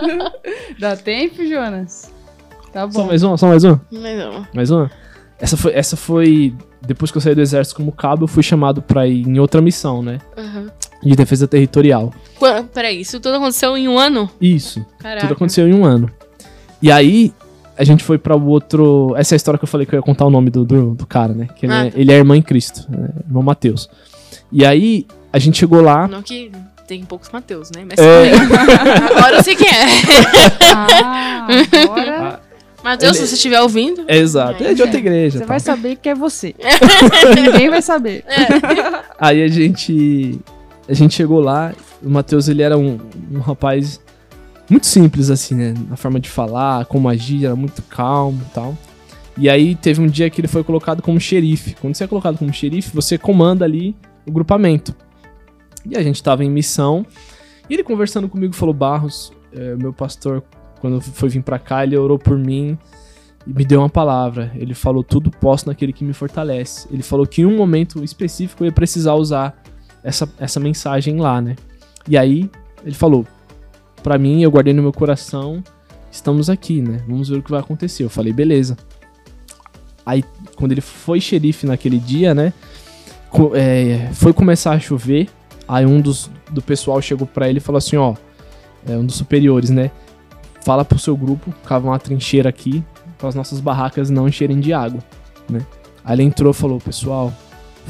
Dá 0.80 0.96
tempo, 0.96 1.46
Jonas? 1.46 2.10
Tá 2.72 2.90
só 2.90 3.02
bom. 3.02 3.06
mais 3.06 3.22
uma, 3.22 3.36
só 3.36 3.46
mais 3.46 3.62
uma? 3.62 3.80
Mas 3.92 4.18
não. 4.18 4.46
Mais 4.54 4.70
uma? 4.70 4.90
Essa 5.38 5.56
foi, 5.56 5.72
essa 5.74 5.96
foi. 5.96 6.54
Depois 6.82 7.10
que 7.10 7.18
eu 7.18 7.20
saí 7.20 7.34
do 7.34 7.40
exército 7.40 7.76
como 7.76 7.92
cabo, 7.92 8.24
eu 8.24 8.28
fui 8.28 8.42
chamado 8.42 8.80
pra 8.80 9.06
ir 9.06 9.26
em 9.26 9.38
outra 9.38 9.60
missão, 9.60 10.02
né? 10.02 10.18
Aham. 10.36 10.70
De 11.02 11.16
defesa 11.16 11.48
territorial. 11.48 12.12
Peraí, 12.74 13.00
isso 13.00 13.18
tudo 13.20 13.36
aconteceu 13.36 13.76
em 13.76 13.88
um 13.88 13.98
ano? 13.98 14.28
Isso. 14.40 14.84
Caraca. 14.98 15.22
Tudo 15.22 15.32
aconteceu 15.34 15.66
em 15.66 15.72
um 15.74 15.84
ano. 15.84 16.10
E 16.82 16.92
aí, 16.92 17.32
a 17.78 17.84
gente 17.84 18.04
foi 18.04 18.18
pra 18.18 18.36
o 18.36 18.46
outro. 18.48 19.14
Essa 19.16 19.34
é 19.34 19.36
a 19.36 19.38
história 19.38 19.58
que 19.58 19.64
eu 19.64 19.68
falei 19.68 19.86
que 19.86 19.94
eu 19.94 19.98
ia 19.98 20.02
contar 20.02 20.26
o 20.26 20.30
nome 20.30 20.50
do, 20.50 20.64
do, 20.64 20.94
do 20.94 21.06
cara, 21.06 21.32
né? 21.32 21.48
Que 21.56 21.64
ele, 21.66 21.72
Ah, 21.72 21.86
é, 21.86 21.90
tá. 21.90 21.98
ele 21.98 22.12
é 22.12 22.16
irmão 22.16 22.36
em 22.36 22.42
Cristo, 22.42 22.86
é, 22.92 23.26
irmão 23.26 23.42
Mateus. 23.42 23.88
E 24.52 24.64
aí, 24.64 25.06
a 25.32 25.38
gente 25.38 25.58
chegou 25.58 25.80
lá. 25.80 26.06
Não 26.06 26.22
que 26.22 26.50
tem 26.86 27.02
poucos 27.04 27.30
Mateus, 27.30 27.70
né? 27.74 27.84
Mas 27.88 27.98
É. 27.98 28.32
agora 29.16 29.36
eu 29.36 29.42
sei 29.42 29.56
quem 29.56 29.68
é. 29.68 29.86
Ah, 30.74 31.46
agora 31.84 32.40
Mateus, 32.82 33.16
Ele- 33.16 33.26
se 33.26 33.28
você 33.30 33.34
estiver 33.36 33.60
ouvindo. 33.60 34.04
É, 34.08 34.16
exato, 34.16 34.64
é 34.64 34.72
de 34.74 34.80
outra 34.82 34.98
igreja. 34.98 35.32
você 35.38 35.44
tal. 35.44 35.48
vai 35.48 35.60
saber 35.60 35.96
que 35.96 36.08
é 36.08 36.14
você. 36.14 36.54
Ninguém 37.36 37.68
vai 37.70 37.82
saber. 37.82 38.24
Aí 39.18 39.42
a 39.42 39.48
gente. 39.48 40.40
A 40.90 40.94
gente 40.94 41.14
chegou 41.14 41.38
lá, 41.38 41.72
o 42.02 42.10
Matheus 42.10 42.48
ele 42.48 42.62
era 42.62 42.76
um, 42.76 42.98
um 43.30 43.38
rapaz 43.38 44.00
muito 44.68 44.88
simples, 44.88 45.30
assim, 45.30 45.54
né? 45.54 45.72
Na 45.88 45.96
forma 45.96 46.18
de 46.18 46.28
falar, 46.28 46.84
como 46.86 47.08
agir, 47.08 47.44
era 47.46 47.54
muito 47.54 47.80
calmo 47.82 48.42
e 48.42 48.52
tal. 48.52 48.76
E 49.38 49.48
aí 49.48 49.76
teve 49.76 50.02
um 50.02 50.08
dia 50.08 50.28
que 50.28 50.40
ele 50.40 50.48
foi 50.48 50.64
colocado 50.64 51.00
como 51.00 51.20
xerife. 51.20 51.76
Quando 51.80 51.94
você 51.94 52.02
é 52.02 52.06
colocado 52.08 52.36
como 52.36 52.52
xerife, 52.52 52.92
você 52.92 53.16
comanda 53.16 53.64
ali 53.64 53.94
o 54.26 54.32
grupamento. 54.32 54.92
E 55.88 55.96
a 55.96 56.02
gente 56.02 56.20
tava 56.20 56.44
em 56.44 56.50
missão. 56.50 57.06
E 57.68 57.74
ele 57.74 57.84
conversando 57.84 58.28
comigo 58.28 58.52
falou: 58.52 58.74
Barros, 58.74 59.32
é, 59.52 59.76
meu 59.76 59.92
pastor, 59.92 60.42
quando 60.80 61.00
foi 61.00 61.28
vir 61.28 61.44
pra 61.44 61.60
cá, 61.60 61.84
ele 61.84 61.96
orou 61.96 62.18
por 62.18 62.36
mim 62.36 62.76
e 63.46 63.52
me 63.52 63.64
deu 63.64 63.78
uma 63.78 63.88
palavra. 63.88 64.50
Ele 64.56 64.74
falou: 64.74 65.04
Tudo 65.04 65.30
posso 65.30 65.68
naquele 65.68 65.92
que 65.92 66.04
me 66.04 66.12
fortalece. 66.12 66.88
Ele 66.90 67.02
falou 67.02 67.24
que 67.28 67.42
em 67.42 67.46
um 67.46 67.56
momento 67.56 68.02
específico 68.02 68.64
eu 68.64 68.66
ia 68.66 68.72
precisar 68.72 69.14
usar 69.14 69.62
essa, 70.02 70.28
essa 70.38 70.60
mensagem 70.60 71.18
lá, 71.18 71.40
né? 71.40 71.56
E 72.08 72.16
aí 72.16 72.50
ele 72.84 72.94
falou: 72.94 73.26
Pra 74.02 74.18
mim, 74.18 74.42
eu 74.42 74.50
guardei 74.50 74.72
no 74.72 74.82
meu 74.82 74.92
coração, 74.92 75.62
estamos 76.10 76.48
aqui, 76.48 76.80
né? 76.80 77.02
Vamos 77.06 77.28
ver 77.28 77.38
o 77.38 77.42
que 77.42 77.50
vai 77.50 77.60
acontecer. 77.60 78.04
Eu 78.04 78.10
falei: 78.10 78.32
Beleza. 78.32 78.76
Aí, 80.04 80.24
quando 80.56 80.72
ele 80.72 80.80
foi 80.80 81.20
xerife 81.20 81.66
naquele 81.66 81.98
dia, 81.98 82.34
né? 82.34 82.52
é, 83.54 84.10
foi 84.12 84.32
começar 84.32 84.72
a 84.72 84.80
chover. 84.80 85.28
Aí 85.68 85.86
um 85.86 86.00
dos 86.00 86.30
do 86.50 86.60
pessoal 86.60 87.00
chegou 87.00 87.26
pra 87.26 87.48
ele 87.48 87.58
e 87.58 87.60
falou 87.60 87.78
assim: 87.78 87.96
Ó, 87.96 88.14
é 88.86 88.96
um 88.96 89.04
dos 89.04 89.16
superiores, 89.16 89.70
né? 89.70 89.90
Fala 90.64 90.84
pro 90.84 90.98
seu 90.98 91.16
grupo, 91.16 91.52
cava 91.64 91.88
uma 91.88 91.98
trincheira 91.98 92.48
aqui 92.48 92.84
para 93.16 93.28
as 93.28 93.34
nossas 93.34 93.60
barracas 93.60 94.10
não 94.10 94.26
encherem 94.26 94.58
de 94.58 94.72
água, 94.72 95.00
né? 95.48 95.64
Aí 96.04 96.16
ele 96.16 96.22
entrou 96.24 96.50
e 96.50 96.54
falou: 96.54 96.80
Pessoal, 96.80 97.32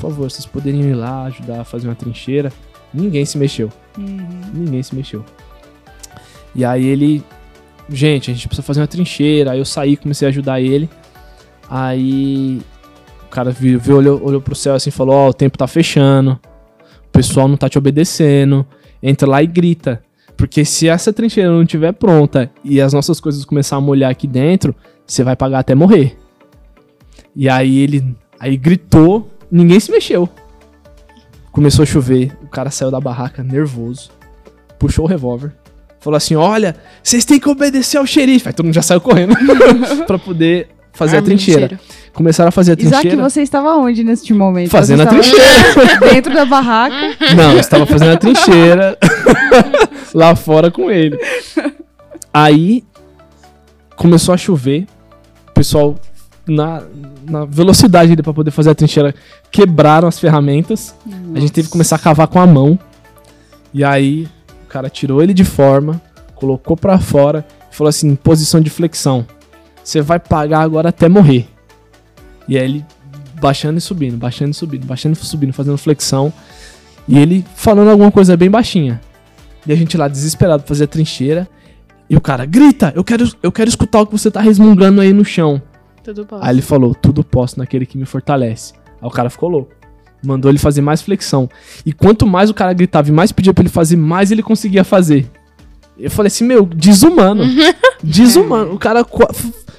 por 0.01 0.11
favor, 0.11 0.31
vocês 0.31 0.47
poderiam 0.47 0.89
ir 0.89 0.95
lá 0.95 1.25
ajudar 1.25 1.61
a 1.61 1.65
fazer 1.65 1.87
uma 1.87 1.95
trincheira. 1.95 2.51
Ninguém 2.93 3.25
se 3.27 3.37
mexeu. 3.37 3.71
Uhum. 3.99 4.17
Ninguém 4.55 4.83
se 4.83 4.95
mexeu. 4.95 5.23
E 6.55 6.65
aí 6.65 6.87
ele. 6.87 7.23
Gente, 7.89 8.31
a 8.31 8.35
gente 8.35 8.49
precisa 8.49 8.67
fazer 8.67 8.81
uma 8.81 8.87
trincheira. 8.87 9.53
Aí 9.53 9.59
eu 9.59 9.65
saí, 9.65 9.97
comecei 9.97 10.27
a 10.27 10.31
ajudar 10.31 10.61
ele. 10.61 10.89
Aí. 11.69 12.63
O 13.27 13.29
cara 13.31 13.51
viu, 13.51 13.79
viu, 13.79 13.97
olhou, 13.99 14.25
olhou 14.25 14.41
pro 14.41 14.55
céu 14.55 14.75
assim 14.75 14.89
e 14.89 14.93
falou: 14.93 15.15
Ó, 15.15 15.29
o 15.29 15.35
tempo 15.35 15.59
tá 15.59 15.67
fechando. 15.67 16.41
O 17.07 17.11
pessoal 17.13 17.47
não 17.47 17.57
tá 17.57 17.69
te 17.69 17.77
obedecendo. 17.77 18.67
Entra 19.03 19.29
lá 19.29 19.43
e 19.43 19.47
grita. 19.47 20.03
Porque 20.37 20.65
se 20.65 20.89
essa 20.89 21.13
trincheira 21.13 21.51
não 21.51 21.63
estiver 21.63 21.93
pronta 21.93 22.51
e 22.65 22.81
as 22.81 22.95
nossas 22.95 23.21
coisas 23.21 23.45
começar 23.45 23.77
a 23.77 23.81
molhar 23.81 24.11
aqui 24.11 24.27
dentro, 24.27 24.75
você 25.07 25.23
vai 25.23 25.37
pagar 25.37 25.59
até 25.59 25.75
morrer. 25.75 26.17
E 27.37 27.49
aí 27.49 27.79
ele. 27.79 28.17
Aí 28.39 28.57
gritou, 28.57 29.31
ninguém 29.51 29.79
se 29.81 29.91
mexeu. 29.91 30.29
Começou 31.53 31.83
a 31.83 31.87
chover, 31.87 32.33
o 32.43 32.47
cara 32.49 32.71
saiu 32.71 32.91
da 32.91 33.01
barraca 33.01 33.43
nervoso, 33.43 34.11
puxou 34.79 35.05
o 35.05 35.09
revólver, 35.09 35.53
falou 35.99 36.17
assim: 36.17 36.37
Olha, 36.37 36.77
vocês 37.03 37.25
têm 37.25 37.41
que 37.41 37.49
obedecer 37.49 37.99
ao 37.99 38.07
xerife. 38.07 38.47
Aí 38.49 38.53
todo 38.55 38.67
mundo 38.67 38.75
já 38.75 38.83
saiu 38.83 39.01
correndo 39.01 39.35
pra 40.07 40.19
poder 40.19 40.69
fazer 40.93 41.17
a 41.17 41.19
Arma 41.19 41.29
de 41.29 41.35
trincheira. 41.37 41.69
cheiro. 41.69 41.83
Começaram 42.13 42.49
a 42.49 42.53
fazer 42.53 42.73
a 42.73 42.81
Isaac, 42.81 43.01
trincheira. 43.03 43.29
você 43.29 43.43
estava 43.43 43.77
onde 43.77 44.05
neste 44.05 44.33
momento? 44.33 44.71
Fazendo 44.71 45.03
a 45.03 45.05
Você 45.07 45.37
estava 45.37 46.07
Dentro 46.13 46.33
da 46.35 46.45
barraca. 46.45 47.17
Não, 47.37 47.53
eu 47.53 47.61
estava 47.61 47.87
fazendo 47.87 48.13
a 48.13 48.17
trincheira 48.17 48.97
lá 50.15 50.35
fora 50.37 50.71
com 50.71 50.91
ele. 50.91 51.19
Aí 52.33 52.85
começou 53.97 54.33
a 54.33 54.37
chover, 54.37 54.87
o 55.49 55.53
pessoal 55.53 55.97
na, 56.51 56.83
na 57.29 57.45
velocidade 57.45 58.17
pra 58.17 58.35
poder 58.35 58.51
fazer 58.51 58.71
a 58.71 58.75
trincheira 58.75 59.15
quebraram 59.51 60.09
as 60.09 60.19
ferramentas. 60.19 60.95
A 61.35 61.39
gente 61.39 61.53
teve 61.53 61.69
que 61.69 61.73
começar 61.73 61.97
a 61.97 61.99
cavar 61.99 62.27
com 62.27 62.41
a 62.41 62.47
mão. 62.47 62.79
E 63.73 63.85
aí 63.85 64.29
o 64.65 64.67
cara 64.69 64.91
tirou 64.91 65.23
ele 65.23 65.33
de 65.33 65.45
forma, 65.45 66.01
colocou 66.35 66.77
pra 66.77 66.99
fora 66.99 67.47
e 67.71 67.75
falou 67.75 67.89
assim: 67.89 68.15
posição 68.17 68.61
de 68.61 68.69
flexão. 68.69 69.25
Você 69.83 70.01
vai 70.03 70.19
pagar 70.19 70.61
agora 70.61 70.89
até 70.89 71.09
morrer. 71.09 71.49
E 72.49 72.59
aí 72.59 72.65
ele 72.65 72.87
baixando 73.41 73.79
e 73.79 73.81
subindo, 73.81 74.17
baixando 74.17 74.51
e 74.51 74.55
subindo, 74.55 74.87
baixando 74.87 75.17
e 75.17 75.25
subindo, 75.25 75.53
fazendo 75.53 75.79
flexão. 75.79 76.33
E 77.07 77.19
ele 77.19 77.45
falando 77.55 77.91
alguma 77.91 78.11
coisa 78.11 78.37
bem 78.37 78.51
baixinha. 78.51 79.01
E 79.67 79.73
a 79.73 79.77
gente 79.77 79.97
lá 79.97 80.09
desesperado 80.09 80.65
fazer 80.67 80.85
a 80.85 80.89
trincheira. 80.89 81.49
E 82.09 82.17
o 82.17 82.21
cara, 82.21 82.45
grita, 82.45 82.93
eu 82.97 83.05
quero, 83.05 83.31
eu 83.41 83.53
quero 83.53 83.69
escutar 83.69 84.01
o 84.01 84.07
que 84.07 84.13
você 84.13 84.31
tá 84.33 84.41
resmungando 84.41 85.01
aí 85.01 85.13
no 85.13 85.25
chão. 85.25 85.63
Tudo 86.03 86.25
bom. 86.25 86.39
Aí 86.41 86.55
ele 86.55 86.63
falou, 86.63 86.95
tudo 86.95 87.23
posso 87.23 87.59
naquele 87.59 87.87
que 87.87 87.99
me 87.99 88.07
fortalece. 88.07 88.75
Aí 89.01 89.09
o 89.09 89.11
cara 89.11 89.31
ficou 89.31 89.49
louco. 89.49 89.73
Mandou 90.23 90.51
ele 90.51 90.59
fazer 90.59 90.81
mais 90.81 91.01
flexão. 91.01 91.49
E 91.85 91.93
quanto 91.93 92.27
mais 92.27 92.51
o 92.51 92.55
cara 92.55 92.73
gritava 92.73 93.09
e 93.09 93.13
mais 93.13 93.33
pedia 93.33 93.55
pra 93.55 93.63
ele 93.63 93.71
fazer, 93.71 93.97
mais 93.97 94.31
ele 94.31 94.43
conseguia 94.43 94.85
fazer. 94.85 95.31
Eu 95.99 96.11
falei 96.11 96.29
assim, 96.29 96.45
meu, 96.45 96.65
desumano. 96.65 97.45
Desumano. 98.03 98.75
O 98.75 98.79
cara. 98.79 99.05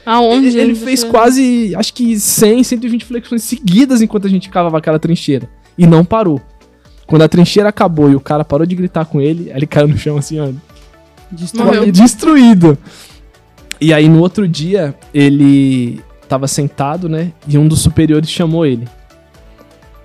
Aonde? 0.05 0.49
Ele, 0.49 0.59
ele 0.59 0.75
fez 0.75 1.03
quase, 1.03 1.75
acho 1.75 1.93
que 1.93 2.19
100, 2.19 2.63
120 2.63 3.05
flexões 3.05 3.43
seguidas 3.43 4.01
enquanto 4.01 4.27
a 4.27 4.29
gente 4.29 4.49
cavava 4.49 4.77
aquela 4.77 4.99
trincheira. 4.99 5.49
E 5.77 5.87
não 5.87 6.05
parou. 6.05 6.39
Quando 7.07 7.23
a 7.23 7.27
trincheira 7.27 7.69
acabou 7.69 8.09
e 8.09 8.15
o 8.15 8.19
cara 8.19 8.45
parou 8.45 8.65
de 8.65 8.75
gritar 8.75 9.05
com 9.05 9.19
ele, 9.19 9.51
aí 9.51 9.57
ele 9.57 9.67
caiu 9.67 9.87
no 9.87 9.97
chão 9.97 10.17
assim, 10.17 10.39
ó. 10.39 10.49
Morreu. 11.55 11.91
Destruído. 11.91 12.77
E 13.79 13.93
aí 13.93 14.07
no 14.07 14.19
outro 14.19 14.47
dia, 14.47 14.95
ele 15.13 16.01
tava 16.31 16.47
sentado, 16.47 17.09
né? 17.09 17.33
E 17.45 17.57
um 17.57 17.67
dos 17.67 17.81
superiores 17.81 18.29
chamou 18.29 18.65
ele. 18.65 18.87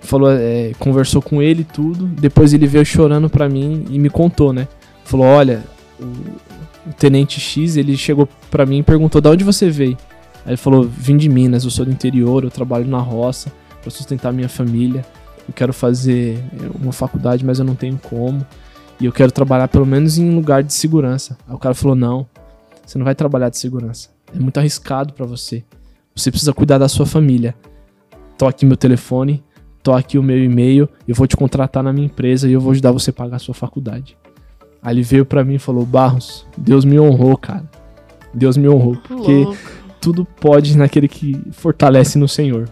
Falou, 0.00 0.28
é, 0.28 0.72
conversou 0.76 1.22
com 1.22 1.40
ele 1.40 1.62
tudo. 1.62 2.04
Depois 2.04 2.52
ele 2.52 2.66
veio 2.66 2.84
chorando 2.84 3.30
pra 3.30 3.48
mim 3.48 3.84
e 3.90 3.96
me 3.96 4.10
contou, 4.10 4.52
né? 4.52 4.66
Falou, 5.04 5.24
olha, 5.24 5.62
o, 6.00 6.04
o 6.04 6.92
tenente 6.98 7.38
X, 7.38 7.76
ele 7.76 7.96
chegou 7.96 8.28
pra 8.50 8.66
mim 8.66 8.78
e 8.78 8.82
perguntou, 8.82 9.20
de 9.20 9.28
onde 9.28 9.44
você 9.44 9.70
veio? 9.70 9.96
Aí 10.44 10.50
ele 10.50 10.56
falou, 10.56 10.82
vim 10.82 11.16
de 11.16 11.28
Minas, 11.28 11.62
eu 11.62 11.70
sou 11.70 11.84
do 11.84 11.92
interior, 11.92 12.42
eu 12.42 12.50
trabalho 12.50 12.88
na 12.88 12.98
roça 12.98 13.52
pra 13.80 13.88
sustentar 13.88 14.32
minha 14.32 14.48
família. 14.48 15.06
Eu 15.46 15.54
quero 15.54 15.72
fazer 15.72 16.42
é, 16.60 16.82
uma 16.82 16.92
faculdade, 16.92 17.44
mas 17.44 17.60
eu 17.60 17.64
não 17.64 17.76
tenho 17.76 18.00
como. 18.02 18.44
E 18.98 19.04
eu 19.04 19.12
quero 19.12 19.30
trabalhar 19.30 19.68
pelo 19.68 19.86
menos 19.86 20.18
em 20.18 20.28
um 20.28 20.34
lugar 20.34 20.64
de 20.64 20.74
segurança. 20.74 21.38
Aí 21.46 21.54
o 21.54 21.58
cara 21.58 21.74
falou: 21.74 21.94
Não, 21.94 22.26
você 22.84 22.98
não 22.98 23.04
vai 23.04 23.14
trabalhar 23.14 23.48
de 23.48 23.58
segurança. 23.58 24.08
É 24.34 24.40
muito 24.40 24.58
arriscado 24.58 25.12
pra 25.12 25.24
você. 25.24 25.62
Você 26.16 26.30
precisa 26.30 26.54
cuidar 26.54 26.78
da 26.78 26.88
sua 26.88 27.04
família. 27.04 27.54
Tô 28.38 28.46
aqui 28.46 28.64
meu 28.64 28.76
telefone, 28.76 29.44
tô 29.82 29.92
aqui 29.92 30.16
o 30.18 30.22
meu 30.22 30.42
e-mail. 30.42 30.88
Eu 31.06 31.14
vou 31.14 31.26
te 31.26 31.36
contratar 31.36 31.82
na 31.82 31.92
minha 31.92 32.06
empresa 32.06 32.48
e 32.48 32.54
eu 32.54 32.60
vou 32.60 32.72
ajudar 32.72 32.90
você 32.90 33.10
a 33.10 33.12
pagar 33.12 33.36
a 33.36 33.38
sua 33.38 33.54
faculdade. 33.54 34.16
Aí 34.82 34.94
ele 34.94 35.02
veio 35.02 35.26
pra 35.26 35.44
mim 35.44 35.56
e 35.56 35.58
falou: 35.58 35.84
Barros, 35.84 36.46
Deus 36.56 36.86
me 36.86 36.98
honrou, 36.98 37.36
cara. 37.36 37.64
Deus 38.32 38.56
me 38.56 38.66
honrou. 38.66 38.96
Porque 38.96 39.32
Louco. 39.32 39.56
tudo 40.00 40.24
pode 40.24 40.76
naquele 40.76 41.06
que 41.06 41.38
fortalece 41.52 42.18
no 42.18 42.26
Senhor. 42.26 42.66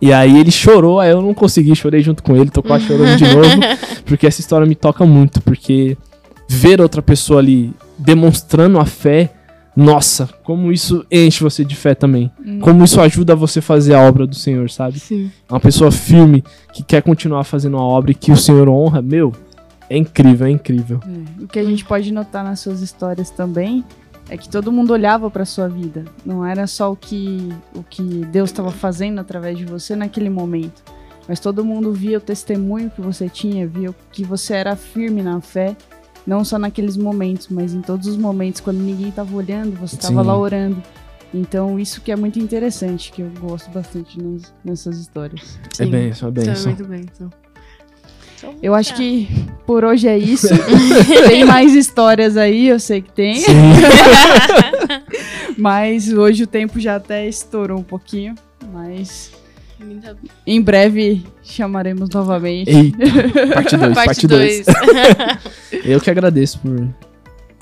E 0.00 0.12
aí 0.12 0.38
ele 0.38 0.52
chorou, 0.52 1.00
aí 1.00 1.10
eu 1.10 1.20
não 1.20 1.34
consegui, 1.34 1.74
chorei 1.74 2.00
junto 2.00 2.22
com 2.22 2.36
ele, 2.36 2.50
tô 2.50 2.62
quase 2.62 2.86
chorando 2.86 3.16
de 3.16 3.24
novo, 3.24 3.48
porque 4.06 4.28
essa 4.28 4.40
história 4.40 4.64
me 4.64 4.76
toca 4.76 5.04
muito, 5.04 5.42
porque 5.42 5.96
ver 6.48 6.80
outra 6.80 7.02
pessoa 7.02 7.40
ali 7.40 7.74
demonstrando 7.98 8.78
a 8.78 8.84
fé, 8.86 9.32
nossa, 9.78 10.28
como 10.42 10.72
isso 10.72 11.06
enche 11.08 11.40
você 11.40 11.64
de 11.64 11.76
fé 11.76 11.94
também. 11.94 12.32
Hum. 12.44 12.58
Como 12.58 12.82
isso 12.82 13.00
ajuda 13.00 13.36
você 13.36 13.60
a 13.60 13.62
fazer 13.62 13.94
a 13.94 14.00
obra 14.00 14.26
do 14.26 14.34
Senhor, 14.34 14.68
sabe? 14.68 14.98
Sim. 14.98 15.30
Uma 15.48 15.60
pessoa 15.60 15.92
firme 15.92 16.42
que 16.72 16.82
quer 16.82 17.00
continuar 17.00 17.44
fazendo 17.44 17.76
a 17.76 17.80
obra 17.80 18.10
e 18.10 18.14
que 18.14 18.32
o 18.32 18.36
Senhor 18.36 18.68
honra, 18.68 19.00
meu, 19.00 19.32
é 19.88 19.96
incrível, 19.96 20.48
é 20.48 20.50
incrível. 20.50 21.00
É, 21.06 21.44
O 21.44 21.46
que 21.46 21.60
a 21.60 21.64
gente 21.64 21.84
pode 21.84 22.12
notar 22.12 22.42
nas 22.42 22.58
suas 22.58 22.82
histórias 22.82 23.30
também 23.30 23.84
é 24.28 24.36
que 24.36 24.48
todo 24.48 24.72
mundo 24.72 24.92
olhava 24.92 25.30
para 25.30 25.44
sua 25.44 25.68
vida. 25.68 26.04
Não 26.26 26.44
era 26.44 26.66
só 26.66 26.90
o 26.90 26.96
que, 26.96 27.48
o 27.72 27.84
que 27.84 28.02
Deus 28.02 28.50
estava 28.50 28.72
fazendo 28.72 29.20
através 29.20 29.56
de 29.56 29.64
você 29.64 29.94
naquele 29.94 30.28
momento. 30.28 30.82
Mas 31.28 31.38
todo 31.38 31.64
mundo 31.64 31.92
via 31.92 32.18
o 32.18 32.20
testemunho 32.20 32.90
que 32.90 33.00
você 33.00 33.28
tinha, 33.28 33.64
via 33.64 33.94
que 34.10 34.24
você 34.24 34.54
era 34.54 34.74
firme 34.74 35.22
na 35.22 35.40
fé. 35.40 35.76
Não 36.28 36.44
só 36.44 36.58
naqueles 36.58 36.94
momentos, 36.94 37.48
mas 37.48 37.72
em 37.72 37.80
todos 37.80 38.06
os 38.06 38.18
momentos, 38.18 38.60
quando 38.60 38.76
ninguém 38.76 39.08
estava 39.08 39.34
olhando, 39.34 39.74
você 39.80 39.96
estava 39.96 40.20
lá 40.20 40.36
orando. 40.36 40.82
Então, 41.32 41.80
isso 41.80 42.02
que 42.02 42.12
é 42.12 42.16
muito 42.16 42.38
interessante, 42.38 43.10
que 43.10 43.22
eu 43.22 43.30
gosto 43.40 43.70
bastante 43.70 44.22
nas- 44.22 44.52
nessas 44.62 44.98
histórias. 44.98 45.58
É 45.78 45.84
Sim. 45.84 45.90
bem, 45.90 46.10
é 46.10 46.30
bem. 46.30 46.48
é 46.50 46.58
muito 46.66 46.84
bem. 46.84 47.00
Então. 47.00 47.30
Então, 48.36 48.54
Eu 48.62 48.74
acho 48.74 48.94
que 48.94 49.26
por 49.66 49.84
hoje 49.86 50.06
é 50.06 50.18
isso. 50.18 50.48
tem 51.28 51.46
mais 51.46 51.74
histórias 51.74 52.36
aí, 52.36 52.68
eu 52.68 52.78
sei 52.78 53.00
que 53.00 53.10
tem. 53.10 53.42
Mas 55.56 56.12
hoje 56.12 56.42
o 56.42 56.46
tempo 56.46 56.78
já 56.78 56.96
até 56.96 57.26
estourou 57.26 57.78
um 57.78 57.82
pouquinho. 57.82 58.34
Mas 58.70 59.32
Em 60.46 60.60
breve 60.60 61.24
chamaremos 61.42 62.08
novamente. 62.10 62.70
Eita, 62.70 62.98
parte 63.54 63.76
2, 63.76 63.94
parte 63.94 64.06
Parte 64.06 64.26
2. 64.26 64.66
2. 64.66 64.76
Eu 65.84 66.00
que 66.00 66.10
agradeço 66.10 66.58
por 66.58 66.88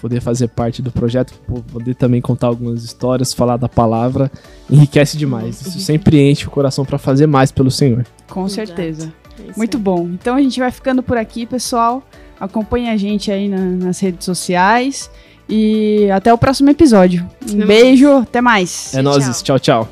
poder 0.01 0.21
fazer 0.21 0.49
parte 0.49 0.83
do 0.83 0.91
projeto, 0.91 1.33
por 1.47 1.63
poder 1.63 1.95
também 1.95 2.21
contar 2.21 2.47
algumas 2.49 2.85
histórias, 2.85 3.33
falar 3.33 3.57
da 3.57 3.69
palavra, 3.69 4.31
enriquece 4.71 5.17
demais. 5.17 5.61
Isso 5.61 5.81
sempre 5.81 6.21
enche 6.31 6.47
o 6.47 6.51
coração 6.51 6.85
pra 6.85 6.99
fazer 6.99 7.27
mais 7.27 7.51
pelo 7.51 7.71
Senhor. 7.71 8.05
Com 8.29 8.49
certeza. 8.49 9.13
É 9.39 9.53
Muito 9.57 9.79
bom. 9.79 10.09
Então 10.13 10.35
a 10.37 10.41
gente 10.41 10.59
vai 10.61 10.71
ficando 10.71 11.03
por 11.03 11.17
aqui, 11.17 11.45
pessoal. 11.47 12.03
Acompanhe 12.39 12.89
a 12.91 12.97
gente 12.97 13.31
aí 13.31 13.49
na- 13.49 13.59
nas 13.87 13.99
redes 14.01 14.25
sociais. 14.25 15.11
E 15.49 16.11
até 16.11 16.33
o 16.35 16.39
próximo 16.39 16.69
episódio. 16.71 17.25
Um 17.51 17.65
beijo, 17.67 18.11
até 18.19 18.41
mais. 18.41 18.93
É 18.95 19.03
Tchau, 19.03 19.03
nós, 19.05 19.43
tchau, 19.43 19.59
tchau. 19.61 19.89